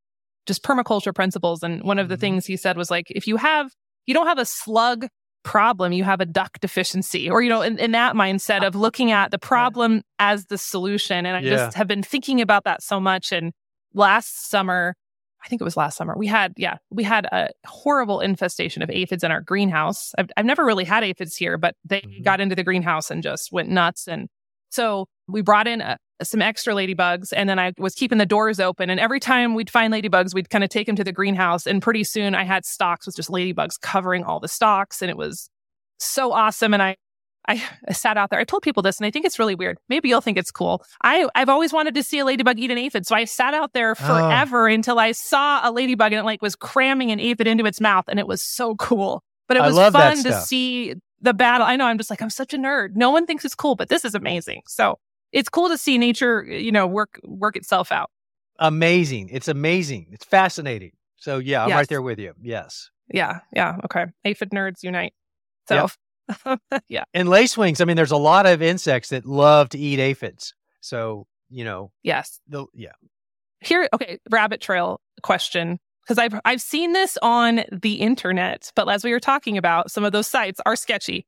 just 0.47 0.63
permaculture 0.63 1.13
principles. 1.15 1.63
And 1.63 1.83
one 1.83 1.99
of 1.99 2.09
the 2.09 2.17
Mhm. 2.17 2.21
things 2.21 2.45
he 2.47 2.57
said 2.57 2.75
was 2.75 2.89
like, 2.91 3.05
if 3.11 3.27
you 3.27 3.37
have 3.37 3.71
you 4.07 4.13
don't 4.13 4.27
have 4.27 4.39
a 4.39 4.45
slug 4.45 5.07
problem, 5.43 5.91
you 5.93 6.03
have 6.03 6.21
a 6.21 6.25
duck 6.25 6.59
deficiency, 6.59 7.29
or 7.29 7.41
you 7.41 7.49
know, 7.49 7.61
in, 7.61 7.77
in 7.79 7.91
that 7.91 8.15
mindset 8.15 8.65
of 8.65 8.75
looking 8.75 9.11
at 9.11 9.31
the 9.31 9.39
problem 9.39 10.01
as 10.19 10.45
the 10.45 10.57
solution. 10.57 11.25
And 11.25 11.35
I 11.35 11.41
Yeah. 11.41 11.49
just 11.49 11.75
have 11.75 11.87
been 11.87 12.03
thinking 12.03 12.41
about 12.41 12.63
that 12.65 12.83
so 12.83 12.99
much. 12.99 13.31
And 13.31 13.51
last 13.93 14.49
summer, 14.49 14.95
I 15.43 15.47
think 15.47 15.59
it 15.59 15.63
was 15.65 15.75
last 15.75 15.97
summer, 15.97 16.15
we 16.15 16.27
had, 16.27 16.53
yeah, 16.55 16.77
we 16.91 17.03
had 17.03 17.25
a 17.25 17.49
horrible 17.65 18.19
infestation 18.19 18.83
of 18.83 18.91
aphids 18.91 19.23
in 19.23 19.31
our 19.31 19.41
greenhouse. 19.41 20.13
I've, 20.17 20.29
I've 20.37 20.45
never 20.45 20.63
really 20.63 20.83
had 20.85 21.03
aphids 21.03 21.35
here, 21.35 21.57
but 21.57 21.75
they 21.83 22.01
Mhm. 22.01 22.23
got 22.23 22.39
into 22.39 22.55
the 22.55 22.63
greenhouse 22.63 23.09
and 23.09 23.23
just 23.23 23.51
went 23.51 23.69
nuts. 23.69 24.07
And 24.07 24.29
so 24.69 25.07
we 25.31 25.41
brought 25.41 25.67
in 25.67 25.81
uh 25.81 25.97
some 26.23 26.41
extra 26.41 26.73
ladybugs 26.73 27.33
and 27.35 27.49
then 27.49 27.59
I 27.59 27.73
was 27.77 27.95
keeping 27.95 28.17
the 28.17 28.25
doors 28.25 28.59
open. 28.59 28.89
And 28.89 28.99
every 28.99 29.19
time 29.19 29.55
we'd 29.55 29.69
find 29.69 29.93
ladybugs, 29.93 30.33
we'd 30.33 30.49
kind 30.49 30.63
of 30.63 30.69
take 30.69 30.87
them 30.87 30.95
to 30.95 31.03
the 31.03 31.11
greenhouse. 31.11 31.65
And 31.65 31.81
pretty 31.81 32.03
soon 32.03 32.35
I 32.35 32.43
had 32.43 32.65
stocks 32.65 33.05
with 33.05 33.15
just 33.15 33.29
ladybugs 33.29 33.79
covering 33.81 34.23
all 34.23 34.39
the 34.39 34.47
stocks. 34.47 35.01
And 35.01 35.09
it 35.09 35.17
was 35.17 35.49
so 35.97 36.31
awesome. 36.31 36.73
And 36.73 36.83
I, 36.83 36.95
I, 37.47 37.63
I 37.87 37.93
sat 37.93 38.17
out 38.17 38.29
there. 38.29 38.39
I 38.39 38.43
told 38.43 38.63
people 38.63 38.83
this, 38.83 38.97
and 38.97 39.05
I 39.05 39.11
think 39.11 39.25
it's 39.25 39.39
really 39.39 39.55
weird. 39.55 39.77
Maybe 39.89 40.09
you'll 40.09 40.21
think 40.21 40.37
it's 40.37 40.51
cool. 40.51 40.83
I, 41.03 41.27
I've 41.35 41.49
always 41.49 41.73
wanted 41.73 41.95
to 41.95 42.03
see 42.03 42.19
a 42.19 42.25
ladybug 42.25 42.59
eat 42.59 42.71
an 42.71 42.77
aphid, 42.77 43.07
so 43.07 43.15
I 43.15 43.25
sat 43.25 43.53
out 43.53 43.73
there 43.73 43.95
forever 43.95 44.67
until 44.67 44.99
I 44.99 45.11
saw 45.11 45.67
a 45.67 45.71
ladybug 45.71 46.13
and 46.13 46.19
it 46.19 46.23
like 46.23 46.41
was 46.41 46.55
cramming 46.55 47.11
an 47.11 47.19
aphid 47.19 47.47
into 47.47 47.65
its 47.65 47.81
mouth, 47.81 48.05
and 48.07 48.19
it 48.19 48.27
was 48.27 48.41
so 48.41 48.75
cool. 48.75 49.23
But 49.47 49.57
it 49.57 49.61
was 49.61 49.75
fun 49.91 50.23
to 50.23 50.33
see 50.41 50.95
the 51.19 51.33
battle. 51.33 51.67
I 51.67 51.75
know 51.75 51.85
I'm 51.85 51.97
just 51.97 52.09
like 52.09 52.21
I'm 52.21 52.29
such 52.29 52.53
a 52.53 52.57
nerd. 52.57 52.95
No 52.95 53.09
one 53.09 53.25
thinks 53.25 53.43
it's 53.43 53.55
cool, 53.55 53.75
but 53.75 53.89
this 53.89 54.05
is 54.05 54.15
amazing. 54.15 54.61
So 54.67 54.97
it's 55.31 55.49
cool 55.49 55.69
to 55.69 55.77
see 55.77 55.97
nature, 55.97 56.43
you 56.43 56.71
know, 56.71 56.87
work 56.87 57.19
work 57.23 57.55
itself 57.55 57.91
out. 57.91 58.09
Amazing. 58.59 59.29
It's 59.31 59.47
amazing. 59.47 60.07
It's 60.11 60.25
fascinating. 60.25 60.91
So 61.17 61.37
yeah, 61.39 61.63
I'm 61.63 61.69
Yes. 61.69 61.75
right 61.75 61.87
there 61.87 62.01
with 62.01 62.19
you. 62.19 62.33
Yes. 62.41 62.89
Yeah, 63.13 63.39
yeah, 63.53 63.77
okay. 63.85 64.05
Aphid 64.23 64.51
nerds 64.51 64.83
unite. 64.83 65.13
So, 65.67 65.89
yeah, 66.87 67.03
And 67.13 67.27
lacewings, 67.27 67.81
I 67.81 67.85
mean, 67.85 67.97
there's 67.97 68.11
a 68.11 68.17
lot 68.17 68.45
of 68.45 68.61
insects 68.61 69.09
that 69.09 69.25
love 69.25 69.69
to 69.69 69.77
eat 69.77 69.99
aphids. 69.99 70.53
So, 70.79 71.27
you 71.49 71.65
know, 71.65 71.91
yes. 72.03 72.39
the 72.47 72.65
yeah. 72.73 72.91
here 73.59 73.87
okay 73.93 74.17
rabbit 74.29 74.61
trail 74.61 74.99
question 75.21 75.77
because 76.03 76.17
i've 76.17 76.39
i've 76.45 76.61
seen 76.61 76.93
this 76.93 77.17
on 77.21 77.63
the 77.71 77.95
internet 77.95 78.71
but 78.75 78.89
as 78.89 79.03
we 79.03 79.11
were 79.11 79.19
talking 79.19 79.57
about 79.57 79.91
some 79.91 80.03
of 80.03 80.11
those 80.11 80.27
sites 80.27 80.59
are 80.65 80.75
sketchy 80.75 81.27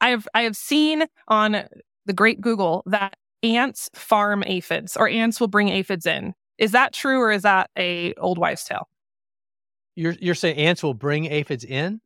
i 0.00 0.08
have 0.08 0.26
i 0.32 0.42
have 0.42 0.56
seen 0.56 1.04
on 1.28 1.64
the 2.06 2.12
great 2.12 2.40
google 2.40 2.82
that 2.86 3.14
ants 3.44 3.90
farm 3.94 4.42
aphids 4.46 4.96
or 4.96 5.08
ants 5.08 5.38
will 5.40 5.48
bring 5.48 5.68
aphids 5.68 6.06
in 6.06 6.34
is 6.58 6.72
that 6.72 6.92
true 6.92 7.20
or 7.20 7.30
is 7.30 7.42
that 7.42 7.68
a 7.78 8.14
old 8.14 8.38
wives 8.38 8.64
tale 8.64 8.88
You're 9.96 10.14
you're 10.20 10.34
saying 10.34 10.56
ants 10.56 10.82
will 10.82 10.94
bring 10.94 11.26
aphids 11.26 11.64
in? 11.64 12.00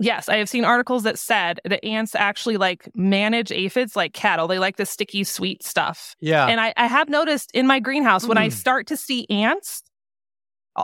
yes 0.00 0.28
i 0.28 0.36
have 0.36 0.48
seen 0.48 0.64
articles 0.64 1.02
that 1.02 1.18
said 1.18 1.58
that 1.64 1.84
ants 1.84 2.14
actually 2.14 2.56
like 2.56 2.88
manage 2.94 3.50
aphids 3.50 3.96
like 3.96 4.12
cattle 4.12 4.46
they 4.46 4.58
like 4.60 4.76
the 4.76 4.86
sticky 4.86 5.24
sweet 5.24 5.62
stuff 5.64 6.14
Yeah. 6.20 6.46
And 6.46 6.60
I, 6.60 6.72
I 6.76 6.86
have 6.86 7.08
noticed 7.08 7.50
in 7.52 7.66
my 7.66 7.80
greenhouse 7.80 8.24
when 8.26 8.38
I 8.38 8.48
Mm. 8.48 8.52
start 8.52 8.86
to 8.88 8.96
see 8.96 9.26
ants 9.30 9.82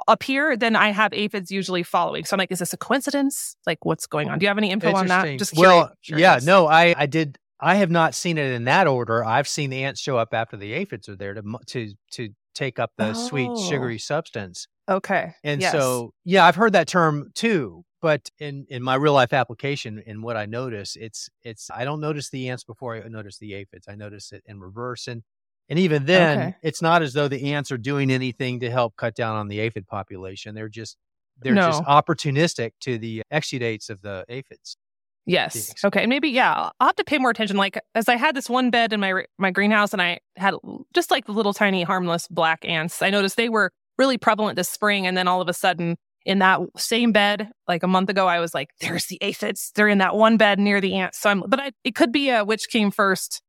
appear, 0.08 0.56
then 0.56 0.74
I 0.74 0.88
have 0.90 1.12
aphids 1.12 1.52
usually 1.52 1.84
following. 1.84 2.24
So 2.24 2.34
I'm 2.34 2.38
like, 2.38 2.50
is 2.50 2.58
this 2.58 2.72
a 2.72 2.76
coincidence? 2.76 3.54
Like, 3.64 3.84
what's 3.84 4.06
going 4.08 4.28
on? 4.28 4.40
Do 4.40 4.44
you 4.44 4.48
have 4.48 4.58
any 4.58 4.70
info 4.72 4.92
on 4.92 5.06
that? 5.06 5.38
Just 5.38 5.56
well, 5.56 5.92
curious- 6.02 6.20
yeah, 6.20 6.40
no, 6.42 6.66
I 6.66 6.94
I 6.98 7.06
did. 7.06 7.38
I 7.60 7.76
have 7.76 7.90
not 7.90 8.14
seen 8.14 8.38
it 8.38 8.52
in 8.52 8.64
that 8.64 8.86
order. 8.86 9.24
I've 9.24 9.48
seen 9.48 9.70
the 9.70 9.84
ants 9.84 10.00
show 10.00 10.18
up 10.18 10.34
after 10.34 10.56
the 10.56 10.72
aphids 10.72 11.08
are 11.08 11.16
there 11.16 11.34
to 11.34 11.42
to 11.68 11.94
to 12.12 12.30
take 12.54 12.78
up 12.78 12.92
the 12.96 13.14
sweet 13.14 13.56
Oh. 13.56 13.56
sugary 13.56 13.98
substance. 13.98 14.66
Okay. 14.88 15.34
And 15.44 15.62
Yes. 15.62 15.64
so, 15.64 16.12
yeah, 16.24 16.46
I've 16.46 16.56
heard 16.56 16.72
that 16.74 16.88
term 16.88 17.30
too. 17.34 17.84
But 18.02 18.30
in 18.38 18.66
in 18.70 18.82
my 18.82 18.96
real 18.96 19.14
life 19.14 19.32
application, 19.32 19.98
in 20.06 20.22
what 20.22 20.36
I 20.36 20.46
notice, 20.46 20.96
it's 20.96 21.30
it's 21.42 21.70
I 21.70 21.84
don't 21.84 22.00
notice 22.00 22.30
the 22.30 22.48
ants 22.50 22.64
before 22.64 22.96
I 22.96 23.08
notice 23.08 23.38
the 23.38 23.54
aphids. 23.54 23.88
I 23.88 23.94
notice 23.96 24.32
it 24.32 24.42
in 24.46 24.60
reverse, 24.60 25.08
and 25.08 25.22
and 25.70 25.78
even 25.78 26.06
then, 26.06 26.52
Okay. 26.52 26.56
it's 26.62 26.82
not 26.82 27.02
as 27.02 27.14
though 27.14 27.28
the 27.28 27.52
ants 27.54 27.72
are 27.72 27.78
doing 27.78 28.10
anything 28.10 28.60
to 28.60 28.70
help 28.70 28.96
cut 28.96 29.14
down 29.16 29.36
on 29.36 29.48
the 29.48 29.60
aphid 29.60 29.86
population. 29.88 30.54
They're 30.54 30.68
just 30.68 30.98
they're 31.38 31.58
just 31.58 31.82
opportunistic 31.84 32.72
to 32.82 32.98
the 32.98 33.22
exudates 33.32 33.90
of 33.90 34.02
the 34.02 34.24
aphids. 34.28 34.76
Yes. 35.26 35.72
Okay. 35.84 36.02
And 36.02 36.10
maybe 36.10 36.28
yeah, 36.28 36.70
I'll 36.80 36.88
have 36.88 36.96
to 36.96 37.04
pay 37.04 37.18
more 37.18 37.30
attention. 37.30 37.56
Like 37.56 37.78
as 37.94 38.08
I 38.08 38.16
had 38.16 38.37
this 38.37 38.50
one 38.50 38.70
bed 38.70 38.92
in 38.92 39.00
my 39.00 39.24
my 39.38 39.50
greenhouse, 39.50 39.92
and 39.92 40.02
I 40.02 40.20
had 40.37 40.54
just 40.94 41.10
like 41.10 41.26
the 41.26 41.32
little 41.32 41.54
tiny 41.54 41.82
harmless 41.82 42.28
black 42.28 42.64
ants. 42.64 43.00
I 43.00 43.10
noticed 43.10 43.37
they 43.37 43.48
were 43.48 43.70
really 43.96 44.18
prevalent 44.18 44.56
this 44.56 44.68
spring, 44.68 45.06
and 45.06 45.16
then 45.16 45.28
all 45.28 45.40
of 45.40 45.48
a 45.48 45.54
sudden. 45.54 45.96
In 46.26 46.38
that 46.38 46.58
same 46.78 47.12
bed, 47.12 47.50
like 47.68 47.82
a 47.82 47.87
month 47.87 48.08
ago, 48.08 48.26
I 48.26 48.40
was 48.40 48.54
like, 48.54 48.70
"There's 48.80 49.04
the 49.04 49.18
aphids. 49.20 49.70
They're 49.74 49.88
in 49.88 49.98
that 49.98 50.16
one 50.16 50.38
bed 50.38 50.58
near 50.58 50.80
the 50.80 50.94
ants." 50.94 51.18
So 51.20 51.28
I'm, 51.28 51.42
but 51.46 51.60
I, 51.60 51.72
it 51.84 51.94
could 51.94 52.12
be 52.12 52.30
a 52.30 52.46
which 52.46 52.70
came 52.70 52.90
first, 52.90 53.42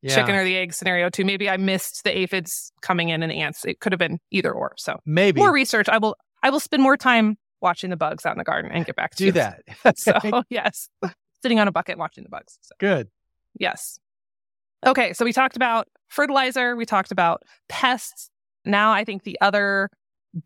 Yeah, 0.00 0.14
chicken 0.14 0.36
or 0.36 0.44
the 0.44 0.56
egg 0.56 0.72
scenario 0.72 1.10
too. 1.10 1.24
Maybe 1.24 1.50
I 1.50 1.56
missed 1.56 2.04
the 2.04 2.16
aphids 2.16 2.70
coming 2.82 3.08
in 3.08 3.24
and 3.24 3.32
the 3.32 3.40
ants. 3.40 3.64
It 3.64 3.80
could 3.80 3.90
have 3.90 3.98
been 3.98 4.20
either 4.30 4.52
or. 4.52 4.74
So 4.76 5.00
maybe 5.04 5.40
more 5.40 5.52
research. 5.52 5.88
I 5.88 5.98
will. 5.98 6.14
I 6.40 6.50
will 6.50 6.60
spend 6.60 6.84
more 6.84 6.96
time 6.96 7.36
watching 7.60 7.90
the 7.90 7.96
bugs 7.96 8.24
out 8.26 8.32
in 8.32 8.38
the 8.38 8.44
garden 8.44 8.70
and 8.72 8.84
get 8.86 8.96
back 8.96 9.12
to 9.12 9.16
do 9.18 9.24
you. 9.26 9.32
that. 9.32 9.62
So 9.96 10.42
yes, 10.50 10.88
sitting 11.42 11.58
on 11.58 11.68
a 11.68 11.72
bucket 11.72 11.98
watching 11.98 12.24
the 12.24 12.30
bugs. 12.30 12.58
So. 12.62 12.74
Good. 12.78 13.08
Yes. 13.58 13.98
Okay, 14.86 15.12
so 15.12 15.24
we 15.24 15.32
talked 15.32 15.56
about 15.56 15.88
fertilizer, 16.08 16.74
we 16.76 16.86
talked 16.86 17.12
about 17.12 17.42
pests. 17.68 18.30
Now 18.64 18.92
I 18.92 19.04
think 19.04 19.24
the 19.24 19.36
other 19.40 19.88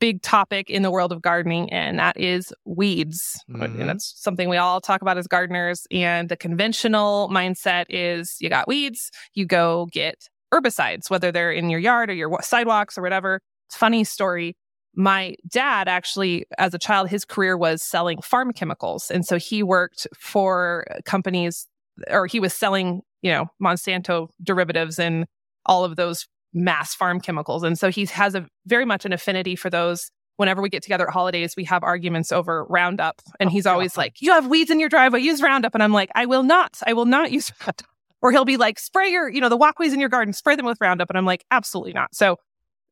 big 0.00 0.22
topic 0.22 0.70
in 0.70 0.83
the 0.83 0.90
world 0.90 1.12
of 1.12 1.20
gardening, 1.20 1.70
and 1.70 1.98
that 1.98 2.18
is 2.18 2.53
weeds. 2.64 3.38
Mhm. 3.50 3.81
And 3.81 3.88
that's 3.88 4.14
something 4.16 4.48
we 4.48 4.57
all 4.57 4.81
talk 4.81 5.03
about 5.03 5.18
as 5.18 5.27
gardeners. 5.27 5.87
And 5.90 6.29
the 6.29 6.37
conventional 6.37 7.29
mindset 7.31 7.85
is 7.90 8.37
you 8.40 8.48
got 8.48 8.66
weeds, 8.66 9.11
you 9.35 9.44
go 9.44 9.87
get 9.92 10.29
herbicides, 10.53 11.11
whether 11.11 11.31
they're 11.31 11.53
in 11.53 11.68
your 11.68 11.81
yard 11.81 12.09
or 12.09 12.14
your 12.14 12.40
sidewalks 12.42 12.96
or 12.96 13.03
whatever. 13.03 13.40
It's 13.68 13.77
funny 13.77 14.05
story. 14.05 14.57
My 14.96 15.37
dad 15.48 15.88
actually, 15.88 16.46
as 16.59 16.74
a 16.74 16.78
child, 16.78 17.09
his 17.09 17.24
career 17.24 17.57
was 17.57 17.83
selling 17.83 18.20
farm 18.22 18.52
chemicals. 18.52 19.11
And 19.11 19.26
so 19.26 19.37
he 19.38 19.62
worked 19.62 20.07
for 20.16 20.87
companies 21.04 21.66
or 22.11 22.26
he 22.26 22.40
was 22.40 22.54
selling, 22.54 23.02
you 23.22 23.30
know, 23.30 23.46
Monsanto 23.62 24.28
derivatives 24.42 24.98
and 24.98 25.26
all 25.66 25.85
of 25.85 25.96
those 25.96 26.26
mass 26.52 26.95
farm 26.95 27.20
chemicals. 27.20 27.62
And 27.62 27.78
so 27.78 27.90
he 27.90 28.07
has 28.07 28.34
a 28.34 28.47
very 28.66 28.84
much 28.84 29.05
an 29.05 29.12
affinity 29.12 29.57
for 29.57 29.70
those. 29.70 30.11
Whenever 30.36 30.61
we 30.61 30.68
get 30.68 30.82
together 30.82 31.07
at 31.07 31.12
holidays, 31.12 31.55
we 31.57 31.62
have 31.64 31.84
arguments 31.84 32.32
over 32.32 32.64
Roundup. 32.64 33.22
And 33.38 33.49
Oh, 33.49 33.53
he's 33.53 33.66
always 33.66 33.97
like, 33.97 34.20
You 34.20 34.32
have 34.32 34.49
weeds 34.49 34.70
in 34.70 34.80
your 34.80 34.88
driveway, 34.88 35.20
use 35.20 35.40
Roundup. 35.40 35.74
And 35.74 35.82
I'm 35.82 35.92
like, 35.92 36.11
I 36.16 36.26
will 36.26 36.42
not. 36.42 36.80
I 36.86 36.92
will 36.92 37.05
not 37.05 37.30
use 37.30 37.53
Roundup. 37.61 37.86
Or 38.20 38.32
he'll 38.32 38.45
be 38.45 38.57
like, 38.57 38.78
spray 38.78 39.11
your, 39.11 39.28
you 39.28 39.40
know, 39.40 39.49
the 39.49 39.57
walkways 39.57 39.92
in 39.92 40.01
your 40.01 40.09
garden, 40.09 40.32
spray 40.32 40.57
them 40.57 40.64
with 40.66 40.78
Roundup. 40.80 41.11
And 41.11 41.18
I'm 41.18 41.26
like, 41.26 41.45
absolutely 41.51 41.92
not. 41.92 42.14
So 42.14 42.38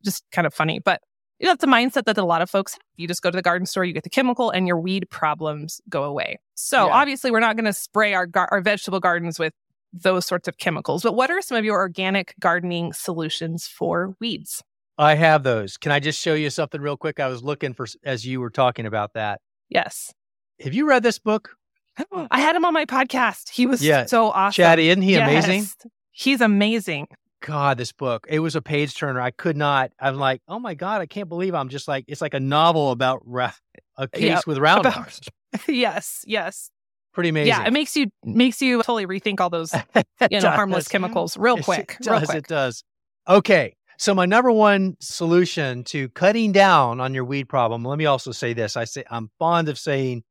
just 0.05 0.25
kind 0.31 0.47
of 0.47 0.53
funny. 0.55 0.79
But 0.79 1.01
you 1.43 1.47
know, 1.49 1.53
that's 1.53 1.65
a 1.65 1.67
mindset 1.67 2.05
that 2.05 2.17
a 2.17 2.25
lot 2.25 2.41
of 2.41 2.49
folks 2.49 2.73
have. 2.73 2.81
You 2.97 3.07
just 3.09 3.21
go 3.21 3.31
to 3.31 3.37
the 3.37 3.43
garden 3.43 3.67
store, 3.67 3.85
you 3.85 3.93
get 3.93 4.05
the 4.05 4.09
chemical, 4.11 4.49
and 4.51 4.67
your 4.67 4.79
weed 4.79 5.11
problems 5.11 5.81
go 5.91 6.05
away. 6.05 6.39
So 6.55 6.87
Yeah. 6.87 6.93
obviously, 6.95 7.31
we're 7.31 7.41
not 7.41 7.57
going 7.57 7.65
to 7.67 7.73
spray 7.73 8.15
our 8.15 8.27
gar- 8.27 8.49
our 8.53 8.61
vegetable 8.63 9.01
gardens 9.01 9.39
with 9.39 9.53
those 9.93 10.25
sorts 10.25 10.49
of 10.49 10.57
chemicals. 10.57 11.03
But 11.03 11.15
what 11.15 11.31
are 11.31 11.43
some 11.43 11.57
of 11.59 11.65
your 11.65 11.77
organic 11.77 12.35
gardening 12.41 12.93
solutions 12.95 13.67
for 13.67 14.15
weeds? 14.21 14.63
I 14.97 15.17
have 15.17 15.43
those. 15.43 15.77
Can 15.77 15.91
I 15.93 16.01
just 16.01 16.21
show 16.21 16.35
you 16.35 16.49
something 16.49 16.81
real 16.81 16.97
quick? 16.97 17.19
I 17.21 17.27
was 17.29 17.43
looking 17.43 17.75
for 17.75 17.87
as 18.05 18.25
you 18.27 18.41
were 18.41 18.51
talking 18.51 18.87
about 18.87 19.15
that. 19.15 19.41
Yes. 19.69 20.15
Have 20.61 20.75
you 20.75 20.87
read 20.89 21.03
this 21.03 21.19
book? 21.19 21.57
I 22.31 22.41
had 22.41 22.55
him 22.57 22.65
on 22.65 22.73
my 22.73 22.85
podcast. 22.87 23.51
He 23.51 23.67
was 23.67 23.83
Yeah. 23.83 24.07
so 24.07 24.31
awesome. 24.31 24.63
Chatty, 24.63 24.89
isn't 24.91 25.03
he 25.03 25.17
amazing? 25.17 25.67
He's 26.13 26.41
amazing. 26.41 27.09
God, 27.43 27.77
this 27.79 27.93
book. 27.93 28.27
It 28.29 28.39
was 28.39 28.57
a 28.57 28.63
page 28.63 28.95
turner. 28.97 29.21
I 29.21 29.31
could 29.31 29.57
not. 29.57 29.91
I'm 30.01 30.17
like, 30.17 30.41
oh 30.49 30.59
my 30.59 30.75
God, 30.75 31.01
I 31.03 31.07
can't 31.07 31.29
believe 31.29 31.55
I'm 31.55 31.69
just 31.69 31.87
like, 31.89 32.05
it's 32.09 32.21
like 32.21 32.35
a 32.35 32.41
novel 32.41 32.91
about 32.91 33.21
ra- 33.25 33.53
a 33.97 34.09
case 34.09 34.23
Yeah, 34.23 34.41
with 34.47 34.59
round 34.59 34.81
about- 34.87 35.19
yes, 35.69 36.25
yes. 36.27 36.71
Pretty 37.13 37.29
amazing. 37.29 37.49
Yeah, 37.49 37.67
it 37.67 37.73
makes 37.75 37.95
you 37.95 38.07
makes 38.25 38.63
you 38.63 38.79
totally 38.79 39.07
rethink 39.07 39.39
all 39.41 39.51
those 39.51 39.75
you 40.31 40.41
know 40.41 40.49
harmless 40.51 40.89
chemicals 40.89 41.37
real 41.37 41.59
It 41.59 41.65
quick. 41.65 41.99
does, 42.03 42.29
real 42.29 42.39
It 42.39 42.47
does. 42.47 42.83
Okay. 43.29 43.77
So 43.99 44.15
my 44.15 44.25
number 44.25 44.51
one 44.51 44.97
solution 45.01 45.85
to 45.85 46.09
cutting 46.09 46.53
down 46.53 47.01
on 47.01 47.13
your 47.13 47.25
weed 47.27 47.51
problem. 47.51 47.85
Let 47.85 47.99
me 47.99 48.07
also 48.07 48.33
say 48.33 48.55
this. 48.55 48.77
I 48.79 48.85
say 48.85 49.05
I'm 49.11 49.31
fond 49.39 49.69
of 49.69 49.79
saying 49.79 50.25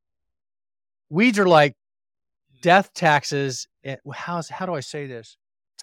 weeds 1.09 1.37
are 1.37 1.47
like 1.47 1.75
death 2.63 2.91
taxes. 2.93 3.67
eh, 3.83 3.97
How's 4.11 4.49
how 4.49 4.65
do 4.65 4.73
I 4.73 4.79
say 4.79 5.05
this? 5.05 5.37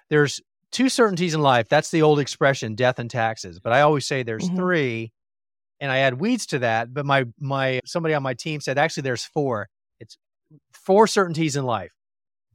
There's 0.09 0.41
two 0.71 0.89
certainties 0.89 1.33
in 1.33 1.41
life. 1.41 1.67
That's 1.69 1.91
the 1.91 2.01
old 2.01 2.19
expression, 2.19 2.75
death 2.75 2.99
and 2.99 3.09
taxes. 3.09 3.59
But 3.59 3.73
I 3.73 3.81
always 3.81 4.05
say 4.05 4.23
there's 4.23 4.49
Mhm. 4.49 4.55
three, 4.55 5.11
and 5.79 5.91
I 5.91 5.99
add 5.99 6.19
weeds 6.19 6.45
to 6.47 6.59
that. 6.59 6.93
But 6.93 7.05
my 7.05 7.25
my 7.39 7.79
somebody 7.85 8.13
on 8.13 8.23
my 8.23 8.33
team 8.33 8.61
said 8.61 8.77
actually 8.77 9.01
there's 9.03 9.25
four. 9.25 9.69
It's 9.99 10.17
four 10.73 11.07
certainties 11.07 11.55
in 11.55 11.65
life: 11.65 11.91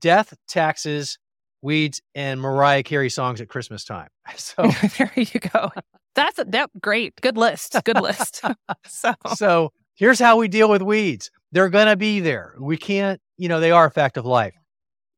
death, 0.01 0.35
taxes, 0.49 1.19
weeds, 1.63 2.01
and 2.15 2.41
Mariah 2.41 2.83
Carey 2.83 3.11
songs 3.11 3.41
at 3.41 3.49
Christmas 3.49 3.85
time. 3.85 4.09
So 4.37 4.63
there 4.99 5.13
you 5.17 5.41
go. 5.41 5.71
That's 6.15 6.39
a 6.39 6.45
that 6.47 6.71
great. 6.81 7.21
Good 7.21 7.37
list. 7.37 7.77
Good 7.85 8.01
list. 8.01 8.41
so 8.87 9.15
so 9.35 9.73
here's 9.97 10.19
how 10.21 10.37
we 10.39 10.49
deal 10.49 10.69
with 10.71 10.83
weeds. 10.83 11.31
They're 11.53 11.69
gonna 11.71 11.97
be 11.97 12.21
there. 12.21 12.55
We 12.61 12.77
can't, 12.77 13.21
you 13.37 13.49
know, 13.49 13.61
they 13.61 13.71
are 13.73 13.87
a 13.87 13.91
fact 13.91 14.17
of 14.17 14.25
life. 14.27 14.55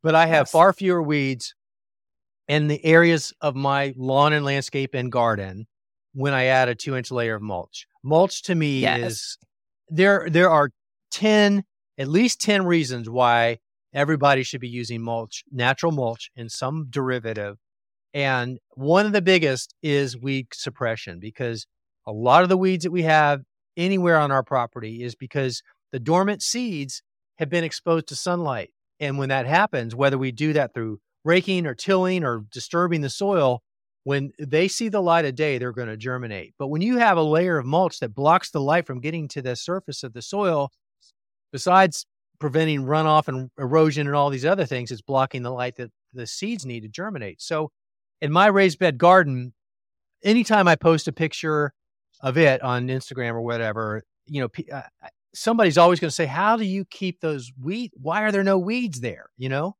But 0.02 0.14
I 0.14 0.26
have 0.26 0.42
Yes. 0.42 0.50
far 0.52 0.72
fewer 0.72 1.02
weeds 1.02 1.54
in 2.48 2.68
the 2.68 2.84
areas 2.84 3.32
of 3.40 3.56
my 3.56 3.92
lawn 3.96 4.32
and 4.32 4.44
landscape 4.44 4.94
and 4.94 5.10
garden 5.10 5.66
when 6.12 6.32
I 6.32 6.44
add 6.44 6.68
a 6.68 6.74
two 6.74 6.96
inch 6.96 7.10
layer 7.10 7.34
of 7.34 7.42
mulch. 7.42 7.86
Mulch 8.02 8.42
to 8.42 8.54
me 8.54 8.80
Yes. 8.80 9.12
is 9.12 9.38
there 9.88 10.26
there 10.30 10.50
are 10.50 10.70
10, 11.10 11.64
at 11.98 12.08
least 12.08 12.40
10 12.40 12.64
reasons 12.64 13.08
why 13.08 13.58
everybody 13.94 14.42
should 14.42 14.60
be 14.60 14.68
using 14.68 15.02
mulch, 15.02 15.44
natural 15.50 15.92
mulch 15.92 16.30
in 16.36 16.48
some 16.48 16.86
derivative. 16.90 17.56
And 18.12 18.58
one 18.74 19.06
of 19.06 19.12
the 19.12 19.22
biggest 19.22 19.74
is 19.82 20.16
weed 20.16 20.48
suppression 20.52 21.18
because 21.20 21.66
a 22.06 22.12
lot 22.12 22.42
of 22.42 22.48
the 22.48 22.56
weeds 22.56 22.84
that 22.84 22.90
we 22.90 23.02
have 23.02 23.42
anywhere 23.76 24.18
on 24.18 24.30
our 24.30 24.42
property 24.42 25.02
is 25.02 25.14
because 25.14 25.62
the 25.92 25.98
dormant 26.00 26.42
seeds 26.42 27.02
have 27.38 27.48
been 27.50 27.64
exposed 27.64 28.06
to 28.08 28.16
sunlight. 28.16 28.70
And 29.00 29.18
when 29.18 29.28
that 29.28 29.46
happens, 29.46 29.94
whether 29.94 30.16
we 30.16 30.32
do 30.32 30.52
that 30.54 30.72
through 30.72 30.98
raking 31.26 31.66
or 31.66 31.74
tilling 31.74 32.24
or 32.24 32.44
disturbing 32.52 33.00
the 33.00 33.10
soil, 33.10 33.60
when 34.04 34.30
they 34.38 34.68
see 34.68 34.88
the 34.88 35.02
light 35.02 35.24
of 35.24 35.34
day, 35.34 35.58
they're 35.58 35.72
going 35.72 35.88
to 35.88 35.96
germinate. 35.96 36.54
But 36.58 36.68
when 36.68 36.80
you 36.80 36.98
have 36.98 37.18
a 37.18 37.22
layer 37.22 37.58
of 37.58 37.66
mulch 37.66 37.98
that 37.98 38.14
blocks 38.14 38.50
the 38.50 38.60
light 38.60 38.86
from 38.86 39.00
getting 39.00 39.26
to 39.28 39.42
the 39.42 39.56
surface 39.56 40.04
of 40.04 40.12
the 40.12 40.22
soil, 40.22 40.70
besides 41.52 42.06
preventing 42.38 42.84
runoff 42.84 43.26
and 43.26 43.50
erosion 43.58 44.06
and 44.06 44.14
all 44.14 44.30
these 44.30 44.44
other 44.44 44.64
things, 44.64 44.92
it's 44.92 45.02
blocking 45.02 45.42
the 45.42 45.50
light 45.50 45.74
that 45.76 45.90
the 46.12 46.26
seeds 46.26 46.64
need 46.64 46.82
to 46.82 46.88
germinate. 46.88 47.42
So 47.42 47.72
in 48.22 48.30
my 48.30 48.46
raised 48.46 48.78
bed 48.78 48.96
garden, 48.96 49.52
anytime 50.22 50.68
I 50.68 50.76
post 50.76 51.08
a 51.08 51.12
picture 51.12 51.72
of 52.20 52.38
it 52.38 52.62
on 52.62 52.86
Instagram 52.86 53.32
or 53.32 53.42
whatever, 53.42 54.04
you 54.26 54.40
know, 54.42 54.48
uh, 54.72 54.82
somebody's 55.34 55.78
always 55.78 55.98
going 55.98 56.10
to 56.10 56.14
say, 56.14 56.26
"How 56.26 56.56
do 56.56 56.64
you 56.64 56.84
keep 56.84 57.20
those 57.20 57.52
weed? 57.60 57.90
Why 57.94 58.22
are 58.22 58.32
there 58.32 58.44
no 58.44 58.58
weeds 58.58 59.00
there?" 59.00 59.30
You 59.36 59.48
know, 59.48 59.76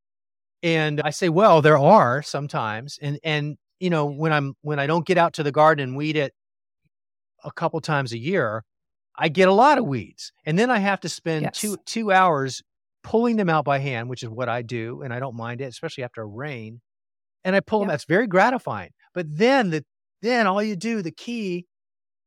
and 0.67 1.01
I 1.01 1.11
say, 1.11 1.29
"Well, 1.29 1.63
there 1.63 1.79
are 1.79 2.23
sometimes, 2.23 2.99
and 3.01 3.21
and 3.23 3.57
you 3.79 3.89
know, 3.89 4.07
when 4.07 4.33
I'm 4.33 4.55
when 4.63 4.81
I 4.81 4.87
don't 4.89 5.07
get 5.07 5.17
out 5.17 5.35
to 5.35 5.45
the 5.45 5.53
garden 5.53 5.83
and 5.91 5.97
weed 5.97 6.17
it 6.17 6.33
a 7.45 7.53
couple 7.53 7.81
times 7.81 8.13
a 8.13 8.19
year, 8.19 8.65
I 9.17 9.29
get 9.29 9.47
a 9.49 9.53
lot 9.53 9.79
of 9.79 9.87
weeds, 9.87 10.33
and 10.45 10.59
then 10.59 10.69
I 10.71 10.79
have 10.79 11.01
to 11.01 11.09
spend 11.09 11.43
Yes. 11.45 11.59
two 11.61 11.77
two 11.87 12.11
hours 12.11 12.63
pulling 13.05 13.37
them 13.37 13.49
out 13.49 13.65
by 13.65 13.79
hand, 13.79 14.09
which 14.09 14.25
is 14.25 14.29
what 14.29 14.49
I 14.49 14.63
do, 14.63 15.03
and 15.03 15.15
I 15.15 15.21
don't 15.21 15.37
mind 15.37 15.61
it, 15.61 15.67
especially 15.67 16.03
after 16.03 16.23
a 16.23 16.27
rain. 16.27 16.81
And 17.45 17.55
I 17.55 17.61
pull 17.61 17.79
them. 17.79 17.89
That's 17.89 18.05
very 18.07 18.27
gratifying. 18.27 18.91
But 19.15 19.27
then 19.31 19.71
the 19.71 19.85
then 20.21 20.49
all 20.49 20.61
you 20.63 20.75
do, 20.75 21.01
the 21.01 21.13
key 21.13 21.67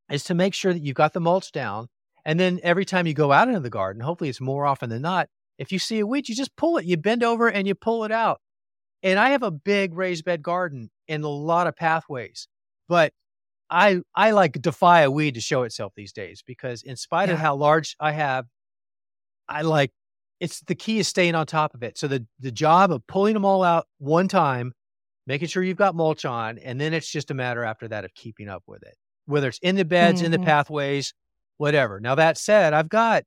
is 0.09 0.23
to 0.25 0.33
make 0.33 0.53
sure 0.53 0.71
that 0.71 0.79
you've 0.79 0.95
got 0.95 1.11
the 1.11 1.19
mulch 1.19 1.51
down. 1.51 1.87
And 2.23 2.39
then 2.39 2.59
every 2.63 2.85
time 2.85 3.05
you 3.05 3.13
go 3.13 3.33
out 3.33 3.49
into 3.49 3.59
the 3.59 3.69
garden, 3.69 4.01
hopefully 4.01 4.29
it's 4.29 4.39
more 4.39 4.65
often 4.65 4.89
than 4.89 5.01
not, 5.01 5.27
if 5.59 5.71
you 5.73 5.79
see 5.79 5.99
a 5.99 6.07
weed, 6.07 6.29
you 6.29 6.35
just 6.35 6.57
pull 6.57 6.79
it. 6.79 6.85
You 6.85 6.97
bend 6.97 7.23
over 7.23 7.49
and 7.51 7.67
you 7.67 7.75
pull 7.75 8.05
it 8.05 8.13
out. 8.13 8.41
And 9.03 9.19
I 9.19 9.31
have 9.31 9.43
a 9.43 9.51
big 9.51 9.93
raised 9.95 10.25
bed 10.25 10.43
garden 10.43 10.91
and 11.07 11.23
a 11.23 11.29
lot 11.29 11.67
of 11.67 11.75
pathways. 11.75 12.47
But 12.89 13.13
I 13.69 14.01
I 14.15 14.31
like 14.31 14.61
defy 14.61 15.01
a 15.01 15.11
weed 15.11 15.35
to 15.35 15.41
show 15.41 15.63
itself 15.63 15.93
these 15.95 16.13
days 16.13 16.43
because 16.45 16.83
in 16.83 16.97
spite 16.97 17.29
of 17.29 17.39
how 17.39 17.55
large 17.55 17.95
I 17.99 18.11
have, 18.13 18.47
I 19.47 19.61
like 19.63 19.91
it's 20.39 20.61
the 20.61 20.75
key 20.75 20.99
is 20.99 21.07
staying 21.07 21.35
on 21.35 21.45
top 21.45 21.73
of 21.73 21.83
it. 21.83 21.97
So 21.97 22.07
the 22.07 22.25
the 22.39 22.51
job 22.51 22.91
of 22.91 23.05
pulling 23.07 23.33
them 23.33 23.45
all 23.45 23.63
out 23.63 23.87
one 23.97 24.27
time, 24.27 24.73
making 25.27 25.47
sure 25.49 25.63
you've 25.63 25.77
got 25.77 25.95
mulch 25.95 26.25
on, 26.25 26.57
and 26.59 26.79
then 26.79 26.93
it's 26.93 27.09
just 27.11 27.31
a 27.31 27.33
matter 27.33 27.63
after 27.63 27.87
that 27.89 28.05
of 28.05 28.13
keeping 28.15 28.49
up 28.49 28.63
with 28.67 28.83
it. 28.83 28.95
Whether 29.25 29.49
it's 29.49 29.59
in 29.59 29.75
the 29.75 29.85
beds, 29.85 30.21
in 30.21 30.31
the 30.31 30.39
Mhm. 30.39 30.43
pathways, 30.43 31.13
whatever. 31.57 31.99
Now 31.99 32.15
that 32.15 32.37
said, 32.37 32.73
I've 32.73 32.89
got 32.89 33.23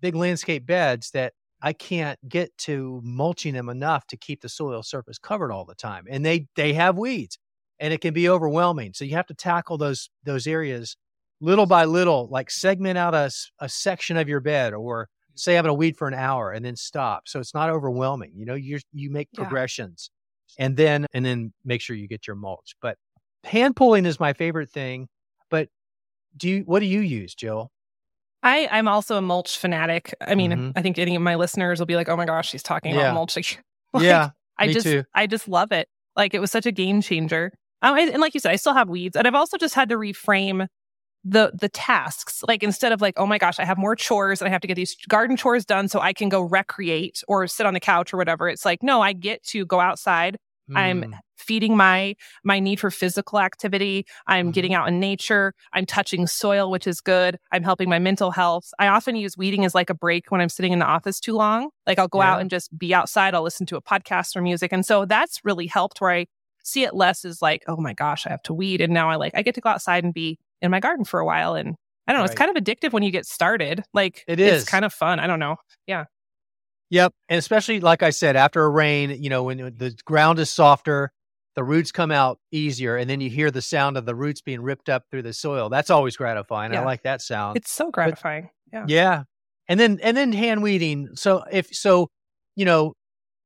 big 0.00 0.14
landscape 0.14 0.66
beds 0.66 1.10
that 1.12 1.34
I 1.64 1.72
can't 1.72 2.18
get 2.28 2.56
to 2.58 3.00
mulching 3.02 3.54
them 3.54 3.70
enough 3.70 4.06
to 4.08 4.16
keep 4.18 4.42
the 4.42 4.50
soil 4.50 4.82
surface 4.82 5.18
covered 5.18 5.50
all 5.50 5.64
the 5.64 5.74
time. 5.74 6.04
And 6.10 6.24
they 6.24 6.46
they 6.56 6.74
have 6.74 6.98
weeds 6.98 7.38
and 7.80 7.92
it 7.94 8.02
can 8.02 8.14
be 8.14 8.28
overwhelming. 8.28 8.92
So 8.94 9.04
you 9.06 9.16
have 9.16 9.26
to 9.28 9.34
tackle 9.34 9.78
those 9.78 10.10
those 10.24 10.46
areas 10.46 10.96
little 11.40 11.66
by 11.66 11.86
little, 11.86 12.28
like 12.30 12.50
segment 12.50 12.98
out 12.98 13.14
a, 13.14 13.30
a 13.60 13.68
section 13.68 14.16
of 14.18 14.28
your 14.28 14.40
bed 14.40 14.74
or 14.74 15.04
mm-hmm. 15.06 15.36
say 15.36 15.56
I'm 15.58 15.64
going 15.64 15.70
to 15.70 15.74
weed 15.74 15.96
for 15.96 16.06
an 16.08 16.14
hour 16.14 16.52
and 16.52 16.64
then 16.64 16.76
stop. 16.76 17.28
So 17.28 17.40
it's 17.40 17.54
not 17.54 17.70
overwhelming. 17.70 18.32
You 18.36 18.44
know, 18.46 18.54
you 18.54 18.78
you 18.92 19.10
make 19.10 19.28
Yeah. 19.32 19.40
progressions 19.44 20.10
and 20.58 20.76
then 20.76 21.06
and 21.14 21.24
then 21.24 21.52
make 21.64 21.80
sure 21.80 21.96
you 21.96 22.08
get 22.08 22.26
your 22.26 22.36
mulch. 22.36 22.76
But 22.82 22.98
hand 23.44 23.76
pulling 23.76 24.06
is 24.06 24.20
my 24.20 24.34
favorite 24.34 24.70
thing. 24.70 25.08
But 25.50 25.68
do 26.36 26.48
you 26.50 26.60
what 26.66 26.80
do 26.80 26.86
you 26.86 27.00
use, 27.00 27.34
Jill? 27.34 27.70
I 28.44 28.68
I'm 28.70 28.86
also 28.86 29.16
a 29.16 29.22
mulch 29.22 29.58
fanatic. 29.58 30.14
I 30.20 30.36
mean, 30.36 30.52
Mhm. 30.52 30.72
I 30.76 30.82
think 30.82 30.98
any 30.98 31.16
of 31.16 31.22
my 31.22 31.34
listeners 31.34 31.80
will 31.80 31.86
be 31.86 31.96
like, 31.96 32.08
"Oh 32.08 32.16
my 32.16 32.26
gosh, 32.26 32.48
she's 32.50 32.62
talking 32.62 32.94
Yeah. 32.94 33.00
about 33.00 33.14
mulch." 33.14 33.36
Like, 33.92 34.02
yeah, 34.04 34.30
I 34.58 34.72
just 34.72 34.86
too. 34.86 35.04
I 35.14 35.26
just 35.26 35.48
love 35.48 35.72
it. 35.72 35.88
Like 36.16 36.34
it 36.34 36.40
was 36.40 36.50
such 36.50 36.66
a 36.66 36.72
game 36.72 37.00
changer. 37.00 37.52
Um, 37.82 37.96
and, 37.98 38.10
and 38.10 38.20
like 38.20 38.34
you 38.34 38.40
said, 38.40 38.52
I 38.52 38.56
still 38.56 38.74
have 38.74 38.88
weeds, 38.88 39.16
and 39.16 39.26
I've 39.26 39.34
also 39.34 39.56
just 39.56 39.74
had 39.74 39.88
to 39.88 39.96
reframe 39.96 40.66
the 41.24 41.52
the 41.54 41.68
tasks. 41.70 42.42
Like 42.46 42.62
instead 42.62 42.92
of 42.92 43.00
like, 43.00 43.14
oh 43.16 43.24
my 43.26 43.38
gosh, 43.38 43.58
I 43.60 43.64
have 43.64 43.78
more 43.78 43.96
chores 43.96 44.40
and 44.42 44.48
I 44.48 44.52
have 44.52 44.60
to 44.62 44.66
get 44.68 44.74
these 44.74 44.96
garden 45.08 45.36
chores 45.36 45.64
done 45.64 45.88
so 45.88 46.00
I 46.00 46.12
can 46.12 46.28
go 46.28 46.42
recreate 46.42 47.22
or 47.28 47.46
sit 47.46 47.66
on 47.66 47.72
the 47.74 47.80
couch 47.80 48.12
or 48.12 48.16
whatever. 48.18 48.48
It's 48.48 48.64
like, 48.64 48.82
no, 48.82 49.00
I 49.00 49.12
get 49.14 49.42
to 49.44 49.64
go 49.64 49.80
outside. 49.80 50.36
I'm 50.74 51.04
Mm, 51.04 51.18
feeding 51.36 51.76
my 51.76 52.14
my 52.44 52.58
need 52.60 52.80
for 52.80 52.90
physical 52.90 53.38
activity. 53.40 54.06
I'm 54.26 54.50
Mhm. 54.50 54.52
getting 54.52 54.74
out 54.74 54.88
in 54.88 55.00
nature. 55.00 55.52
I'm 55.72 55.86
touching 55.86 56.26
soil, 56.26 56.70
which 56.70 56.86
is 56.86 57.00
good. 57.00 57.38
I'm 57.52 57.62
helping 57.62 57.88
my 57.88 57.98
mental 57.98 58.30
health. 58.30 58.70
I 58.78 58.86
often 58.88 59.16
use 59.16 59.36
weeding 59.36 59.64
as 59.64 59.74
like 59.74 59.90
a 59.90 59.94
break 59.94 60.30
when 60.30 60.40
I'm 60.40 60.48
sitting 60.48 60.72
in 60.72 60.78
the 60.78 60.86
office 60.86 61.20
too 61.20 61.34
long. 61.34 61.70
Like 61.86 61.98
I'll 61.98 62.08
go 62.08 62.20
out 62.22 62.40
and 62.40 62.50
just 62.50 62.76
be 62.78 62.94
outside. 62.94 63.34
I'll 63.34 63.42
listen 63.42 63.66
to 63.66 63.76
a 63.76 63.82
podcast 63.82 64.36
or 64.36 64.42
music. 64.42 64.72
And 64.72 64.86
so 64.86 65.04
that's 65.04 65.40
really 65.44 65.66
helped 65.66 66.00
where 66.00 66.10
I 66.12 66.26
see 66.62 66.84
it 66.84 66.94
less 66.94 67.24
as 67.24 67.42
like, 67.42 67.62
oh 67.68 67.76
my 67.76 67.92
gosh, 67.92 68.26
I 68.26 68.30
have 68.30 68.42
to 68.44 68.54
weed. 68.54 68.80
And 68.80 68.92
now 68.94 69.10
I 69.10 69.16
like 69.16 69.34
I 69.34 69.42
get 69.42 69.54
to 69.56 69.60
go 69.60 69.68
outside 69.70 70.04
and 70.04 70.14
be 70.14 70.38
in 70.62 70.70
my 70.70 70.80
garden 70.80 71.04
for 71.04 71.20
a 71.20 71.26
while. 71.26 71.54
And 71.54 71.76
I 72.06 72.12
don't 72.12 72.20
know, 72.20 72.24
it's 72.24 72.34
kind 72.34 72.54
of 72.56 72.62
addictive 72.62 72.92
when 72.92 73.02
you 73.02 73.10
get 73.10 73.26
started. 73.26 73.84
Like 73.92 74.26
It 74.26 74.40
it's 74.40 74.64
kind 74.64 74.84
of 74.84 74.92
fun. 74.92 75.20
I 75.20 75.26
don't 75.26 75.38
know. 75.40 75.56
Yep. 76.90 77.12
And 77.28 77.38
especially 77.38 77.80
like 77.80 78.02
I 78.02 78.10
said, 78.10 78.36
after 78.36 78.62
a 78.62 78.70
rain, 78.70 79.22
you 79.22 79.30
know, 79.30 79.44
when 79.44 79.60
uh, 79.60 79.70
the 79.74 79.96
ground 80.04 80.38
is 80.38 80.50
softer, 80.50 81.12
the 81.54 81.64
roots 81.64 81.92
come 81.92 82.10
out 82.10 82.38
easier, 82.50 82.96
and 82.96 83.08
then 83.08 83.20
you 83.20 83.30
hear 83.30 83.50
the 83.50 83.62
sound 83.62 83.96
of 83.96 84.06
the 84.06 84.14
roots 84.14 84.40
being 84.40 84.60
ripped 84.60 84.88
up 84.88 85.04
through 85.10 85.22
the 85.22 85.32
soil. 85.32 85.68
That's 85.68 85.90
always 85.90 86.16
gratifying. 86.16 86.74
I 86.74 86.84
like 86.84 87.04
that 87.04 87.22
sound. 87.22 87.56
It's 87.56 87.70
so 87.70 87.90
gratifying. 87.90 88.50
Yeah. 88.72 88.84
Yeah. 88.88 89.22
And 89.68 89.78
then 89.78 89.98
and 90.02 90.16
then 90.16 90.32
hand 90.32 90.62
weeding. 90.62 91.10
So 91.14 91.44
if 91.50 91.68
so, 91.74 92.10
you 92.56 92.64
know, 92.64 92.94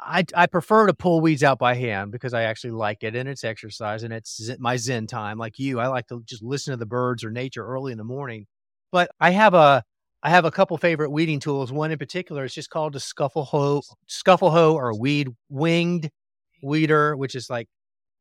I 0.00 0.24
I 0.34 0.46
prefer 0.46 0.86
to 0.86 0.94
pull 0.94 1.20
weeds 1.20 1.42
out 1.42 1.58
by 1.58 1.74
hand 1.74 2.12
because 2.12 2.34
I 2.34 2.42
actually 2.42 2.72
like 2.72 3.02
it 3.02 3.14
and 3.14 3.28
it's 3.28 3.44
exercise 3.44 4.02
and 4.02 4.12
it's 4.12 4.50
my 4.58 4.76
zen 4.76 5.06
time 5.06 5.38
like 5.38 5.58
you. 5.58 5.78
I 5.78 5.88
like 5.88 6.06
to 6.08 6.22
just 6.24 6.42
listen 6.42 6.72
to 6.72 6.76
the 6.76 6.86
birds 6.86 7.24
or 7.24 7.30
nature 7.30 7.64
early 7.64 7.92
in 7.92 7.98
the 7.98 8.04
morning. 8.04 8.46
But 8.90 9.10
I 9.20 9.30
have 9.30 9.54
a 9.54 9.84
I 10.22 10.30
have 10.30 10.44
a 10.44 10.50
couple 10.50 10.76
favorite 10.78 11.10
weeding 11.10 11.38
tools. 11.38 11.72
One 11.72 11.92
in 11.92 11.98
particular 11.98 12.44
is 12.44 12.54
just 12.54 12.70
called 12.70 12.96
a 12.96 13.00
scuffle 13.00 13.44
hoe, 13.44 13.82
scuffle 14.08 14.50
hoe 14.50 14.74
or 14.74 14.98
weed 14.98 15.28
winged 15.48 16.10
weeder, 16.62 17.16
which 17.16 17.34
is 17.34 17.48
like 17.48 17.68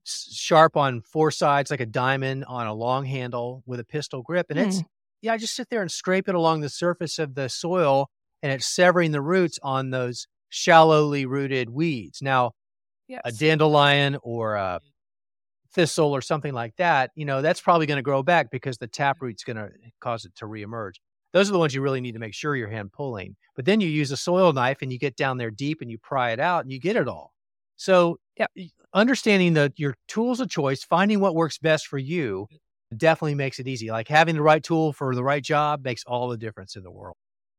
sharp 0.04 0.78
on 0.78 1.02
four 1.02 1.32
sides, 1.32 1.72
like 1.72 1.80
a 1.80 1.86
diamond 1.86 2.45
on 2.45 2.68
a 2.68 2.74
long 2.74 3.06
handle 3.06 3.64
with 3.66 3.80
a 3.80 3.84
pistol 3.84 4.22
grip. 4.22 4.48
And 4.50 4.60
mm. 4.60 4.68
it's, 4.68 4.84
yeah, 5.22 5.34
I 5.34 5.38
just 5.38 5.56
sit 5.56 5.70
there 5.70 5.82
and 5.82 5.91
scrape 5.91 6.30
it 6.30 6.36
along 6.36 6.62
the 6.62 6.70
surface 6.70 7.18
of 7.18 7.34
the 7.34 7.50
soil 7.50 8.10
and 8.43 8.52
it's 8.52 8.68
severing 8.68 9.12
the 9.12 9.22
roots 9.22 9.58
on 9.64 9.89
those 9.89 10.28
shallowly 10.50 11.26
rooted 11.26 11.70
weeds. 11.70 12.22
Now, 12.22 12.52
yes. 13.08 13.22
a 13.26 13.32
dandelion 13.32 14.18
or 14.22 14.56
a 14.56 14.80
thistle 15.74 16.16
or 16.16 16.22
something 16.22 16.54
like 16.54 16.76
that, 16.78 17.12
you 17.16 17.26
know, 17.26 17.41
that's 17.41 17.62
probably 17.62 17.88
going 17.88 17.98
to 17.98 18.04
grow 18.04 18.22
back 18.24 18.52
because 18.52 18.78
the 18.78 18.88
taproot's 18.88 19.43
going 19.43 19.58
to 19.58 19.70
cause 20.00 20.26
it 20.26 20.36
to 20.36 20.45
reemerge. 20.45 20.93
Those 21.34 21.49
are 21.49 21.53
the 21.53 21.59
ones 21.59 21.73
you 21.73 21.82
really 21.82 22.01
need 22.01 22.13
to 22.13 22.19
make 22.19 22.34
sure 22.34 22.55
you're 22.55 22.69
hand 22.69 22.91
pulling. 22.91 23.36
But 23.55 23.65
then 23.65 23.82
you 23.82 23.88
use 23.88 24.11
a 24.11 24.17
soil 24.17 24.53
knife 24.53 24.82
and 24.82 24.91
you 24.91 24.99
get 24.99 25.15
down 25.15 25.38
there 25.38 25.51
deep 25.51 25.82
and 25.82 25.91
you 25.91 25.97
pry 25.97 26.32
it 26.32 26.39
out 26.39 26.63
and 26.63 26.71
you 26.71 26.80
get 26.80 26.95
it 26.95 27.07
all. 27.07 27.34
So, 27.75 28.17
yeah, 28.38 28.47
understanding 28.93 29.53
that 29.53 29.73
your 29.78 29.95
tools 30.07 30.39
of 30.39 30.49
choice, 30.49 30.84
finding 30.84 31.19
what 31.19 31.36
works 31.36 31.57
best 31.57 31.88
for 31.88 31.97
you, 31.97 32.47
definitely 32.95 33.36
makes 33.36 33.59
it 33.59 33.67
easy. 33.67 33.91
Like 33.91 34.07
having 34.07 34.36
the 34.36 34.41
right 34.41 34.63
tool 34.63 34.93
for 34.93 35.13
the 35.13 35.23
right 35.23 35.43
job 35.43 35.84
makes 35.84 36.03
all 36.05 36.30
the 36.30 36.38
difference 36.38 36.75
in 36.75 36.84
the 36.84 36.91
world. 36.91 37.15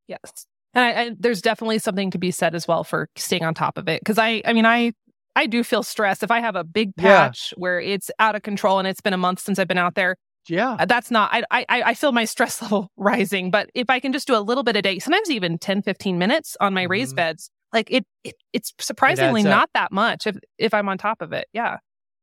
Yes. 0.07 0.47
And, 0.75 0.85
I, 0.85 0.91
and 0.91 1.17
there's 1.21 1.43
definitely 1.43 1.79
something 1.79 2.11
to 2.11 2.19
be 2.19 2.31
said 2.31 2.55
as 2.55 2.67
well 2.67 2.85
for 2.85 3.09
staying 3.17 3.45
on 3.45 3.55
top 3.55 3.79
of 3.79 3.89
it. 3.89 4.03
Cause 4.05 4.19
I, 4.19 4.43
I 4.45 4.53
mean, 4.53 4.67
I, 4.67 4.93
I 5.37 5.47
do 5.47 5.63
feel 5.63 5.83
stressed 5.83 6.23
if 6.23 6.31
I 6.31 6.41
have 6.41 6.57
a 6.57 6.65
big 6.65 6.97
patch 6.97 7.53
yeah. 7.53 7.61
where 7.61 7.81
it's 7.81 8.11
out 8.19 8.35
of 8.35 8.43
control 8.43 8.79
and 8.79 8.89
it's 8.89 9.01
been 9.01 9.13
a 9.13 9.19
month 9.19 9.41
since 9.41 9.59
I've 9.59 9.69
been 9.69 9.79
out 9.79 9.95
there. 9.95 10.17
Yeah. 10.49 10.77
Uh, 10.79 10.85
that's 10.85 11.11
not, 11.11 11.31
I, 11.33 11.45
I, 11.51 11.65
I 11.69 11.95
feel 11.95 12.13
my 12.13 12.25
stress 12.25 12.61
level 12.63 12.91
rising. 12.97 13.51
But 13.51 13.71
if 13.75 13.91
I 13.91 14.01
can 14.01 14.13
just 14.13 14.27
do 14.27 14.37
a 14.37 14.41
little 14.41 14.65
bit 14.65 14.77
a 14.77 14.83
day, 14.83 14.99
sometimes 14.99 15.31
even 15.31 15.59
10, 15.59 15.83
15 15.83 16.19
minutes 16.19 16.57
on 16.61 16.75
my 16.75 16.83
mm-hmm. 16.83 16.91
raised 16.91 17.17
beds, 17.17 17.51
like 17.73 17.91
it, 17.91 18.07
it 18.25 18.35
it's 18.53 18.73
surprisingly 18.81 19.43
it 19.43 19.45
not 19.45 19.69
that 19.75 19.93
much 19.93 20.27
if, 20.27 20.39
if 20.57 20.73
I'm 20.73 20.89
on 20.89 20.99
top 20.99 21.21
of 21.21 21.33
it. 21.33 21.47
Yeah. 21.53 21.79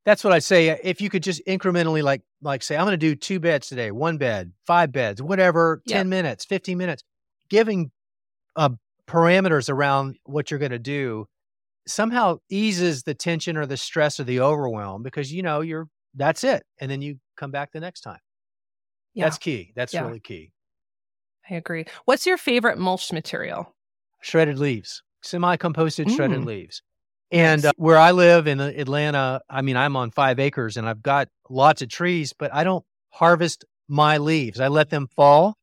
That's 0.05 0.23
what 0.23 0.33
I 0.33 0.39
say. 0.39 0.79
If 0.83 1.01
you 1.01 1.09
could 1.09 1.23
just 1.23 1.41
incrementally, 1.47 2.03
like, 2.03 2.21
like 2.41 2.61
say, 2.61 2.77
I'm 2.77 2.85
going 2.85 2.93
to 2.93 2.97
do 2.97 3.15
two 3.15 3.39
beds 3.39 3.67
today, 3.67 3.89
one 3.89 4.17
bed, 4.17 4.51
five 4.67 4.91
beds, 4.91 5.21
whatever, 5.21 5.81
yep. 5.87 5.97
10 5.97 6.09
minutes, 6.09 6.45
15 6.45 6.77
minutes, 6.77 7.03
giving 7.49 7.91
uh, 8.55 8.69
parameters 9.07 9.69
around 9.69 10.17
what 10.23 10.51
you're 10.51 10.59
going 10.59 10.71
to 10.71 10.79
do 10.79 11.25
somehow 11.87 12.37
eases 12.49 13.03
the 13.03 13.13
tension 13.13 13.57
or 13.57 13.65
the 13.65 13.77
stress 13.77 14.19
or 14.19 14.23
the 14.23 14.39
overwhelm 14.39 15.03
because 15.03 15.31
you 15.31 15.43
know 15.43 15.61
you're 15.61 15.87
that's 16.15 16.43
it 16.43 16.63
and 16.79 16.89
then 16.89 17.01
you 17.01 17.17
come 17.35 17.51
back 17.51 17.71
the 17.71 17.79
next 17.79 18.01
time. 18.01 18.19
Yeah. 19.13 19.25
that's 19.25 19.37
key. 19.37 19.71
That's 19.75 19.93
yeah. 19.93 20.05
really 20.05 20.19
key. 20.19 20.51
I 21.49 21.55
agree. 21.55 21.85
What's 22.05 22.25
your 22.25 22.37
favorite 22.37 22.77
mulch 22.77 23.11
material? 23.13 23.73
Shredded 24.21 24.59
leaves. 24.59 25.03
Semi-composted 25.21 26.05
mm. 26.05 26.15
shredded 26.15 26.43
leaves. 26.45 26.81
And 27.31 27.65
uh, 27.65 27.71
where 27.77 27.97
i 27.97 28.11
live 28.11 28.45
in 28.45 28.59
atlanta 28.59 29.41
i 29.49 29.63
mean 29.63 29.75
i'm 29.75 29.95
on 29.95 30.11
five 30.11 30.39
acres 30.39 30.77
and 30.77 30.87
i've 30.87 31.01
got 31.01 31.27
lots 31.49 31.81
of 31.81 31.89
trees 31.89 32.33
but 32.37 32.53
i 32.53 32.63
don't 32.63 32.85
harvest 33.09 33.65
my 33.87 34.17
leaves. 34.17 34.59
I 34.59 34.67
let 34.67 34.89
them 34.89 35.07
fall 35.07 35.57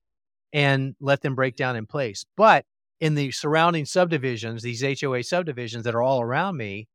and 0.52 0.94
let 1.00 1.22
them 1.22 1.34
break 1.34 1.56
down 1.56 1.76
in 1.76 1.86
place. 1.86 2.24
But 2.36 2.64
in 3.00 3.14
the 3.14 3.30
surrounding 3.32 3.84
subdivisions, 3.84 4.62
these 4.62 4.82
HOA 5.00 5.24
subdivisions 5.24 5.84
that 5.84 5.94
are 5.94 6.02
all 6.02 6.20
around 6.20 6.56
me, 6.56 6.88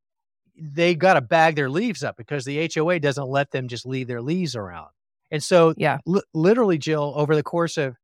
they 0.59 0.95
got 0.95 1.13
to 1.13 1.21
bag 1.21 1.55
their 1.55 1.69
leaves 1.69 2.03
up 2.03 2.17
because 2.17 2.45
the 2.45 2.69
HOA 2.73 2.99
doesn't 2.99 3.27
let 3.27 3.51
them 3.51 3.67
just 3.67 3.85
leave 3.85 4.07
their 4.07 4.21
leaves 4.21 4.55
around. 4.55 4.89
And 5.31 5.43
so, 5.43 5.73
yeah, 5.77 5.99
li- 6.05 6.21
literally, 6.33 6.77
Jill, 6.77 7.13
over 7.15 7.35
the 7.35 7.43
course 7.43 7.77
of 7.77 7.97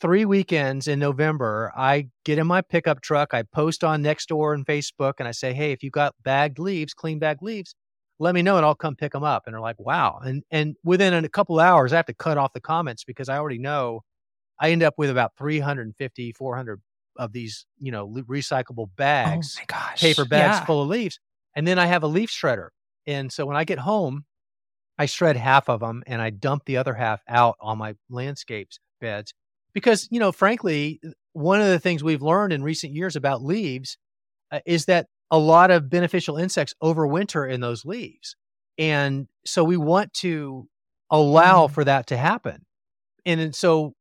three 0.00 0.24
weekends 0.24 0.88
in 0.88 0.98
November, 0.98 1.72
I 1.76 2.08
get 2.24 2.38
in 2.38 2.46
my 2.46 2.62
pickup 2.62 3.02
truck, 3.02 3.34
I 3.34 3.42
post 3.42 3.84
on 3.84 4.02
Nextdoor 4.02 4.54
and 4.54 4.64
Facebook, 4.64 5.14
and 5.18 5.28
I 5.28 5.32
say, 5.32 5.52
"Hey, 5.52 5.72
if 5.72 5.82
you 5.82 5.90
got 5.90 6.14
bagged 6.22 6.58
leaves, 6.58 6.94
clean 6.94 7.18
bagged 7.18 7.42
leaves, 7.42 7.74
let 8.18 8.34
me 8.34 8.42
know, 8.42 8.56
and 8.56 8.64
I'll 8.64 8.74
come 8.74 8.96
pick 8.96 9.12
them 9.12 9.24
up." 9.24 9.42
And 9.46 9.54
they're 9.54 9.60
like, 9.60 9.78
"Wow!" 9.78 10.20
And 10.24 10.42
and 10.50 10.76
within 10.82 11.12
a 11.12 11.28
couple 11.28 11.60
hours, 11.60 11.92
I 11.92 11.96
have 11.96 12.06
to 12.06 12.14
cut 12.14 12.38
off 12.38 12.54
the 12.54 12.60
comments 12.60 13.04
because 13.04 13.28
I 13.28 13.36
already 13.36 13.58
know 13.58 14.02
I 14.58 14.70
end 14.70 14.82
up 14.82 14.94
with 14.96 15.10
about 15.10 15.32
350, 15.36 16.32
400 16.32 16.80
of 17.16 17.32
these, 17.32 17.66
you 17.78 17.92
know, 17.92 18.08
recyclable 18.08 18.86
oh 18.86 18.90
bags, 18.96 19.58
oh 19.70 19.90
paper 19.96 20.24
bags 20.24 20.58
yeah. 20.58 20.64
full 20.64 20.82
of 20.82 20.88
leaves. 20.88 21.18
And 21.54 21.66
then 21.66 21.78
I 21.78 21.86
have 21.86 22.02
a 22.02 22.08
leaf 22.08 22.30
shredder. 22.30 22.68
And 23.06 23.32
so 23.32 23.46
when 23.46 23.56
I 23.56 23.64
get 23.64 23.78
home, 23.78 24.24
I 24.98 25.06
shred 25.06 25.36
half 25.36 25.68
of 25.68 25.80
them 25.80 26.02
and 26.06 26.20
I 26.20 26.30
dump 26.30 26.64
the 26.66 26.76
other 26.76 26.94
half 26.94 27.22
out 27.28 27.56
on 27.60 27.78
my 27.78 27.94
landscapes 28.10 28.78
beds. 29.00 29.32
Because, 29.72 30.08
you 30.10 30.20
know, 30.20 30.32
frankly, 30.32 31.00
one 31.32 31.60
of 31.60 31.68
the 31.68 31.78
things 31.78 32.04
we've 32.04 32.22
learned 32.22 32.52
in 32.52 32.62
recent 32.62 32.92
years 32.92 33.16
about 33.16 33.42
leaves 33.42 33.96
uh, 34.50 34.60
is 34.66 34.86
that 34.86 35.06
a 35.30 35.38
lot 35.38 35.70
of 35.70 35.88
beneficial 35.88 36.36
insects 36.36 36.74
overwinter 36.82 37.50
in 37.50 37.60
those 37.60 37.84
leaves. 37.84 38.36
And 38.78 39.28
so 39.44 39.62
we 39.62 39.76
want 39.76 40.12
to 40.14 40.68
allow 41.10 41.66
mm. 41.66 41.70
for 41.70 41.84
that 41.84 42.08
to 42.08 42.16
happen. 42.16 42.64
And 43.24 43.54
so 43.54 43.94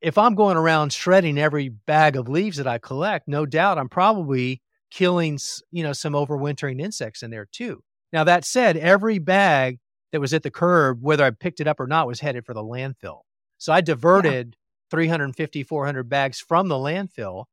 if 0.00 0.18
I'm 0.18 0.34
going 0.34 0.56
around 0.56 0.92
shredding 0.92 1.38
every 1.38 1.68
bag 1.68 2.16
of 2.16 2.28
leaves 2.28 2.56
that 2.56 2.66
I 2.66 2.78
collect, 2.78 3.28
no 3.28 3.46
doubt 3.46 3.78
I'm 3.78 3.88
probably 3.88 4.60
killing, 4.92 5.38
you 5.70 5.82
know, 5.82 5.92
some 5.92 6.12
overwintering 6.12 6.80
insects 6.80 7.22
in 7.22 7.30
there 7.30 7.46
too. 7.50 7.82
Now 8.12 8.24
that 8.24 8.44
said, 8.44 8.76
every 8.76 9.18
bag 9.18 9.78
that 10.12 10.20
was 10.20 10.34
at 10.34 10.42
the 10.42 10.50
curb, 10.50 10.98
whether 11.00 11.24
I 11.24 11.30
picked 11.30 11.60
it 11.60 11.66
up 11.66 11.80
or 11.80 11.86
not, 11.86 12.06
was 12.06 12.20
headed 12.20 12.44
for 12.44 12.52
the 12.52 12.62
landfill. 12.62 13.20
So 13.56 13.72
I 13.72 13.80
diverted 13.80 14.48
yeah. 14.48 14.90
350, 14.90 15.62
400 15.62 16.08
bags 16.08 16.40
from 16.40 16.68
the 16.68 16.74
landfill 16.74 17.46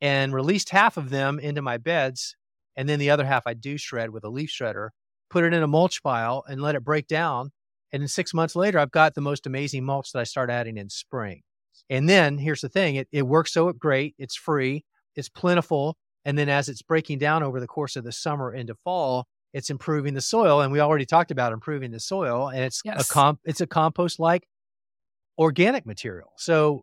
and 0.00 0.34
released 0.34 0.70
half 0.70 0.96
of 0.96 1.10
them 1.10 1.38
into 1.38 1.62
my 1.62 1.76
beds. 1.76 2.34
And 2.74 2.88
then 2.88 2.98
the 2.98 3.10
other 3.10 3.24
half 3.24 3.46
I 3.46 3.54
do 3.54 3.78
shred 3.78 4.10
with 4.10 4.24
a 4.24 4.28
leaf 4.28 4.50
shredder, 4.50 4.88
put 5.28 5.44
it 5.44 5.54
in 5.54 5.62
a 5.62 5.68
mulch 5.68 6.02
pile 6.02 6.42
and 6.48 6.60
let 6.60 6.74
it 6.74 6.84
break 6.84 7.06
down. 7.06 7.52
And 7.92 8.02
then 8.02 8.08
six 8.08 8.34
months 8.34 8.56
later, 8.56 8.78
I've 8.78 8.90
got 8.90 9.14
the 9.14 9.20
most 9.20 9.46
amazing 9.46 9.84
mulch 9.84 10.10
that 10.12 10.20
I 10.20 10.24
start 10.24 10.50
adding 10.50 10.76
in 10.76 10.90
spring. 10.90 11.42
And 11.88 12.08
then 12.08 12.38
here's 12.38 12.60
the 12.60 12.68
thing 12.68 12.96
it, 12.96 13.08
it 13.12 13.26
works 13.26 13.52
so 13.52 13.72
great, 13.72 14.14
it's 14.18 14.36
free, 14.36 14.84
it's 15.14 15.28
plentiful. 15.28 15.96
And 16.24 16.36
then 16.36 16.48
as 16.48 16.68
it's 16.68 16.82
breaking 16.82 17.18
down 17.18 17.42
over 17.42 17.60
the 17.60 17.66
course 17.66 17.96
of 17.96 18.04
the 18.04 18.12
summer 18.12 18.52
into 18.52 18.74
fall, 18.84 19.26
it's 19.52 19.70
improving 19.70 20.14
the 20.14 20.20
soil. 20.20 20.60
And 20.60 20.72
we 20.72 20.80
already 20.80 21.06
talked 21.06 21.30
about 21.30 21.52
improving 21.52 21.90
the 21.90 22.00
soil. 22.00 22.48
And 22.48 22.62
it's 22.62 22.82
yes. 22.84 23.08
a 23.08 23.12
comp 23.12 23.40
it's 23.44 23.60
a 23.60 23.66
compost 23.66 24.20
like 24.20 24.46
organic 25.38 25.86
material. 25.86 26.32
So 26.36 26.82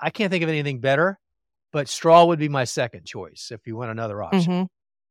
I 0.00 0.10
can't 0.10 0.30
think 0.30 0.44
of 0.44 0.48
anything 0.48 0.80
better, 0.80 1.18
but 1.72 1.88
straw 1.88 2.24
would 2.24 2.38
be 2.38 2.48
my 2.48 2.64
second 2.64 3.04
choice 3.04 3.48
if 3.52 3.66
you 3.66 3.76
want 3.76 3.90
another 3.90 4.22
option. 4.22 4.68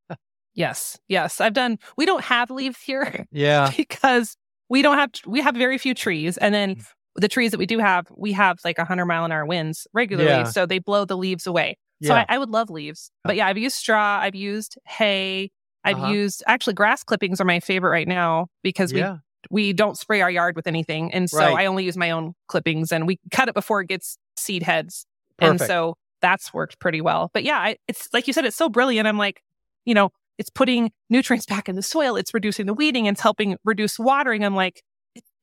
Mm-hmm. 0.10 0.14
yes. 0.56 0.98
Yes. 1.08 1.42
I've 1.42 1.54
done 1.54 1.78
we 1.98 2.06
don't 2.06 2.24
have 2.24 2.50
leaves 2.50 2.80
here. 2.82 3.26
Yeah. 3.32 3.72
because 3.76 4.38
we 4.70 4.82
don't 4.82 4.98
have 4.98 5.12
we 5.26 5.42
have 5.42 5.56
very 5.56 5.78
few 5.78 5.94
trees 5.94 6.38
and 6.38 6.54
then 6.54 6.76
mm 6.76 6.86
the 7.18 7.28
trees 7.28 7.52
that 7.52 7.58
we 7.58 7.66
do 7.66 7.80
have, 7.80 8.08
we 8.16 8.32
have 8.34 8.60
like 8.64 8.78
a 8.78 8.84
100 8.84 9.06
mile 9.06 9.26
an 9.26 9.32
hour 9.32 9.46
winds 9.46 9.88
regularly. 9.92 10.30
Yeah. 10.30 10.44
So 10.44 10.66
they 10.66 10.80
blow 10.80 11.04
the 11.04 11.18
leaves 11.18 11.48
away. 11.48 11.78
Yeah. 12.00 12.10
So 12.10 12.16
I, 12.16 12.26
I, 12.30 12.38
would 12.38 12.50
love 12.50 12.70
leaves. 12.70 13.12
But 13.24 13.36
yeah, 13.36 13.48
I've 13.48 13.58
used 13.58 13.76
straw, 13.76 14.20
I've 14.22 14.36
used 14.36 14.78
hay, 14.86 15.52
I've 15.84 15.98
uh-huh. 15.98 16.12
used 16.12 16.44
actually 16.48 16.74
grass 16.74 17.04
clippings 17.04 17.40
are 17.42 17.46
my 17.46 17.60
favorite 17.60 17.92
right 17.92 18.08
now 18.08 18.48
because 18.62 18.94
we 18.94 19.00
yeah. 19.00 19.18
we 19.50 19.74
don't 19.74 19.98
spray 19.98 20.22
our 20.22 20.30
yard 20.30 20.56
with 20.56 20.68
anything. 20.68 21.14
And 21.14 21.30
so 21.30 21.40
right. 21.40 21.56
I 21.56 21.66
only 21.66 21.86
use 21.86 21.98
my 21.98 22.12
own 22.12 22.34
clippings 22.48 22.92
and 22.92 23.08
we 23.08 23.20
cut 23.32 23.48
it 23.48 23.56
before 23.56 23.82
it 23.82 23.88
gets 23.88 24.18
seed 24.36 24.64
heads. 24.64 25.06
Perfect. 25.38 25.62
And 25.62 25.68
so 25.68 25.96
that's 26.22 26.54
worked 26.54 26.80
pretty 26.80 27.02
well. 27.02 27.30
But 27.34 27.44
yeah, 27.44 27.58
I, 27.58 27.78
it's 27.88 28.10
like 28.14 28.28
you 28.28 28.34
said, 28.34 28.46
it's 28.46 28.58
so 28.58 28.70
brilliant. 28.70 29.08
I'm 29.08 29.18
like, 29.18 29.42
you 29.86 29.94
know, 29.94 30.12
it's 30.38 30.50
putting 30.50 30.92
nutrients 31.10 31.46
back 31.46 31.68
in 31.70 31.76
the 31.76 31.82
soil, 31.82 32.16
it's 32.16 32.34
reducing 32.34 32.66
the 32.66 32.74
weeding, 32.74 33.06
it's 33.06 33.22
helping 33.22 33.56
reduce 33.64 33.98
watering. 33.98 34.44
I'm 34.44 34.56
like, 34.56 34.84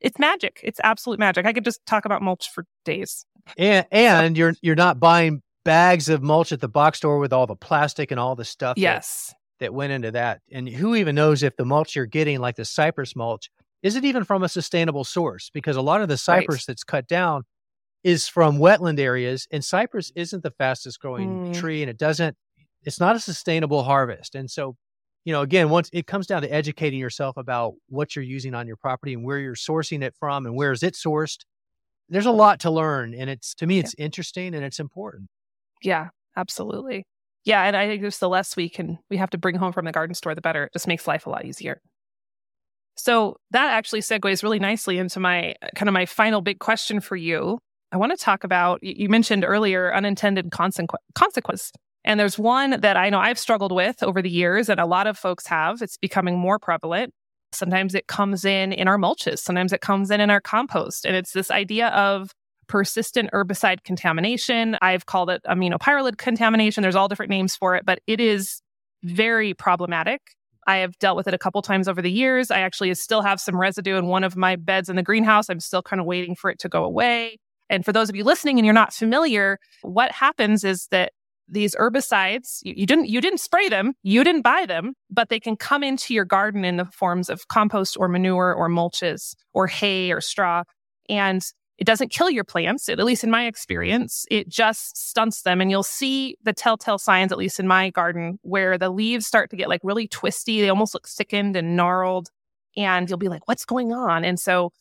it's 0.01 0.19
magic. 0.19 0.61
It's 0.63 0.79
absolute 0.85 1.19
magic. 1.19 1.47
I 1.47 1.53
could 1.53 1.65
just 1.65 1.81
talk 1.87 2.05
about 2.05 2.21
mulch 2.21 2.51
for 2.51 2.67
days. 2.85 3.25
And 3.57 3.87
and 3.91 4.37
so. 4.37 4.39
you're 4.39 4.55
you're 4.63 4.77
not 4.77 5.01
buying 5.01 5.43
bags 5.65 6.09
of 6.09 6.23
mulch 6.23 6.53
at 6.53 6.61
the 6.61 6.69
box 6.69 6.99
store 6.99 7.19
with 7.19 7.33
all 7.33 7.47
the 7.47 7.57
plastic 7.57 8.11
and 8.11 8.21
all 8.21 8.37
the 8.37 8.45
stuff. 8.45 8.77
Yes. 8.77 9.29
That, 9.61 9.67
that 9.67 9.75
went 9.75 9.93
into 9.93 10.11
that. 10.13 10.41
And 10.53 10.69
who 10.69 10.95
even 10.95 11.15
knows 11.15 11.43
if 11.43 11.57
the 11.57 11.65
mulch 11.65 11.97
you're 11.97 12.07
getting, 12.07 12.41
like 12.41 12.57
the 12.57 12.65
cypress 12.65 13.17
mulch, 13.17 13.51
is 13.83 13.97
it 13.97 14.05
even 14.05 14.25
from 14.25 14.43
a 14.43 14.49
sustainable 14.49 15.05
source? 15.05 15.51
Because 15.53 15.77
a 15.77 15.83
lot 15.83 16.01
of 16.01 16.09
the 16.09 16.17
cypress 16.17 16.63
right. 16.63 16.65
that's 16.69 16.85
cut 16.85 17.07
down 17.07 17.45
is 18.03 18.29
from 18.29 18.59
wetland 18.59 18.99
areas, 18.99 19.47
and 19.51 19.65
cypress 19.65 20.13
isn't 20.15 20.43
the 20.43 20.51
fastest 20.51 21.01
growing 21.01 21.47
mm. 21.47 21.55
tree, 21.59 21.83
and 21.83 21.91
it 21.91 21.97
doesn't. 21.97 22.37
It's 22.83 23.01
not 23.01 23.17
a 23.17 23.21
sustainable 23.21 23.83
harvest, 23.83 24.35
and 24.35 24.51
so 24.51 24.77
you 25.25 25.33
know, 25.33 25.41
again, 25.41 25.71
once 25.71 25.89
it 25.93 26.07
comes 26.07 26.27
down 26.27 26.43
to 26.43 26.53
educating 26.53 26.99
yourself 26.99 27.37
about 27.37 27.75
what 27.89 28.15
you're 28.15 28.25
using 28.25 28.55
on 28.55 28.67
your 28.67 28.77
property 28.77 29.15
and 29.15 29.25
where 29.25 29.39
you're 29.39 29.55
sourcing 29.55 30.03
it 30.03 30.15
from 30.19 30.45
and 30.45 30.55
where 30.55 30.71
is 30.71 30.83
it 30.83 30.95
sourced, 30.95 31.39
there's 32.11 32.27
a 32.27 32.31
lot 32.31 32.61
to 32.61 32.71
learn. 32.71 33.15
And 33.15 33.31
it's, 33.31 33.55
to 33.55 33.67
me, 33.67 33.79
it's 33.79 33.95
yeah. 33.97 34.05
interesting 34.05 34.55
and 34.55 34.63
it's 34.63 34.79
important. 34.79 35.29
Yeah, 35.85 36.09
absolutely. 36.37 37.05
Yeah. 37.45 37.63
And 37.63 37.77
I 37.77 37.87
think 37.87 38.03
just 38.03 38.21
the 38.21 38.29
less 38.29 38.57
we 38.57 38.69
can, 38.69 38.99
we 39.11 39.19
have 39.19 39.31
to 39.31 39.39
bring 39.39 39.57
home 39.57 39.73
from 39.73 39.85
the 39.85 39.93
garden 39.93 40.15
store, 40.15 40.35
the 40.35 40.41
better. 40.41 40.65
It 40.65 40.73
just 40.73 40.89
makes 40.89 41.07
life 41.07 41.27
a 41.27 41.31
lot 41.31 41.45
easier. 41.45 41.81
So 42.97 43.37
that 43.51 43.73
actually 43.73 44.01
segues 44.01 44.43
really 44.43 44.59
nicely 44.59 44.99
into 44.99 45.21
my 45.21 45.55
uh, 45.63 45.69
kind 45.75 45.89
of 45.89 45.93
my 45.93 46.07
final 46.07 46.41
big 46.41 46.59
question 46.59 47.01
for 47.01 47.17
you. 47.17 47.59
I 47.93 47.97
want 47.97 48.13
to 48.13 48.17
talk 48.17 48.45
about, 48.45 48.83
you 48.83 49.09
mentioned 49.09 49.45
earlier, 49.45 49.95
unintended 49.95 50.51
consequence. 50.51 51.71
And 52.05 52.19
there's 52.19 52.39
one 52.39 52.81
that 52.81 52.97
I 52.97 53.11
know 53.11 53.19
I've 53.19 53.39
struggled 53.39 53.73
with 53.73 54.03
over 54.03 54.21
the 54.21 54.31
years, 54.31 54.69
and 54.69 54.81
a 54.81 54.87
lot 54.87 55.07
of 55.07 55.17
folks 55.17 55.47
have. 55.47 55.81
It's 55.81 55.97
becoming 55.97 56.37
more 56.39 56.59
prevalent 56.59 57.13
Sometimes 57.55 57.95
it 57.95 58.07
comes 58.07 58.45
in 58.45 58.73
in 58.73 58.89
our 58.89 58.99
mulches. 58.99 59.39
Sometimes 59.39 59.73
it 59.73 59.81
comes 59.81 60.11
in 60.11 60.21
in 60.21 60.31
our 60.31 60.41
compost. 60.41 61.07
And 61.07 61.17
it's 61.17 61.33
this 61.33 61.51
idea 61.51 61.89
of 61.89 62.31
persistent 62.67 63.31
herbicide 63.33 63.85
contamination. 63.85 64.77
I've 64.83 65.07
called 65.07 65.31
it 65.31 65.43
aminopyralid 65.45 66.19
contamination. 66.19 66.83
There's 66.83 66.97
all 66.97 67.09
different 67.09 67.31
names 67.31 67.57
for 67.57 67.75
it, 67.77 67.85
but 67.85 68.01
it 68.07 68.21
is 68.21 68.61
very 69.03 69.55
problematic. 69.55 70.21
I 70.67 70.77
have 70.77 70.99
dealt 70.99 71.17
with 71.17 71.29
it 71.29 71.35
a 71.35 71.39
couple 71.39 71.61
times 71.63 71.89
over 71.89 72.01
the 72.01 72.11
years. 72.11 72.51
I 72.51 72.61
actually 72.61 72.95
still 72.95 73.23
have 73.23 73.41
some 73.41 73.61
residue 73.61 73.97
in 73.97 74.07
one 74.07 74.25
of 74.25 74.37
my 74.37 74.57
beds 74.57 74.89
in 74.89 74.97
the 74.97 75.03
greenhouse. 75.03 75.51
I'm 75.51 75.61
still 75.61 75.83
kind 75.83 76.01
of 76.01 76.07
waiting 76.07 76.35
for 76.35 76.51
it 76.51 76.59
to 76.61 76.69
go 76.69 76.85
away. 76.85 77.39
And 77.69 77.85
for 77.85 77.93
those 77.93 78.09
of 78.09 78.17
you 78.17 78.25
listening 78.25 78.59
and 78.59 78.67
you're 78.67 78.73
not 78.73 78.93
familiar, 78.93 79.59
what 79.83 80.13
happens 80.13 80.65
is 80.65 80.87
that 80.91 81.13
these 81.49 81.75
herbicides 81.77 82.61
you, 82.63 82.73
you, 82.75 82.87
didn't 82.87 83.07
you 83.07 83.21
didn't 83.21 83.39
spray 83.39 83.69
them 83.69 83.93
you 84.03 84.25
didn't 84.25 84.41
buy 84.41 84.65
them 84.67 84.95
but 85.11 85.29
they 85.29 85.39
can 85.39 85.57
come 85.57 85.83
into 85.83 86.15
your 86.15 86.25
garden 86.25 86.65
in 86.65 86.79
the 86.79 86.87
forms 86.87 87.29
of 87.29 87.49
compost 87.49 87.99
or 87.99 88.09
manure 88.09 88.55
or 88.55 88.69
mulches 88.69 89.35
or 89.53 89.67
hay 89.67 90.11
or 90.11 90.23
straw 90.23 90.63
and 91.11 91.43
it 91.79 91.85
doesn't 91.85 92.11
kill 92.11 92.31
your 92.31 92.45
plants 92.45 92.89
at 92.89 92.99
least 92.99 93.25
in 93.25 93.31
my 93.31 93.47
experience 93.47 94.27
it 94.31 94.49
just 94.49 94.97
stunts 94.97 95.43
them 95.43 95.61
and 95.61 95.71
you'll 95.71 95.83
see 95.83 96.37
the 96.43 96.53
telltale 96.53 96.99
signs 96.99 97.33
at 97.33 97.39
least 97.39 97.59
in 97.59 97.67
my 97.67 97.91
garden 97.91 98.39
where 98.43 98.79
the 98.79 98.91
leaves 98.91 99.27
start 99.27 99.51
to 99.51 99.57
get 99.57 99.69
like 99.69 99.81
really 99.83 100.09
twisty 100.09 100.61
they 100.61 100.69
almost 100.69 100.95
look 100.95 101.07
sickened 101.07 101.57
and 101.57 101.77
gnarled 101.77 102.31
and 102.77 103.09
you'll 103.09 103.19
be 103.19 103.29
like 103.29 103.47
what's 103.49 103.65
going 103.65 103.93
on 103.93 104.25
and 104.25 104.39
so 104.39 104.73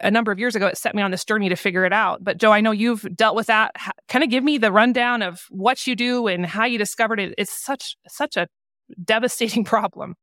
a 0.00 0.10
number 0.10 0.32
of 0.32 0.38
years 0.38 0.56
ago, 0.56 0.66
it 0.66 0.76
set 0.76 0.94
me 0.94 1.02
on 1.02 1.10
this 1.10 1.24
journey 1.24 1.48
to 1.48 1.56
figure 1.56 1.84
it 1.84 1.92
out. 1.92 2.22
But 2.22 2.38
Joe, 2.38 2.52
I 2.52 2.60
know 2.60 2.72
you've 2.72 3.06
dealt 3.14 3.36
with 3.36 3.46
that. 3.46 3.74
Kind 4.08 4.24
of 4.24 4.30
give 4.30 4.44
me 4.44 4.58
the 4.58 4.72
rundown 4.72 5.22
of 5.22 5.46
what 5.50 5.86
you 5.86 5.94
do 5.94 6.26
and 6.26 6.44
how 6.44 6.64
you 6.64 6.78
discovered 6.78 7.20
it. 7.20 7.34
It's 7.38 7.52
such 7.52 7.96
such 8.08 8.36
a 8.36 8.48
devastating 9.02 9.64
problem. 9.74 10.16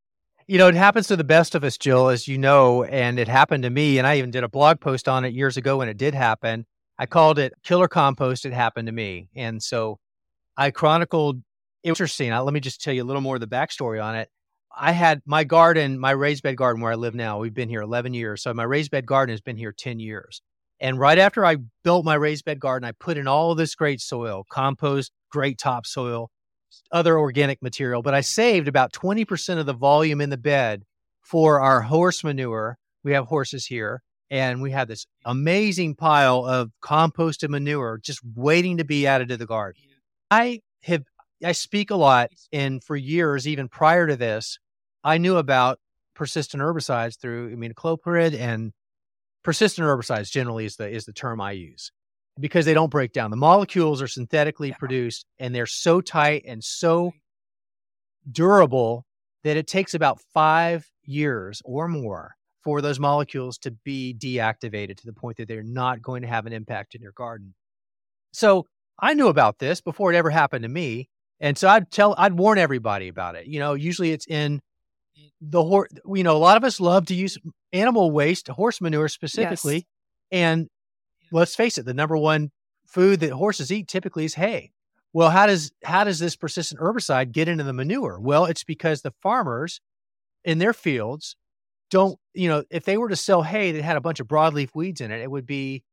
You 0.52 0.58
know, 0.58 0.68
it 0.68 0.76
happens 0.76 1.08
to 1.08 1.16
the 1.16 1.24
best 1.24 1.56
of 1.56 1.64
us, 1.64 1.78
Jill, 1.78 2.10
as 2.10 2.28
you 2.28 2.38
know, 2.38 2.84
and 2.84 3.18
it 3.18 3.30
happened 3.30 3.64
to 3.64 3.70
me. 3.70 3.97
And 3.97 4.06
I 4.06 4.18
even 4.18 4.32
did 4.32 4.43
a 4.43 4.49
blog 4.49 4.82
post 4.82 5.08
on 5.08 5.24
it 5.24 5.32
years 5.32 5.56
ago 5.56 5.78
when 5.78 5.88
it 5.88 5.95
did 5.95 6.14
happen. 6.14 6.66
I 6.99 7.06
called 7.06 7.39
it 7.39 7.54
Killer 7.64 7.88
Compost. 7.88 8.45
It 8.45 8.52
happened 8.52 8.88
to 8.88 8.91
me. 8.91 9.30
And 9.34 9.64
so 9.64 9.97
I 10.58 10.72
chronicled, 10.72 11.41
interesting. 11.84 12.34
Uh, 12.34 12.43
let 12.43 12.54
me 12.54 12.60
just 12.60 12.82
tell 12.82 12.93
you 12.93 13.02
a 13.02 13.06
little 13.06 13.22
more 13.22 13.36
of 13.36 13.39
the 13.39 13.47
backstory 13.47 14.04
on 14.04 14.18
it. 14.18 14.28
I 14.78 14.91
had 14.91 15.22
my 15.26 15.45
garden, 15.45 15.97
my 15.97 16.12
raised 16.12 16.43
bed 16.43 16.58
garden 16.58 16.82
where 16.82 16.91
I 16.91 16.95
live 16.95 17.16
now. 17.16 17.39
We've 17.39 17.54
been 17.54 17.70
here 17.70 17.84
11 17.84 18.14
years. 18.14 18.43
So 18.43 18.54
my 18.54 18.64
raised 18.64 18.91
bed 18.91 19.06
garden 19.06 19.32
has 19.32 19.39
been 19.39 19.56
here 19.56 19.72
10 19.72 20.02
years. 20.02 20.41
And 20.82 20.99
right 20.99 21.18
after 21.18 21.45
I 21.45 21.60
built 21.86 22.04
my 22.04 22.16
raised 22.16 22.43
bed 22.43 22.60
garden, 22.60 22.86
I 22.86 22.91
put 22.91 23.16
in 23.16 23.26
all 23.26 23.56
this 23.56 23.74
great 23.74 24.02
soil, 24.02 24.45
compost, 24.49 25.14
great 25.32 25.60
topsoil, 25.60 26.30
other 26.91 27.17
organic 27.17 27.61
material. 27.61 28.01
But 28.01 28.13
I 28.13 28.22
saved 28.22 28.67
about 28.67 28.93
20% 28.93 29.57
of 29.57 29.65
the 29.65 29.74
volume 29.74 30.22
in 30.22 30.30
the 30.30 30.38
bed 30.38 30.84
for 31.22 31.59
our 31.59 31.82
horse 31.82 32.24
manure. 32.24 32.78
We 33.03 33.13
have 33.13 33.26
horses 33.26 33.65
here, 33.65 34.01
and 34.30 34.61
we 34.61 34.72
have 34.72 34.88
this 34.88 35.05
amazing 35.26 35.95
pile 35.95 36.45
of 36.45 36.72
composted 36.84 37.49
manure 37.49 37.99
just 38.01 38.22
waiting 38.36 38.78
to 38.78 38.86
be 38.86 39.07
added 39.07 39.30
to 39.30 39.38
the 39.38 39.45
garden. 39.45 39.82
I 40.30 40.61
have 40.84 41.03
I 41.43 41.53
speak 41.53 41.89
a 41.89 41.95
lot, 41.95 42.30
and 42.53 42.84
for 42.84 42.95
years, 42.95 43.47
even 43.47 43.67
prior 43.67 44.05
to 44.07 44.15
this, 44.15 44.59
I 45.03 45.17
knew 45.17 45.38
about 45.38 45.80
persistent 46.13 46.61
herbicides 46.61 47.19
through 47.19 47.55
aminopyralid 47.55 48.38
and 48.39 48.74
persistent 49.43 49.86
herbicides 49.86 50.30
generally 50.30 50.65
is 50.65 50.76
the 50.76 50.88
is 50.88 51.05
the 51.05 51.13
term 51.13 51.41
I 51.41 51.53
use 51.53 51.91
because 52.40 52.66
they 52.66 52.74
don't 52.74 52.90
break 52.90 53.14
down. 53.14 53.32
The 53.32 53.38
molecules 53.38 54.02
are 54.02 54.08
synthetically 54.08 54.70
yeah. 54.70 54.78
produced 54.78 55.26
and 55.40 55.54
they're 55.54 55.66
so 55.66 56.02
tight 56.02 56.44
and 56.48 56.64
so 56.64 57.12
durable 58.30 59.06
that 59.44 59.58
it 59.58 59.68
takes 59.68 59.94
about 59.94 60.20
five 60.34 60.88
years 61.04 61.62
or 61.66 61.88
more 61.88 62.36
for 62.64 62.82
those 62.82 63.00
molecules 63.00 63.58
to 63.58 63.72
be 63.72 64.16
deactivated 64.18 64.98
to 64.98 65.06
the 65.06 65.14
point 65.14 65.38
that 65.38 65.48
they're 65.48 65.64
not 65.64 66.02
going 66.02 66.22
to 66.22 66.28
have 66.28 66.46
an 66.46 66.54
impact 66.54 66.94
in 66.96 67.02
your 67.02 67.14
garden. 67.14 67.54
So 68.34 68.68
I 69.00 69.14
knew 69.14 69.28
about 69.28 69.60
this 69.60 69.82
before 69.82 70.14
it 70.14 70.16
ever 70.16 70.30
happened 70.30 70.64
to 70.64 70.70
me. 70.70 71.10
And 71.40 71.58
so 71.58 71.68
I'd 71.68 71.90
tell, 71.90 72.14
I'd 72.18 72.38
warn 72.38 72.60
everybody 72.60 73.08
about 73.08 73.36
it. 73.36 73.48
You 73.48 73.60
know, 73.60 73.74
usually 73.74 74.12
it's 74.12 74.28
in 74.28 74.62
the 75.42 75.64
horse. 75.64 75.90
You 76.06 76.24
know, 76.24 76.38
a 76.38 76.40
lot 76.40 76.56
of 76.56 76.64
us 76.64 76.80
love 76.80 77.08
to 77.08 77.16
use 77.16 77.38
animal 77.74 78.12
waste, 78.12 78.48
horse 78.48 78.80
manure 78.80 79.08
specifically. 79.08 79.76
Yes. 79.76 79.84
And 80.32 80.68
let's 81.32 81.56
face 81.56 81.78
it, 81.78 81.86
the 81.86 81.94
number 81.94 82.18
one 82.18 82.52
food 82.86 83.20
that 83.22 83.32
horses 83.32 83.72
eat 83.72 83.88
typically 83.88 84.26
is 84.26 84.36
hay. 84.36 84.72
Well, 85.14 85.30
how 85.30 85.46
does 85.46 85.72
how 85.84 86.04
does 86.04 86.20
this 86.20 86.36
persistent 86.36 86.80
herbicide 86.80 87.32
get 87.32 87.48
into 87.48 87.64
the 87.64 87.74
manure? 87.74 88.20
Well, 88.20 88.46
it's 88.46 88.64
because 88.64 89.02
the 89.02 89.14
farmers 89.22 89.82
in 90.46 90.60
their 90.60 90.74
fields 90.74 91.36
don't, 91.90 92.18
you 92.34 92.48
know, 92.48 92.64
if 92.70 92.86
they 92.86 92.98
were 92.98 93.10
to 93.10 93.16
sell 93.16 93.44
hay 93.44 93.74
that 93.74 93.84
had 93.84 93.98
a 93.98 94.02
bunch 94.02 94.20
of 94.20 94.28
broadleaf 94.28 94.70
weeds 94.74 95.02
in 95.02 95.12
it, 95.12 95.22
it 95.22 95.30
would 95.30 95.46
be 95.46 95.84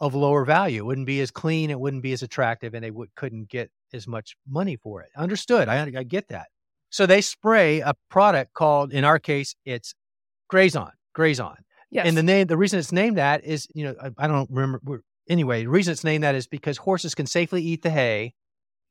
of 0.00 0.14
lower 0.14 0.44
value. 0.44 0.82
It 0.82 0.86
wouldn't 0.86 1.06
be 1.06 1.20
as 1.20 1.30
clean, 1.30 1.70
it 1.70 1.80
wouldn't 1.80 2.02
be 2.02 2.12
as 2.12 2.22
attractive, 2.22 2.74
and 2.74 2.84
they 2.84 2.92
couldn't 3.16 3.48
get 3.48 3.70
as 3.92 4.06
much 4.06 4.36
money 4.48 4.76
for 4.76 5.02
it. 5.02 5.08
Understood. 5.16 5.68
I, 5.68 5.82
I 5.82 6.02
get 6.04 6.28
that. 6.28 6.48
So 6.90 7.06
they 7.06 7.20
spray 7.20 7.80
a 7.80 7.94
product 8.08 8.54
called, 8.54 8.92
in 8.92 9.04
our 9.04 9.18
case, 9.18 9.56
it's 9.64 9.94
Grazon, 10.48 10.92
Grazon. 11.12 11.56
Yes. 11.94 12.08
And 12.08 12.16
the 12.16 12.24
name, 12.24 12.48
the 12.48 12.56
reason 12.56 12.80
it's 12.80 12.90
named 12.90 13.18
that 13.18 13.44
is, 13.44 13.68
you 13.72 13.84
know, 13.84 13.94
I, 14.02 14.24
I 14.24 14.26
don't 14.26 14.50
remember. 14.50 15.02
Anyway, 15.28 15.62
the 15.62 15.70
reason 15.70 15.92
it's 15.92 16.04
named 16.04 16.24
that 16.24 16.34
is 16.34 16.46
because 16.46 16.76
horses 16.76 17.14
can 17.14 17.26
safely 17.26 17.62
eat 17.62 17.82
the 17.82 17.90
hay, 17.90 18.34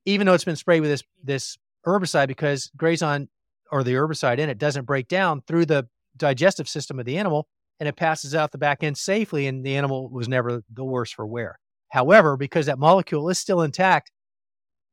even 0.06 0.26
though 0.26 0.34
it's 0.34 0.46
been 0.46 0.56
sprayed 0.56 0.82
with 0.82 0.90
this 0.90 1.04
this 1.22 1.58
herbicide, 1.86 2.28
because 2.28 2.72
Grazon 2.78 3.28
or 3.72 3.84
the 3.84 3.92
herbicide 3.92 4.40
in 4.40 4.50
it 4.50 4.58
doesn't 4.58 4.86
break 4.86 5.10
down 5.10 5.42
through 5.46 5.66
the 5.66 5.88
digestive 6.16 6.70
system 6.70 6.98
of 6.98 7.06
the 7.06 7.18
animal 7.18 7.48
and 7.80 7.90
it 7.90 7.98
passes 7.98 8.34
out 8.34 8.52
the 8.52 8.58
back 8.58 8.84
end 8.84 8.98
safely, 8.98 9.48
and 9.48 9.66
the 9.66 9.76
animal 9.76 10.10
was 10.10 10.30
never 10.30 10.64
the 10.72 10.86
worse 10.86 11.12
for 11.12 11.26
wear. 11.26 11.60
However, 11.90 12.38
because 12.38 12.68
that 12.68 12.80
molecule 12.80 13.28
is 13.30 13.38
still 13.38 13.62
intact, 13.62 14.12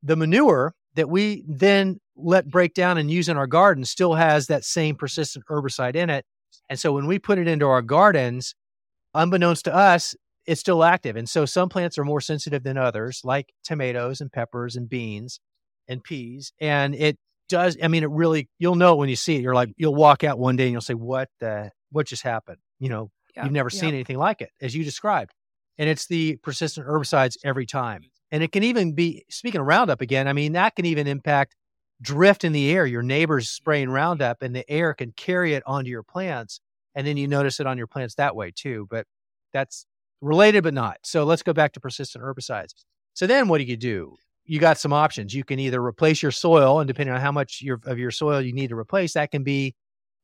the 0.03 0.17
manure 0.17 0.75
that 0.95 1.07
we 1.07 1.45
then 1.47 1.99
let 2.17 2.49
break 2.49 2.73
down 2.73 2.97
and 2.97 3.09
use 3.09 3.29
in 3.29 3.37
our 3.37 3.47
garden 3.47 3.85
still 3.85 4.15
has 4.15 4.47
that 4.47 4.65
same 4.65 4.95
persistent 4.95 5.45
herbicide 5.49 5.95
in 5.95 6.09
it. 6.09 6.25
And 6.71 6.79
so 6.79 6.93
when 6.93 7.05
we 7.05 7.19
put 7.19 7.37
it 7.37 7.49
into 7.49 7.67
our 7.67 7.81
gardens, 7.81 8.55
unbeknownst 9.13 9.65
to 9.65 9.75
us, 9.75 10.15
it's 10.45 10.61
still 10.61 10.85
active. 10.85 11.17
And 11.17 11.27
so 11.27 11.43
some 11.45 11.67
plants 11.67 11.97
are 11.97 12.05
more 12.05 12.21
sensitive 12.21 12.63
than 12.63 12.77
others, 12.77 13.19
like 13.25 13.51
tomatoes 13.61 14.21
and 14.21 14.31
peppers 14.31 14.77
and 14.77 14.87
beans 14.87 15.41
and 15.89 16.01
peas. 16.01 16.53
And 16.61 16.95
it 16.95 17.17
does, 17.49 17.75
I 17.83 17.89
mean, 17.89 18.03
it 18.03 18.09
really, 18.09 18.47
you'll 18.57 18.75
know 18.75 18.95
when 18.95 19.09
you 19.09 19.17
see 19.17 19.35
it. 19.35 19.41
You're 19.41 19.53
like, 19.53 19.73
you'll 19.75 19.95
walk 19.95 20.23
out 20.23 20.39
one 20.39 20.55
day 20.55 20.63
and 20.63 20.71
you'll 20.71 20.79
say, 20.79 20.93
what 20.93 21.27
the, 21.41 21.71
what 21.91 22.07
just 22.07 22.23
happened? 22.23 22.59
You 22.79 22.87
know, 22.87 23.11
yeah. 23.35 23.43
you've 23.43 23.51
never 23.51 23.69
yeah. 23.73 23.81
seen 23.81 23.89
anything 23.89 24.17
like 24.17 24.41
it, 24.41 24.51
as 24.61 24.73
you 24.73 24.85
described. 24.85 25.33
And 25.77 25.89
it's 25.89 26.07
the 26.07 26.37
persistent 26.37 26.87
herbicides 26.87 27.35
every 27.43 27.65
time. 27.65 28.03
And 28.31 28.43
it 28.43 28.53
can 28.53 28.63
even 28.63 28.95
be, 28.95 29.25
speaking 29.29 29.59
of 29.59 29.67
Roundup 29.67 29.99
again, 29.99 30.29
I 30.29 30.31
mean, 30.31 30.53
that 30.53 30.77
can 30.77 30.85
even 30.85 31.05
impact 31.05 31.53
drift 32.01 32.43
in 32.43 32.51
the 32.51 32.71
air. 32.71 32.85
Your 32.85 33.03
neighbor's 33.03 33.49
spraying 33.49 33.89
Roundup 33.89 34.41
and 34.41 34.55
the 34.55 34.69
air 34.69 34.93
can 34.93 35.11
carry 35.11 35.53
it 35.53 35.63
onto 35.65 35.89
your 35.89 36.03
plants. 36.03 36.59
And 36.95 37.05
then 37.05 37.17
you 37.17 37.27
notice 37.27 37.59
it 37.59 37.67
on 37.67 37.77
your 37.77 37.87
plants 37.87 38.15
that 38.15 38.35
way 38.35 38.51
too. 38.53 38.87
But 38.89 39.05
that's 39.53 39.85
related, 40.21 40.63
but 40.63 40.73
not. 40.73 40.97
So 41.03 41.23
let's 41.23 41.43
go 41.43 41.53
back 41.53 41.73
to 41.73 41.79
persistent 41.79 42.23
herbicides. 42.23 42.73
So 43.13 43.27
then 43.27 43.47
what 43.47 43.59
do 43.59 43.65
you 43.65 43.77
do? 43.77 44.15
You 44.45 44.59
got 44.59 44.77
some 44.77 44.93
options. 44.93 45.33
You 45.33 45.43
can 45.43 45.59
either 45.59 45.83
replace 45.83 46.21
your 46.21 46.31
soil, 46.31 46.79
and 46.79 46.87
depending 46.87 47.13
on 47.13 47.21
how 47.21 47.31
much 47.31 47.61
your, 47.61 47.79
of 47.85 47.99
your 47.99 48.11
soil 48.11 48.41
you 48.41 48.53
need 48.53 48.69
to 48.69 48.75
replace, 48.75 49.13
that 49.13 49.31
can 49.31 49.43
be 49.43 49.75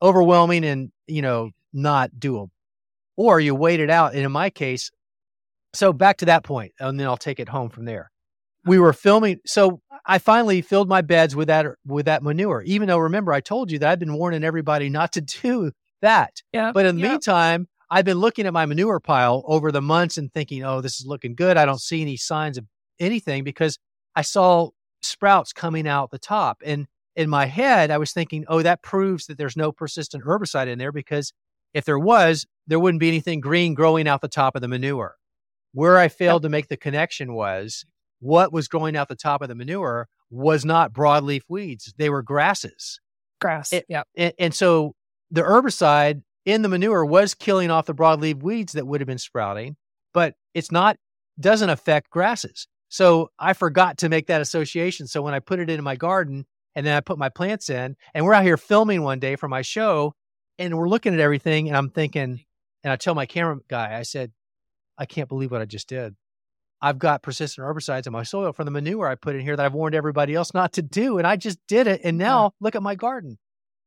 overwhelming 0.02 0.66
and, 0.66 0.92
you 1.06 1.22
know, 1.22 1.52
not 1.74 2.12
doable. 2.18 2.50
Or 3.16 3.40
you 3.40 3.56
wait 3.56 3.80
it 3.80 3.90
out. 3.90 4.14
And 4.14 4.24
in 4.24 4.32
my 4.32 4.50
case, 4.50 4.92
so 5.74 5.94
back 5.94 6.18
to 6.18 6.26
that 6.26 6.44
point, 6.44 6.74
and 6.80 7.00
then 7.00 7.08
I'll 7.08 7.18
take 7.18 7.40
it 7.40 7.50
home 7.50 7.70
from 7.70 7.86
there. 7.86 8.12
We 8.68 8.80
were 8.80 8.94
filming, 8.94 9.40
so 9.46 9.82
I 10.06 10.20
finally 10.20 10.62
filled 10.62 10.88
my 10.88 11.02
beds 11.02 11.36
with 11.36 11.48
that 11.48 11.66
with 11.86 12.06
that 12.06 12.24
manure. 12.24 12.64
Even 12.64 12.88
though, 12.88 12.98
remember, 12.98 13.34
I 13.34 13.42
told 13.42 13.72
you 13.72 13.80
that 13.80 13.90
I've 13.90 14.00
been 14.00 14.14
warning 14.14 14.44
everybody 14.44 14.90
not 15.00 15.14
to 15.14 15.22
do 15.22 15.72
that. 16.02 16.42
Yeah. 16.54 16.72
But 16.74 16.86
in 16.86 16.96
the 16.96 17.08
meantime, 17.08 17.68
I've 17.90 18.06
been 18.06 18.20
looking 18.20 18.46
at 18.46 18.54
my 18.54 18.66
manure 18.66 19.00
pile 19.00 19.44
over 19.46 19.72
the 19.72 19.82
months 19.82 20.18
and 20.18 20.32
thinking, 20.32 20.64
"Oh, 20.64 20.82
this 20.82 21.00
is 21.00 21.06
looking 21.06 21.36
good." 21.36 21.58
I 21.58 21.66
don't 21.66 21.82
see 21.82 22.02
any 22.02 22.18
signs 22.18 22.58
of 22.58 22.66
anything 23.00 23.44
because 23.44 23.78
I 24.16 24.22
saw 24.22 24.70
sprouts 25.02 25.54
coming 25.54 25.88
out 25.88 26.12
the 26.12 26.20
top, 26.20 26.62
and 26.66 26.88
in 27.16 27.30
my 27.30 27.46
head, 27.46 27.92
I 27.92 27.98
was 27.98 28.12
thinking, 28.12 28.46
"Oh, 28.48 28.62
that 28.62 28.82
proves 28.82 29.26
that 29.28 29.38
there's 29.38 29.58
no 29.58 29.72
persistent 29.72 30.24
herbicide 30.24 30.68
in 30.68 30.80
there 30.80 30.92
because 30.92 31.34
if 31.74 31.86
there 31.86 32.00
was, 32.00 32.46
there 32.66 32.80
wouldn't 32.80 33.00
be 33.00 33.08
anything 33.08 33.40
green 33.40 33.74
growing 33.74 34.08
out 34.08 34.22
the 34.22 34.28
top 34.28 34.56
of 34.56 34.62
the 34.62 34.68
manure." 34.68 35.16
Where 35.74 35.98
I 35.98 36.08
failed 36.08 36.44
to 36.44 36.50
make 36.50 36.70
the 36.70 36.78
connection 36.78 37.34
was 37.34 37.86
what 38.20 38.52
was 38.52 38.68
growing 38.68 38.96
out 38.96 39.10
the 39.10 39.16
top 39.16 39.42
of 39.42 39.50
the 39.50 39.56
manure 39.56 40.08
was 40.30 40.66
not 40.66 40.94
broadleaf 40.94 41.42
weeds; 41.48 41.94
they 41.98 42.10
were 42.10 42.22
grasses. 42.22 43.00
Grass. 43.40 43.72
yeah. 43.88 44.04
And, 44.16 44.34
and 44.40 44.54
so 44.54 44.96
the 45.30 45.42
herbicide 45.42 46.24
in 46.46 46.62
the 46.62 46.70
manure 46.70 47.06
was 47.06 47.34
killing 47.34 47.70
off 47.70 47.86
the 47.86 47.94
broadleaf 47.94 48.42
weeds 48.42 48.74
that 48.74 48.88
would 48.88 49.02
have 49.02 49.08
been 49.08 49.18
sprouting, 49.18 49.76
but 50.14 50.34
it's 50.54 50.72
not 50.72 50.98
doesn't 51.40 51.70
affect 51.70 52.10
grasses. 52.10 52.68
So 52.90 53.30
I 53.38 53.54
forgot 53.54 53.98
to 54.00 54.10
make 54.10 54.28
that 54.28 54.42
association. 54.42 55.08
So 55.08 55.22
when 55.22 55.34
I 55.34 55.40
put 55.40 55.60
it 55.60 55.70
into 55.70 55.84
my 55.84 55.96
garden 55.96 56.46
and 56.76 56.86
then 56.86 56.96
I 56.96 57.02
put 57.02 57.18
my 57.18 57.30
plants 57.30 57.70
in, 57.70 57.96
and 58.14 58.26
we're 58.26 58.34
out 58.34 58.44
here 58.44 58.58
filming 58.58 59.04
one 59.04 59.20
day 59.20 59.36
for 59.36 59.48
my 59.48 59.62
show, 59.62 60.14
and 60.58 60.78
we're 60.78 60.90
looking 60.90 61.14
at 61.14 61.20
everything, 61.20 61.68
and 61.68 61.78
I'm 61.78 61.90
thinking, 61.90 62.44
and 62.84 62.94
I 62.94 62.96
tell 62.96 63.14
my 63.14 63.26
camera 63.26 63.58
guy, 63.68 63.98
I 63.98 64.04
said, 64.04 64.32
I 64.98 65.06
can't 65.06 65.30
believe 65.30 65.52
what 65.52 65.62
I 65.62 65.66
just 65.66 65.90
did. 65.90 66.16
I've 66.82 67.00
got 67.00 67.24
persistent 67.24 67.66
herbicides 67.66 68.06
in 68.06 68.14
my 68.14 68.24
soil 68.24 68.54
from 68.54 68.66
the 68.66 68.72
manure 68.72 69.08
I 69.08 69.16
put 69.16 69.36
in 69.36 69.42
here 69.42 69.56
that 69.56 69.66
I've 69.66 69.74
warned 69.74 69.96
everybody 69.96 70.36
else 70.36 70.54
not 70.54 70.74
to 70.74 70.82
do. 70.82 71.18
And 71.18 71.26
I 71.26 71.36
just 71.36 71.60
did 71.68 71.88
it. 71.88 72.02
And 72.04 72.18
now 72.18 72.52
look 72.60 72.76
at 72.76 72.84
my 72.84 72.96
garden. 72.96 73.38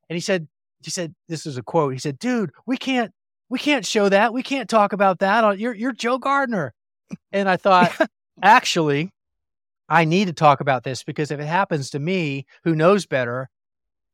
And 0.09 0.17
he 0.17 0.21
said, 0.21 0.49
he 0.83 0.91
said, 0.91 1.15
this 1.29 1.47
is 1.47 1.57
a 1.57 1.63
quote. 1.63 1.93
He 1.93 1.99
said, 1.99 2.19
dude, 2.19 2.51
we 2.67 2.77
can't, 2.77 3.13
we 3.49 3.59
can't 3.59 3.87
show 3.87 4.09
that. 4.09 4.33
We 4.33 4.43
can't 4.43 4.69
talk 4.69 4.93
about 4.93 5.21
that. 5.21 5.59
You're, 5.59 5.75
you're 5.75 5.93
Joe 5.93 6.19
Gardener. 6.19 6.75
And 7.33 7.49
I 7.49 7.57
thought, 7.59 7.93
actually, 8.43 9.13
I 9.89 10.05
need 10.05 10.27
to 10.27 10.33
talk 10.33 10.61
about 10.61 10.83
this 10.83 11.05
because 11.05 11.31
if 11.31 11.39
it 11.39 11.47
happens 11.47 11.91
to 11.91 11.99
me, 11.99 12.47
who 12.65 12.75
knows 12.75 13.07
better, 13.07 13.49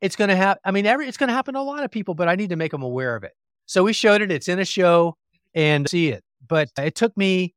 it's 0.01 0.16
going 0.16 0.29
to 0.29 0.37
happen. 0.37 0.61
I 0.64 0.70
mean, 0.70 0.87
every, 0.87 1.09
it's 1.09 1.16
going 1.16 1.29
to 1.29 1.35
happen 1.35 1.55
to 1.55 1.61
a 1.61 1.62
lot 1.62 1.85
of 1.85 1.91
people, 1.91 2.14
but 2.14 2.29
I 2.29 2.35
need 2.35 2.51
to 2.51 2.57
make 2.57 2.72
them 2.72 2.83
aware 2.83 3.16
of 3.16 3.24
it. 3.24 3.33
So 3.64 3.85
we 3.85 3.93
showed 3.93 4.20
it. 4.20 4.31
It's 4.31 4.49
in 4.49 4.59
a 4.59 4.64
show 4.64 5.16
and 5.55 5.89
see 5.89 6.09
it. 6.09 6.22
But 6.47 6.68
it 6.79 6.95
took 6.95 7.16
me 7.16 7.55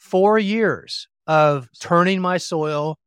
four 0.00 0.38
years 0.38 1.06
of 1.26 1.68
turning 1.78 2.20
my 2.20 2.38
soil 2.38 2.98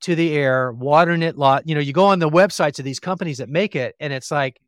to 0.00 0.14
the 0.14 0.32
air, 0.32 0.72
watering 0.72 1.22
it 1.22 1.38
lot. 1.38 1.68
You 1.68 1.74
know, 1.74 1.80
you 1.80 1.92
go 1.92 2.06
on 2.06 2.18
the 2.18 2.28
websites 2.28 2.78
of 2.78 2.84
these 2.84 2.98
companies 2.98 3.38
that 3.38 3.48
make 3.48 3.76
it, 3.76 3.94
and 4.00 4.12
it's 4.12 4.30
like 4.30 4.60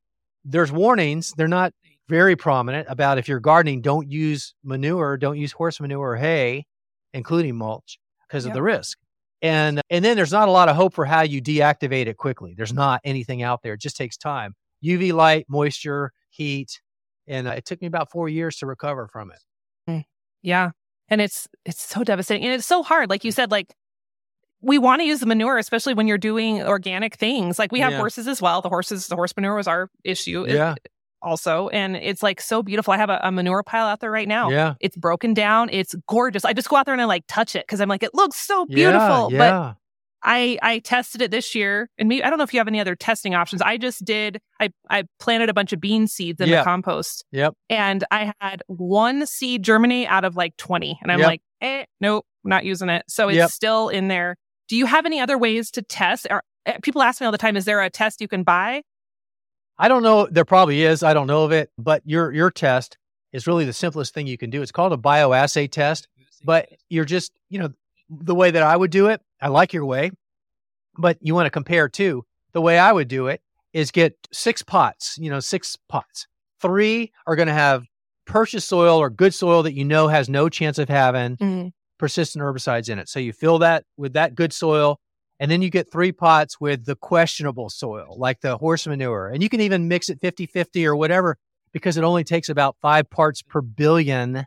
there's 0.44 0.70
warnings. 0.70 1.34
They're 1.36 1.48
not 1.48 1.72
very 2.08 2.36
prominent 2.36 2.86
about 2.88 3.18
if 3.18 3.26
you're 3.26 3.40
gardening, 3.40 3.82
don't 3.82 4.10
use 4.10 4.54
manure, 4.62 5.16
don't 5.16 5.38
use 5.38 5.52
horse 5.52 5.80
manure 5.80 6.12
or 6.12 6.16
hay, 6.16 6.66
including 7.12 7.56
mulch, 7.56 7.98
because 8.28 8.44
yep. 8.44 8.52
of 8.52 8.54
the 8.54 8.62
risk. 8.62 8.98
And 9.42 9.80
and 9.90 10.04
then 10.04 10.16
there's 10.16 10.32
not 10.32 10.48
a 10.48 10.52
lot 10.52 10.68
of 10.68 10.76
hope 10.76 10.94
for 10.94 11.04
how 11.04 11.22
you 11.22 11.42
deactivate 11.42 12.06
it 12.06 12.16
quickly. 12.16 12.54
There's 12.56 12.72
not 12.72 13.00
anything 13.04 13.42
out 13.42 13.62
there. 13.62 13.74
It 13.74 13.80
just 13.80 13.96
takes 13.96 14.16
time. 14.16 14.54
UV 14.84 15.12
light, 15.12 15.46
moisture, 15.48 16.12
heat, 16.30 16.80
and 17.26 17.48
uh, 17.48 17.52
it 17.52 17.64
took 17.64 17.80
me 17.80 17.86
about 17.86 18.10
four 18.10 18.28
years 18.28 18.56
to 18.58 18.66
recover 18.66 19.08
from 19.08 19.32
it. 19.32 19.40
Mm. 19.90 20.04
Yeah, 20.42 20.70
and 21.09 21.20
it's 21.20 21.48
it's 21.64 21.82
so 21.82 22.04
devastating. 22.04 22.44
And 22.44 22.54
it's 22.54 22.66
so 22.66 22.82
hard 22.82 23.11
like 23.11 23.24
you 23.24 23.32
said 23.32 23.50
like 23.50 23.74
we 24.62 24.78
want 24.78 25.00
to 25.00 25.07
use 25.07 25.20
the 25.20 25.26
manure 25.26 25.59
especially 25.59 25.94
when 25.94 26.07
you're 26.07 26.18
doing 26.18 26.62
organic 26.62 27.16
things. 27.16 27.59
Like 27.59 27.72
we 27.72 27.80
have 27.80 27.92
yeah. 27.92 27.98
horses 27.98 28.26
as 28.26 28.42
well. 28.42 28.62
The 28.62 28.68
horses 28.68 29.07
the 29.09 29.16
horse 29.16 29.34
manure 29.36 29.54
was 29.54 29.68
our 29.68 29.90
issue 30.04 30.46
yeah. 30.48 30.74
also. 31.22 31.68
And 31.68 31.96
it's 31.96 32.22
like 32.22 32.40
so 32.40 32.62
beautiful. 32.62 32.92
I 32.92 32.96
have 32.96 33.11
a, 33.11 33.20
a, 33.22 33.32
manure 33.32 33.62
pile 33.62 33.86
out 33.86 34.00
there 34.00 34.11
right 34.11 34.28
now. 34.28 34.50
Yeah. 34.50 34.74
It's 34.80 34.96
broken 34.96 35.34
down. 35.34 35.68
It's 35.70 35.94
gorgeous. 36.09 36.44
I 36.44 36.52
just 36.52 36.68
go 36.68 36.76
out 36.76 36.86
there 36.86 36.94
and 36.94 37.02
i 37.02 37.04
like 37.04 37.24
touch 37.28 37.54
it 37.54 37.66
because 37.66 37.80
i'm 37.80 37.88
like 37.88 38.02
it 38.02 38.14
looks 38.14 38.36
so 38.36 38.66
beautiful 38.66 39.30
yeah, 39.30 39.38
yeah. 39.38 39.38
but 39.38 39.76
I 40.22 40.58
I 40.62 40.78
tested 40.80 41.22
it 41.22 41.30
this 41.30 41.54
year, 41.54 41.88
and 41.98 42.08
me 42.08 42.22
I 42.22 42.28
don't 42.28 42.38
know 42.38 42.44
if 42.44 42.52
you 42.52 42.60
have 42.60 42.68
any 42.68 42.80
other 42.80 42.96
testing 42.96 43.34
options. 43.34 43.62
I 43.62 43.76
just 43.76 44.04
did. 44.04 44.40
I 44.60 44.70
I 44.90 45.04
planted 45.20 45.48
a 45.48 45.54
bunch 45.54 45.72
of 45.72 45.80
bean 45.80 46.06
seeds 46.06 46.40
in 46.40 46.48
yep. 46.48 46.60
the 46.60 46.64
compost. 46.64 47.24
Yep. 47.32 47.54
And 47.70 48.04
I 48.10 48.32
had 48.40 48.62
one 48.66 49.26
seed 49.26 49.62
germinate 49.62 50.08
out 50.08 50.24
of 50.24 50.36
like 50.36 50.56
twenty, 50.56 50.98
and 51.02 51.12
I'm 51.12 51.20
yep. 51.20 51.28
like, 51.28 51.42
eh, 51.60 51.84
nope, 52.00 52.26
not 52.44 52.64
using 52.64 52.88
it. 52.88 53.04
So 53.08 53.28
it's 53.28 53.36
yep. 53.36 53.50
still 53.50 53.88
in 53.88 54.08
there. 54.08 54.36
Do 54.68 54.76
you 54.76 54.86
have 54.86 55.06
any 55.06 55.20
other 55.20 55.38
ways 55.38 55.70
to 55.72 55.82
test? 55.82 56.26
Or 56.30 56.42
eh, 56.66 56.78
people 56.82 57.02
ask 57.02 57.20
me 57.20 57.26
all 57.26 57.32
the 57.32 57.38
time, 57.38 57.56
is 57.56 57.64
there 57.64 57.80
a 57.80 57.90
test 57.90 58.20
you 58.20 58.28
can 58.28 58.42
buy? 58.42 58.82
I 59.78 59.88
don't 59.88 60.02
know. 60.02 60.26
There 60.30 60.44
probably 60.44 60.82
is. 60.82 61.02
I 61.02 61.14
don't 61.14 61.26
know 61.26 61.44
of 61.44 61.52
it, 61.52 61.70
but 61.78 62.02
your 62.04 62.32
your 62.32 62.50
test 62.50 62.96
is 63.32 63.46
really 63.46 63.64
the 63.64 63.72
simplest 63.72 64.14
thing 64.14 64.26
you 64.26 64.38
can 64.38 64.50
do. 64.50 64.62
It's 64.62 64.72
called 64.72 64.92
a 64.92 64.96
bioassay 64.96 65.70
test, 65.70 66.08
but 66.44 66.68
you're 66.88 67.04
just 67.04 67.32
you 67.50 67.58
know 67.58 67.70
the 68.09 68.34
way 68.34 68.50
that 68.50 68.62
I 68.62 68.76
would 68.76 68.90
do 68.90 69.09
it, 69.09 69.20
I 69.40 69.48
like 69.48 69.72
your 69.72 69.84
way, 69.84 70.11
but 70.96 71.18
you 71.20 71.34
want 71.34 71.46
to 71.46 71.50
compare 71.50 71.88
too. 71.88 72.24
The 72.52 72.61
way 72.61 72.78
I 72.78 72.92
would 72.92 73.09
do 73.09 73.28
it 73.28 73.40
is 73.72 73.90
get 73.90 74.16
six 74.32 74.62
pots, 74.62 75.18
you 75.18 75.30
know, 75.30 75.40
six 75.40 75.76
pots. 75.88 76.26
Three 76.61 77.12
are 77.26 77.36
going 77.36 77.48
to 77.48 77.54
have 77.54 77.84
purchased 78.24 78.68
soil 78.68 78.98
or 78.98 79.11
good 79.11 79.34
soil 79.34 79.62
that 79.62 79.74
you 79.74 79.84
know 79.84 80.09
has 80.09 80.28
no 80.28 80.48
chance 80.48 80.78
of 80.78 80.88
having 80.88 81.36
mm-hmm. 81.36 81.68
persistent 81.98 82.42
herbicides 82.42 82.88
in 82.88 82.98
it. 82.98 83.09
So 83.09 83.20
you 83.20 83.32
fill 83.32 83.59
that 83.59 83.84
with 83.96 84.14
that 84.14 84.34
good 84.34 84.52
soil. 84.52 84.98
And 85.38 85.50
then 85.50 85.61
you 85.61 85.68
get 85.68 85.92
three 85.92 86.12
pots 86.12 86.59
with 86.59 86.86
the 86.86 86.96
questionable 86.96 87.68
soil, 87.68 88.16
like 88.18 88.40
the 88.40 88.57
horse 88.57 88.86
manure. 88.86 89.28
And 89.28 89.42
you 89.42 89.50
can 89.50 89.61
even 89.61 89.86
mix 89.86 90.09
it 90.09 90.18
50 90.20 90.46
50 90.46 90.86
or 90.86 90.96
whatever, 90.96 91.36
because 91.72 91.98
it 91.98 92.04
only 92.04 92.24
takes 92.24 92.48
about 92.48 92.76
five 92.80 93.11
parts 93.11 93.42
per 93.42 93.61
billion 93.61 94.46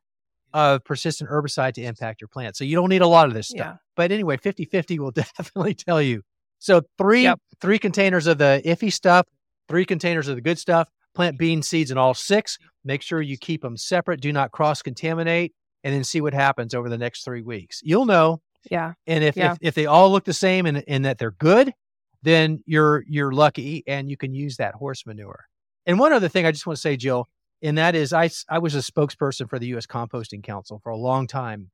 of 0.53 0.83
persistent 0.83 1.29
herbicide 1.29 1.73
to 1.73 1.83
impact 1.83 2.21
your 2.21 2.27
plant. 2.27 2.55
So 2.55 2.63
you 2.63 2.75
don't 2.75 2.89
need 2.89 3.01
a 3.01 3.07
lot 3.07 3.27
of 3.27 3.33
this 3.33 3.49
stuff. 3.49 3.65
Yeah. 3.65 3.75
But 3.95 4.11
anyway, 4.11 4.37
50 4.37 4.65
50 4.65 4.99
will 4.99 5.11
definitely 5.37 5.73
tell 5.73 6.01
you. 6.01 6.21
So 6.59 6.81
three 6.97 7.23
yep. 7.23 7.39
three 7.61 7.79
containers 7.79 8.27
of 8.27 8.37
the 8.37 8.61
iffy 8.65 8.91
stuff, 8.91 9.25
three 9.67 9.85
containers 9.85 10.27
of 10.27 10.35
the 10.35 10.41
good 10.41 10.59
stuff, 10.59 10.89
plant 11.15 11.37
bean 11.37 11.61
seeds 11.61 11.91
in 11.91 11.97
all 11.97 12.13
six. 12.13 12.57
Make 12.83 13.01
sure 13.01 13.21
you 13.21 13.37
keep 13.37 13.61
them 13.61 13.77
separate. 13.77 14.21
Do 14.21 14.31
not 14.31 14.51
cross 14.51 14.81
contaminate 14.81 15.53
and 15.83 15.93
then 15.93 16.03
see 16.03 16.21
what 16.21 16.33
happens 16.33 16.73
over 16.73 16.89
the 16.89 16.97
next 16.97 17.23
three 17.23 17.41
weeks. 17.41 17.81
You'll 17.83 18.05
know. 18.05 18.41
Yeah. 18.69 18.93
And 19.07 19.23
if, 19.23 19.37
yeah. 19.37 19.53
if, 19.53 19.57
if 19.61 19.75
they 19.75 19.85
all 19.85 20.11
look 20.11 20.25
the 20.25 20.33
same 20.33 20.65
and, 20.65 20.83
and 20.87 21.05
that 21.05 21.17
they're 21.17 21.31
good, 21.31 21.73
then 22.21 22.61
you're 22.65 23.05
you're 23.07 23.31
lucky 23.31 23.83
and 23.87 24.09
you 24.09 24.17
can 24.17 24.33
use 24.33 24.57
that 24.57 24.75
horse 24.75 25.05
manure. 25.05 25.45
And 25.85 25.97
one 25.97 26.11
other 26.11 26.27
thing 26.27 26.45
I 26.45 26.51
just 26.51 26.67
want 26.67 26.75
to 26.75 26.81
say, 26.81 26.97
Jill, 26.97 27.27
and 27.61 27.77
that 27.77 27.95
is 27.95 28.13
I, 28.13 28.29
I 28.49 28.59
was 28.59 28.75
a 28.75 28.79
spokesperson 28.79 29.49
for 29.49 29.59
the 29.59 29.67
U.S. 29.67 29.85
Composting 29.85 30.43
Council 30.43 30.79
for 30.83 30.89
a 30.89 30.97
long 30.97 31.27
time. 31.27 31.71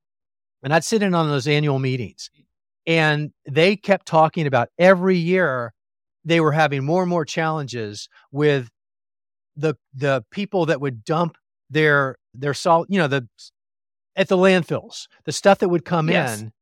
And 0.62 0.74
I'd 0.74 0.84
sit 0.84 1.02
in 1.02 1.14
on 1.14 1.28
those 1.28 1.46
annual 1.46 1.78
meetings. 1.78 2.30
And 2.86 3.32
they 3.48 3.76
kept 3.76 4.06
talking 4.06 4.46
about 4.46 4.68
every 4.78 5.16
year 5.16 5.72
they 6.24 6.40
were 6.40 6.52
having 6.52 6.84
more 6.84 7.02
and 7.02 7.10
more 7.10 7.24
challenges 7.24 8.08
with 8.32 8.68
the 9.56 9.74
the 9.94 10.24
people 10.30 10.66
that 10.66 10.80
would 10.80 11.04
dump 11.04 11.36
their 11.70 12.16
their 12.34 12.54
salt, 12.54 12.88
you 12.90 12.98
know, 12.98 13.08
the 13.08 13.28
at 14.16 14.28
the 14.28 14.36
landfills. 14.36 15.06
The 15.24 15.32
stuff 15.32 15.58
that 15.58 15.68
would 15.68 15.84
come 15.84 16.08
yes. 16.08 16.40
in 16.40 16.52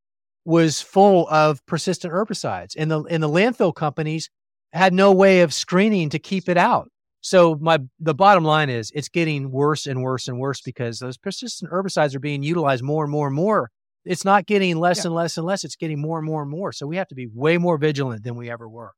was 0.45 0.81
full 0.81 1.29
of 1.29 1.65
persistent 1.67 2.13
herbicides. 2.13 2.75
And 2.77 2.91
the 2.91 3.03
and 3.05 3.23
the 3.23 3.29
landfill 3.29 3.75
companies 3.75 4.31
had 4.73 4.93
no 4.93 5.13
way 5.13 5.41
of 5.41 5.55
screening 5.55 6.11
to 6.11 6.19
keep 6.19 6.49
it 6.49 6.57
out. 6.57 6.91
So 7.25 7.57
my 7.59 7.79
the 7.99 8.13
bottom 8.13 8.45
line 8.45 8.69
is 8.69 8.93
it's 8.95 9.09
getting 9.09 9.51
worse 9.51 9.87
and 9.87 10.03
worse 10.03 10.29
and 10.29 10.39
worse 10.39 10.61
because 10.61 10.99
those 10.99 11.17
persistent 11.17 11.73
herbicides 11.73 12.15
are 12.15 12.21
being 12.21 12.43
utilized 12.43 12.85
more 12.85 13.03
and 13.03 13.11
more 13.11 13.27
and 13.27 13.35
more. 13.35 13.71
It's 14.05 14.27
not 14.27 14.45
getting 14.45 14.77
less 14.77 14.99
yeah. 14.99 15.07
and 15.07 15.15
less 15.15 15.39
and 15.39 15.47
less. 15.47 15.65
It's 15.65 15.75
getting 15.75 15.99
more 15.99 16.19
and 16.19 16.27
more 16.27 16.43
and 16.43 16.51
more. 16.51 16.71
So 16.71 16.87
we 16.87 16.99
have 16.99 17.09
to 17.09 17.15
be 17.15 17.27
way 17.33 17.57
more 17.57 17.79
vigilant 17.79 18.25
than 18.25 18.37
we 18.37 18.51
ever 18.51 18.69
were. 18.69 18.93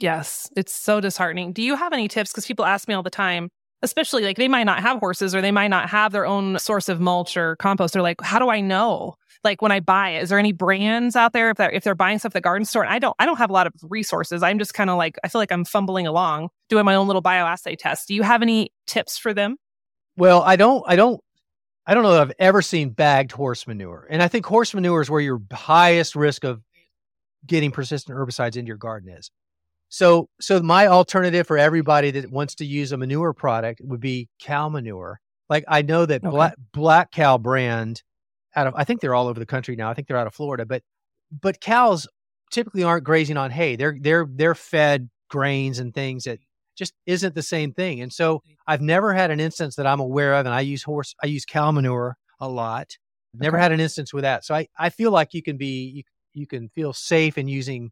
Yes, 0.00 0.50
it's 0.56 0.72
so 0.72 1.00
disheartening. 1.00 1.52
Do 1.52 1.62
you 1.62 1.76
have 1.76 1.92
any 1.92 2.08
tips? 2.08 2.32
Because 2.32 2.44
people 2.44 2.64
ask 2.64 2.88
me 2.88 2.94
all 2.94 3.04
the 3.04 3.08
time, 3.08 3.50
especially 3.82 4.24
like 4.24 4.36
they 4.36 4.48
might 4.48 4.64
not 4.64 4.80
have 4.80 4.98
horses 4.98 5.32
or 5.32 5.40
they 5.40 5.52
might 5.52 5.68
not 5.68 5.88
have 5.90 6.10
their 6.10 6.26
own 6.26 6.58
source 6.58 6.88
of 6.88 7.00
mulch 7.00 7.36
or 7.36 7.54
compost. 7.54 7.92
They're 7.92 8.02
like, 8.02 8.20
how 8.20 8.40
do 8.40 8.48
I 8.48 8.60
know? 8.60 9.14
Like 9.44 9.62
when 9.62 9.72
I 9.72 9.80
buy 9.80 10.10
it, 10.10 10.22
is 10.22 10.28
there 10.28 10.38
any 10.38 10.52
brands 10.52 11.16
out 11.16 11.32
there 11.32 11.50
if 11.50 11.56
they're, 11.56 11.70
if 11.70 11.84
they're 11.84 11.94
buying 11.94 12.18
stuff 12.18 12.30
at 12.30 12.34
the 12.34 12.40
garden 12.40 12.64
store? 12.64 12.82
And 12.84 12.92
I 12.92 12.98
don't, 12.98 13.14
I 13.18 13.26
don't 13.26 13.38
have 13.38 13.50
a 13.50 13.52
lot 13.52 13.66
of 13.66 13.72
resources. 13.82 14.42
I'm 14.42 14.58
just 14.58 14.74
kind 14.74 14.90
of 14.90 14.98
like, 14.98 15.16
I 15.24 15.28
feel 15.28 15.40
like 15.40 15.52
I'm 15.52 15.64
fumbling 15.64 16.06
along 16.06 16.50
doing 16.68 16.84
my 16.84 16.94
own 16.94 17.06
little 17.06 17.22
bioassay 17.22 17.78
test. 17.78 18.08
Do 18.08 18.14
you 18.14 18.22
have 18.22 18.42
any 18.42 18.72
tips 18.86 19.18
for 19.18 19.32
them? 19.32 19.56
Well, 20.16 20.42
I 20.42 20.56
don't, 20.56 20.84
I 20.86 20.96
don't, 20.96 21.20
I 21.86 21.94
don't 21.94 22.02
know 22.02 22.12
that 22.12 22.20
I've 22.20 22.32
ever 22.38 22.62
seen 22.62 22.90
bagged 22.90 23.32
horse 23.32 23.66
manure. 23.66 24.06
And 24.10 24.22
I 24.22 24.28
think 24.28 24.46
horse 24.46 24.74
manure 24.74 25.00
is 25.00 25.10
where 25.10 25.20
your 25.20 25.40
highest 25.52 26.14
risk 26.14 26.44
of 26.44 26.62
getting 27.46 27.70
persistent 27.70 28.16
herbicides 28.16 28.56
into 28.56 28.68
your 28.68 28.76
garden 28.76 29.08
is. 29.10 29.30
So, 29.88 30.28
so 30.40 30.60
my 30.60 30.86
alternative 30.86 31.46
for 31.46 31.58
everybody 31.58 32.12
that 32.12 32.30
wants 32.30 32.54
to 32.56 32.64
use 32.64 32.92
a 32.92 32.96
manure 32.96 33.32
product 33.32 33.80
would 33.82 34.00
be 34.00 34.28
cow 34.40 34.68
manure. 34.68 35.20
Like 35.48 35.64
I 35.66 35.82
know 35.82 36.06
that 36.06 36.22
okay. 36.22 36.30
Black, 36.30 36.54
Black 36.72 37.10
Kow 37.10 37.38
brand 37.38 38.02
out 38.56 38.66
of 38.66 38.74
I 38.76 38.84
think 38.84 39.00
they're 39.00 39.14
all 39.14 39.28
over 39.28 39.38
the 39.38 39.46
country 39.46 39.76
now. 39.76 39.90
I 39.90 39.94
think 39.94 40.08
they're 40.08 40.16
out 40.16 40.26
of 40.26 40.34
Florida, 40.34 40.66
but 40.66 40.82
but 41.30 41.60
cows 41.60 42.06
typically 42.50 42.82
aren't 42.82 43.04
grazing 43.04 43.36
on 43.36 43.50
hay. 43.50 43.76
They're 43.76 43.96
they're 44.00 44.26
they're 44.28 44.54
fed 44.54 45.08
grains 45.28 45.78
and 45.78 45.94
things 45.94 46.24
that 46.24 46.38
just 46.76 46.94
isn't 47.06 47.34
the 47.34 47.42
same 47.42 47.72
thing. 47.72 48.00
And 48.00 48.12
so 48.12 48.42
I've 48.66 48.80
never 48.80 49.12
had 49.14 49.30
an 49.30 49.40
instance 49.40 49.76
that 49.76 49.86
I'm 49.86 50.00
aware 50.00 50.34
of, 50.34 50.46
and 50.46 50.54
I 50.54 50.60
use 50.60 50.82
horse 50.82 51.14
I 51.22 51.26
use 51.26 51.44
cow 51.44 51.70
manure 51.70 52.16
a 52.40 52.48
lot. 52.48 52.96
Never 53.32 53.56
okay. 53.56 53.62
had 53.62 53.72
an 53.72 53.80
instance 53.80 54.12
with 54.12 54.22
that. 54.22 54.44
So 54.44 54.54
I, 54.54 54.66
I 54.76 54.90
feel 54.90 55.12
like 55.12 55.34
you 55.34 55.42
can 55.42 55.56
be 55.56 55.92
you, 55.94 56.02
you 56.32 56.46
can 56.46 56.68
feel 56.70 56.92
safe 56.92 57.38
in 57.38 57.46
using 57.46 57.90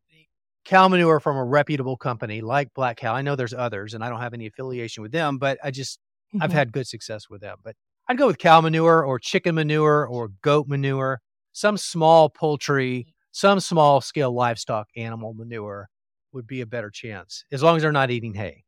cow 0.65 0.89
manure 0.89 1.21
from 1.21 1.37
a 1.37 1.45
reputable 1.45 1.97
company 1.97 2.41
like 2.41 2.75
Black 2.75 2.97
Kow. 2.99 3.15
I 3.15 3.23
know 3.23 3.37
there's 3.37 3.55
others 3.55 3.95
and 3.95 4.03
I 4.03 4.09
don't 4.09 4.21
have 4.21 4.35
any 4.35 4.47
affiliation 4.47 5.03
with 5.03 5.13
them, 5.13 5.39
but 5.39 5.59
I 5.63 5.71
just 5.71 6.01
mm-hmm. 6.35 6.43
I've 6.43 6.53
had 6.53 6.73
good 6.73 6.87
success 6.87 7.31
with 7.31 7.41
them. 7.41 7.59
But 7.63 7.77
I'd 8.09 8.19
go 8.19 8.27
with 8.27 8.39
cow 8.39 8.61
manure 8.61 9.05
or 9.05 9.19
chicken 9.19 9.55
manure 9.55 10.07
or 10.07 10.29
goat 10.43 10.67
manure, 10.69 11.21
some 11.53 11.77
small 11.77 12.31
poultry, 12.31 13.15
some 13.33 13.61
small 13.61 14.01
scale 14.01 14.33
livestock 14.33 14.89
animal 14.97 15.35
manure 15.35 15.89
would 16.33 16.47
be 16.47 16.61
a 16.61 16.67
better 16.67 16.91
chance 16.91 17.45
as 17.53 17.63
long 17.63 17.77
as 17.77 17.83
they're 17.83 17.93
not 17.93 18.11
eating 18.11 18.35
hay. 18.35 18.65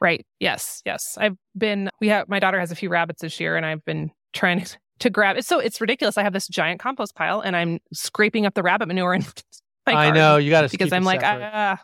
Right. 0.00 0.26
Yes. 0.40 0.82
Yes. 0.84 1.16
I've 1.18 1.36
been, 1.56 1.88
we 2.00 2.08
have, 2.08 2.28
my 2.28 2.38
daughter 2.38 2.60
has 2.60 2.70
a 2.70 2.74
few 2.74 2.90
rabbits 2.90 3.22
this 3.22 3.40
year 3.40 3.56
and 3.56 3.64
I've 3.64 3.84
been 3.84 4.10
trying 4.32 4.66
to 4.98 5.10
grab 5.10 5.36
it. 5.36 5.44
So 5.44 5.58
it's 5.58 5.80
ridiculous. 5.80 6.18
I 6.18 6.22
have 6.22 6.32
this 6.32 6.48
giant 6.48 6.80
compost 6.80 7.14
pile 7.14 7.40
and 7.40 7.56
I'm 7.56 7.78
scraping 7.92 8.44
up 8.44 8.54
the 8.54 8.62
rabbit 8.62 8.88
manure 8.88 9.14
and 9.14 9.32
I 9.86 10.10
know 10.10 10.38
you 10.38 10.50
got 10.50 10.62
to 10.62 10.68
because 10.68 10.92
I'm 10.92 11.04
like, 11.04 11.22
ah, 11.22 11.78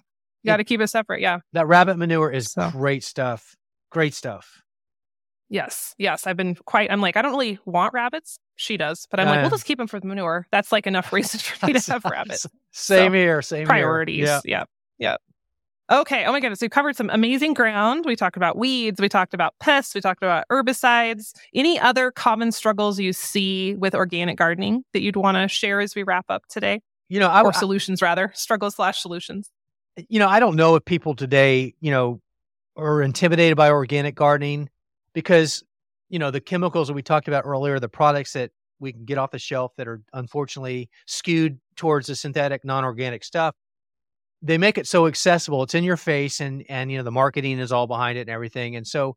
got 0.44 0.56
to 0.56 0.64
keep 0.64 0.80
it 0.80 0.88
separate. 0.88 1.20
Yeah. 1.20 1.40
That 1.52 1.66
rabbit 1.66 1.98
manure 1.98 2.30
is 2.30 2.52
so. 2.52 2.70
great 2.70 3.04
stuff 3.04 3.56
great 3.90 4.14
stuff. 4.14 4.62
Yes, 5.52 5.96
yes. 5.98 6.26
I've 6.28 6.36
been 6.36 6.54
quite. 6.54 6.90
I'm 6.92 7.00
like, 7.00 7.16
I 7.16 7.22
don't 7.22 7.32
really 7.32 7.58
want 7.64 7.92
rabbits. 7.92 8.38
She 8.54 8.76
does, 8.76 9.06
but 9.10 9.18
I'm 9.18 9.26
like, 9.26 9.38
Uh, 9.38 9.42
we'll 9.42 9.50
just 9.50 9.64
keep 9.64 9.78
them 9.78 9.88
for 9.88 9.98
the 9.98 10.06
manure. 10.06 10.46
That's 10.52 10.70
like 10.70 10.86
enough 10.86 11.12
reason 11.12 11.40
for 11.40 11.66
me 11.66 11.72
to 11.72 11.92
have 11.92 12.04
rabbits. 12.04 12.46
Same 12.70 13.10
So, 13.10 13.12
here. 13.12 13.42
Same 13.42 13.66
Priorities. 13.66 14.28
Here. 14.28 14.40
Yeah. 14.44 14.64
yeah, 14.98 15.16
Okay. 15.90 16.24
Oh 16.24 16.30
my 16.30 16.38
goodness. 16.38 16.60
We've 16.60 16.70
covered 16.70 16.94
some 16.94 17.10
amazing 17.10 17.54
ground. 17.54 18.04
We 18.06 18.14
talked 18.14 18.36
about 18.36 18.56
weeds. 18.56 19.00
We 19.00 19.08
talked 19.08 19.34
about 19.34 19.54
pests. 19.58 19.92
We 19.92 20.00
talked 20.00 20.22
about 20.22 20.44
herbicides. 20.52 21.32
Any 21.52 21.80
other 21.80 22.12
common 22.12 22.52
struggles 22.52 23.00
you 23.00 23.12
see 23.12 23.74
with 23.74 23.92
organic 23.94 24.38
gardening 24.38 24.84
that 24.92 25.00
you'd 25.00 25.16
want 25.16 25.36
to 25.36 25.48
share 25.48 25.80
as 25.80 25.96
we 25.96 26.04
wrap 26.04 26.26
up 26.28 26.46
today, 26.48 26.80
You 27.08 27.18
know, 27.18 27.28
I, 27.28 27.42
or 27.42 27.52
solutions 27.52 28.02
rather, 28.02 28.30
struggles 28.36 28.76
slash 28.76 29.00
solutions. 29.00 29.50
you 30.08 30.20
know, 30.20 30.28
I 30.28 30.38
don't 30.38 30.54
know 30.54 30.76
if 30.76 30.84
people 30.84 31.16
today, 31.16 31.74
you 31.80 31.90
know, 31.90 32.20
are 32.76 33.02
intimidated 33.02 33.56
by 33.56 33.70
organic 33.70 34.14
gardening 34.14 34.70
because, 35.14 35.62
you 36.08 36.18
know, 36.18 36.30
the 36.30 36.40
chemicals 36.40 36.88
that 36.88 36.94
we 36.94 37.02
talked 37.02 37.28
about 37.28 37.44
earlier, 37.46 37.78
the 37.78 37.88
products 37.88 38.32
that 38.34 38.50
we 38.78 38.92
can 38.92 39.04
get 39.04 39.18
off 39.18 39.30
the 39.30 39.38
shelf 39.38 39.72
that 39.76 39.86
are 39.86 40.00
unfortunately 40.12 40.88
skewed 41.06 41.58
towards 41.76 42.06
the 42.06 42.14
synthetic, 42.16 42.64
non-organic 42.64 43.24
stuff, 43.24 43.54
they 44.42 44.56
make 44.58 44.78
it 44.78 44.86
so 44.86 45.06
accessible. 45.06 45.62
It's 45.62 45.74
in 45.74 45.84
your 45.84 45.98
face 45.98 46.40
and 46.40 46.64
and 46.68 46.90
you 46.90 46.98
know, 46.98 47.04
the 47.04 47.10
marketing 47.10 47.58
is 47.58 47.72
all 47.72 47.86
behind 47.86 48.16
it 48.16 48.22
and 48.22 48.30
everything. 48.30 48.76
And 48.76 48.86
so 48.86 49.16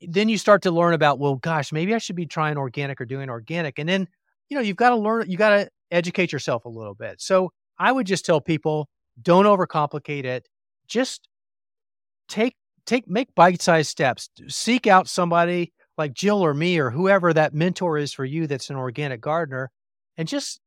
then 0.00 0.28
you 0.28 0.38
start 0.38 0.62
to 0.62 0.70
learn 0.70 0.94
about, 0.94 1.18
well, 1.18 1.36
gosh, 1.36 1.72
maybe 1.72 1.94
I 1.94 1.98
should 1.98 2.16
be 2.16 2.26
trying 2.26 2.56
organic 2.56 3.00
or 3.00 3.04
doing 3.04 3.30
organic. 3.30 3.78
And 3.78 3.88
then, 3.88 4.08
you 4.48 4.56
know, 4.56 4.62
you've 4.62 4.76
got 4.76 4.90
to 4.90 4.96
learn, 4.96 5.30
you 5.30 5.36
got 5.36 5.50
to 5.50 5.70
educate 5.90 6.32
yourself 6.32 6.64
a 6.64 6.68
little 6.68 6.94
bit. 6.94 7.20
So 7.20 7.52
I 7.78 7.92
would 7.92 8.06
just 8.06 8.24
tell 8.24 8.40
people, 8.40 8.88
don't 9.22 9.44
overcomplicate 9.46 10.24
it. 10.24 10.48
Just 10.86 11.28
take 12.28 12.54
take 12.86 13.08
make 13.08 13.34
bite-sized 13.34 13.90
steps. 13.90 14.30
Seek 14.48 14.86
out 14.86 15.08
somebody 15.08 15.72
like 15.98 16.14
Jill 16.14 16.44
or 16.44 16.54
me 16.54 16.78
or 16.78 16.90
whoever 16.90 17.32
that 17.32 17.54
mentor 17.54 17.98
is 17.98 18.12
for 18.12 18.24
you 18.24 18.46
that's 18.46 18.70
an 18.70 18.76
organic 18.76 19.20
gardener 19.20 19.70
and 20.16 20.26
just 20.26 20.60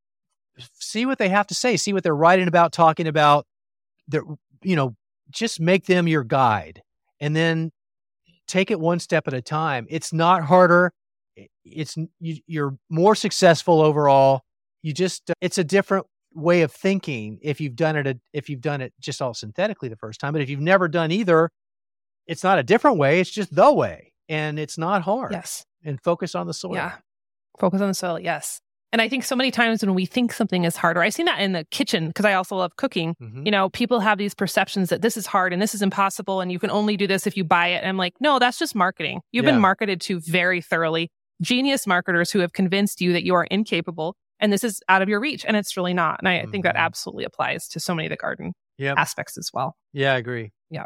see 0.74 1.06
what 1.06 1.18
they 1.18 1.30
have 1.30 1.48
to 1.48 1.56
say, 1.56 1.78
see 1.78 1.94
what 1.94 2.04
they're 2.04 2.16
writing 2.16 2.48
about, 2.48 2.72
talking 2.72 3.08
about. 3.08 3.46
That 4.10 4.24
you 4.62 4.76
know, 4.76 4.96
just 5.32 5.60
make 5.60 5.86
them 5.86 6.08
your 6.08 6.24
guide 6.24 6.82
and 7.20 7.36
then 7.36 7.72
take 8.48 8.72
it 8.72 8.80
one 8.80 9.00
step 9.00 9.28
at 9.28 9.34
a 9.34 9.42
time. 9.42 9.88
It's 9.90 10.14
not 10.14 10.44
harder. 10.44 10.92
It's 11.66 11.98
you, 12.20 12.38
you're 12.46 12.78
more 12.90 13.16
successful 13.16 13.82
overall. 13.82 14.42
You 14.82 14.94
just 14.94 15.30
uh, 15.30 15.34
it's 15.42 15.58
a 15.58 15.64
different 15.64 16.06
way 16.36 16.62
of 16.62 16.72
thinking 16.72 17.40
if 17.42 17.62
you've 17.62 17.76
done 17.76 17.96
it 17.96 18.20
if 18.34 18.50
you've 18.50 18.62
done 18.62 18.82
it 18.82 18.94
just 19.00 19.22
all 19.22 19.34
synthetically 19.34 19.90
the 19.90 19.96
first 19.96 20.20
time. 20.20 20.34
But 20.34 20.42
if 20.42 20.50
you've 20.50 20.60
never 20.60 20.88
done 20.88 21.12
either, 21.12 21.50
it's 22.28 22.44
not 22.44 22.60
a 22.60 22.64
different 22.64 22.98
way. 22.98 23.20
It's 23.20 23.30
just 23.32 23.54
the 23.54 23.72
way, 23.74 24.14
and 24.30 24.58
it's 24.60 24.78
not 24.78 25.02
hard. 25.04 25.32
Yes. 25.32 25.66
And 25.84 26.02
focus 26.02 26.36
on 26.36 26.48
the 26.48 26.54
soil. 26.54 26.76
Yeah. 26.76 26.94
Focus 27.60 27.82
on 27.82 27.90
the 27.90 27.94
soil. 27.94 28.20
Yes. 28.20 28.60
And 28.92 29.02
I 29.02 29.10
think 29.10 29.24
so 29.24 29.36
many 29.36 29.50
times 29.50 29.84
when 29.84 29.96
we 29.96 30.06
think 30.06 30.32
something 30.32 30.66
is 30.66 30.76
harder, 30.78 31.02
I've 31.02 31.14
seen 31.16 31.26
that 31.26 31.40
in 31.42 31.52
the 31.54 31.66
kitchen 31.72 32.08
because 32.08 32.26
I 32.26 32.34
also 32.34 32.56
love 32.56 32.76
cooking. 32.76 33.16
Mhm. 33.20 33.44
You 33.44 33.52
know, 33.52 33.70
people 33.70 34.00
have 34.00 34.20
these 34.20 34.36
perceptions 34.36 34.90
that 34.90 35.02
this 35.02 35.18
is 35.18 35.26
hard 35.26 35.52
and 35.52 35.60
this 35.60 35.74
is 35.74 35.82
impossible 35.82 36.42
and 36.42 36.52
you 36.52 36.60
can 36.60 36.70
only 36.70 36.96
do 36.96 37.08
this 37.08 37.26
if 37.26 37.36
you 37.36 37.44
buy 37.44 37.70
it. 37.70 37.78
And 37.78 37.88
I'm 37.88 37.98
like, 37.98 38.14
no, 38.20 38.38
that's 38.38 38.60
just 38.60 38.76
marketing. 38.76 39.22
You've 39.32 39.46
Yeah. 39.46 39.52
been 39.54 39.62
marketed 39.62 40.00
to 40.02 40.20
very 40.20 40.62
thoroughly. 40.62 41.10
Genius 41.42 41.88
marketers 41.88 42.30
who 42.32 42.40
have 42.40 42.54
convinced 42.54 43.02
you 43.02 43.14
that 43.14 43.24
you 43.24 43.34
are 43.34 43.46
incapable 43.46 44.16
and 44.40 44.54
this 44.54 44.64
is 44.64 44.80
out 44.88 45.02
of 45.02 45.10
your 45.10 45.20
reach. 45.20 45.44
And 45.44 45.58
it's 45.58 45.76
really 45.76 45.96
not. 45.96 46.20
And 46.20 46.30
I, 46.30 46.42
I 46.42 46.46
think 46.46 46.64
that 46.64 46.76
Mhm. 46.76 46.80
absolutely 46.80 47.24
applies 47.24 47.68
to 47.70 47.80
so 47.80 47.96
many 47.96 48.06
of 48.06 48.12
the 48.12 48.16
garden 48.18 48.54
Yep. 48.78 48.98
aspects 49.00 49.40
as 49.40 49.50
well. 49.52 49.76
Yeah, 49.92 50.14
I 50.14 50.18
agree. 50.18 50.52
Yeah. 50.70 50.86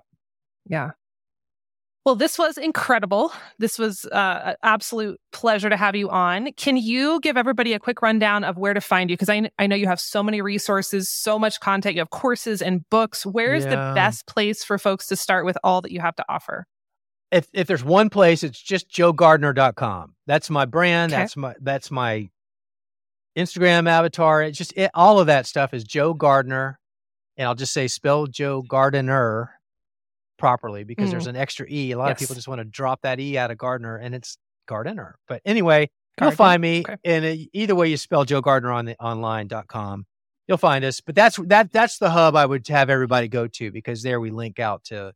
Yeah. 0.66 0.92
Well, 2.08 2.16
this 2.16 2.40
was 2.40 2.58
incredible. 2.58 3.34
This 3.60 3.78
was 3.78 4.06
uh, 4.06 4.42
an 4.46 4.56
absolute 4.64 5.20
pleasure 5.34 5.70
to 5.70 5.76
have 5.76 5.94
you 5.94 6.10
on. 6.10 6.54
Can 6.54 6.78
you 6.78 7.20
give 7.20 7.36
everybody 7.36 7.74
a 7.74 7.80
quick 7.80 8.02
rundown 8.02 8.46
of 8.46 8.58
where 8.58 8.74
to 8.74 8.80
find 8.80 9.10
you? 9.10 9.18
Because 9.18 9.28
I, 9.28 9.52
I 9.60 9.68
know 9.68 9.76
you 9.76 9.88
have 9.88 10.00
so 10.00 10.24
many 10.24 10.42
resources, 10.42 11.10
so 11.10 11.38
much 11.38 11.60
content. 11.60 11.96
You 11.96 12.00
have 12.00 12.10
courses 12.10 12.62
and 12.62 12.90
books. 12.90 13.26
Where 13.26 13.54
is 13.54 13.66
the 13.66 13.92
best 13.94 14.26
place 14.26 14.64
for 14.64 14.78
folks 14.78 15.08
to 15.08 15.18
start 15.18 15.44
with 15.44 15.58
all 15.66 15.82
that 15.82 15.92
you 15.92 16.00
have 16.00 16.16
to 16.16 16.24
offer? 16.30 16.66
if 17.30 17.50
if 17.52 17.68
there's 17.68 17.84
one 17.84 18.10
place, 18.10 18.42
it's 18.42 18.62
just 18.62 18.90
joegardener.com. 18.90 20.16
That's 20.28 20.50
my 20.50 20.64
brand. 20.64 21.12
Okay. 21.12 21.24
That's 21.24 21.36
my 21.36 21.56
that's 21.60 21.92
my 21.92 22.30
Instagram 23.38 23.90
avatar. 23.90 24.44
It's 24.44 24.58
just 24.58 24.72
it, 24.78 24.92
all 24.94 25.20
of 25.20 25.28
that 25.28 25.46
stuff 25.46 25.74
is 25.74 25.84
Joe 25.84 26.14
Gardener, 26.14 26.80
and 27.36 27.50
I'll 27.50 27.56
just 27.56 27.74
say 27.74 27.90
spell 27.90 28.28
Joe 28.28 28.62
Gardener 28.62 29.57
properly 30.38 30.84
because 30.84 31.10
Mm. 31.10 31.12
there's 31.12 31.28
an 31.28 31.36
extra 31.36 31.66
e. 31.70 31.92
A 31.92 31.98
lot 31.98 32.12
of 32.12 32.18
people 32.18 32.36
just 32.36 32.48
want 32.48 32.60
to 32.60 32.66
drop 32.66 33.02
that 33.02 33.20
e 33.20 33.38
out 33.38 33.52
of 33.52 33.58
Gardner, 33.58 33.98
and 33.98 34.14
it's 34.16 34.38
Gardener. 34.68 35.18
But 35.28 35.42
anyway, 35.46 35.90
you'll 36.22 36.32
find 36.32 36.62
me, 36.62 36.84
Okay. 36.88 36.98
and 37.06 37.48
either 37.54 37.76
way 37.76 37.88
you 37.90 37.98
spell 37.98 38.26
Joe 38.26 38.42
Gardner 38.42 38.72
on 38.72 38.86
the 38.86 38.96
online.com, 39.02 40.06
you'll 40.48 40.58
find 40.58 40.84
us. 40.86 41.02
But 41.02 41.16
that's 41.16 41.38
that 41.48 41.72
that's 41.72 41.98
the 41.98 42.10
hub 42.10 42.36
I 42.36 42.46
would 42.46 42.68
have 42.68 42.90
everybody 42.90 43.28
go 43.28 43.48
to 43.48 43.72
because 43.72 44.04
there 44.04 44.20
we 44.20 44.32
link 44.32 44.60
out 44.60 44.84
to 44.86 45.14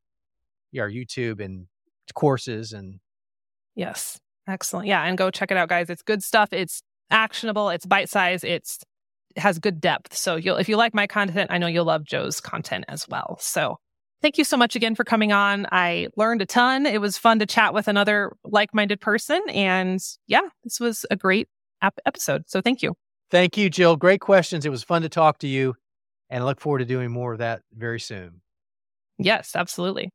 our 0.80 0.90
YouTube 0.90 1.44
and 1.44 1.68
courses 2.14 2.74
and 2.74 3.00
Yes. 3.76 4.20
Excellent. 4.48 4.88
Yeah. 4.88 5.04
And 5.04 5.18
go 5.18 5.32
check 5.32 5.52
it 5.52 5.58
out, 5.58 5.70
guys. 5.70 5.90
It's 5.90 6.02
good 6.02 6.24
stuff. 6.24 6.52
It's 6.52 6.82
actionable. 7.10 7.70
It's 7.70 7.86
bite 7.86 8.10
size. 8.10 8.44
It's 8.44 8.80
it 9.36 9.40
has 9.42 9.60
good 9.60 9.80
depth. 9.80 10.14
So 10.16 10.36
you'll 10.36 10.58
if 10.58 10.68
you 10.68 10.76
like 10.76 10.94
my 10.94 11.08
content, 11.08 11.52
I 11.52 11.58
know 11.58 11.68
you'll 11.68 11.86
love 11.86 12.04
Joe's 12.04 12.42
content 12.42 12.84
as 12.90 13.08
well. 13.08 13.38
So 13.40 13.78
thank 14.22 14.38
you 14.38 14.44
so 14.44 14.58
much 14.58 14.76
again 14.76 14.96
for 14.96 15.04
coming 15.04 15.32
on. 15.32 15.68
I 15.72 16.08
learned 16.16 16.42
a 16.42 16.46
ton. 16.46 16.86
It 16.86 17.02
was 17.02 17.18
fun 17.18 17.40
to 17.40 17.46
chat 17.46 17.74
with 17.74 17.88
another 17.88 18.36
like-minded 18.44 19.02
person. 19.02 19.42
And 19.50 20.00
yeah, 20.28 20.48
this 20.64 20.80
was 20.80 21.06
a 21.12 21.16
great 21.16 21.48
ap- 21.82 22.00
episode. 22.06 22.44
So 22.48 22.62
thank 22.62 22.82
you. 22.82 22.94
Thank 23.30 23.58
you, 23.58 23.70
Jill. 23.70 23.96
Great 23.96 24.22
questions. 24.22 24.66
It 24.66 24.70
was 24.70 24.84
fun 24.84 25.04
to 25.04 25.10
talk 25.10 25.40
to 25.40 25.48
you, 25.48 25.76
and 26.30 26.44
I 26.44 26.46
look 26.46 26.60
forward 26.60 26.80
to 26.80 26.86
doing 26.86 27.12
more 27.12 27.32
of 27.34 27.40
that 27.40 27.62
very 27.74 28.00
soon. 28.00 28.42
Yes, 29.18 29.56
absolutely. 29.56 30.12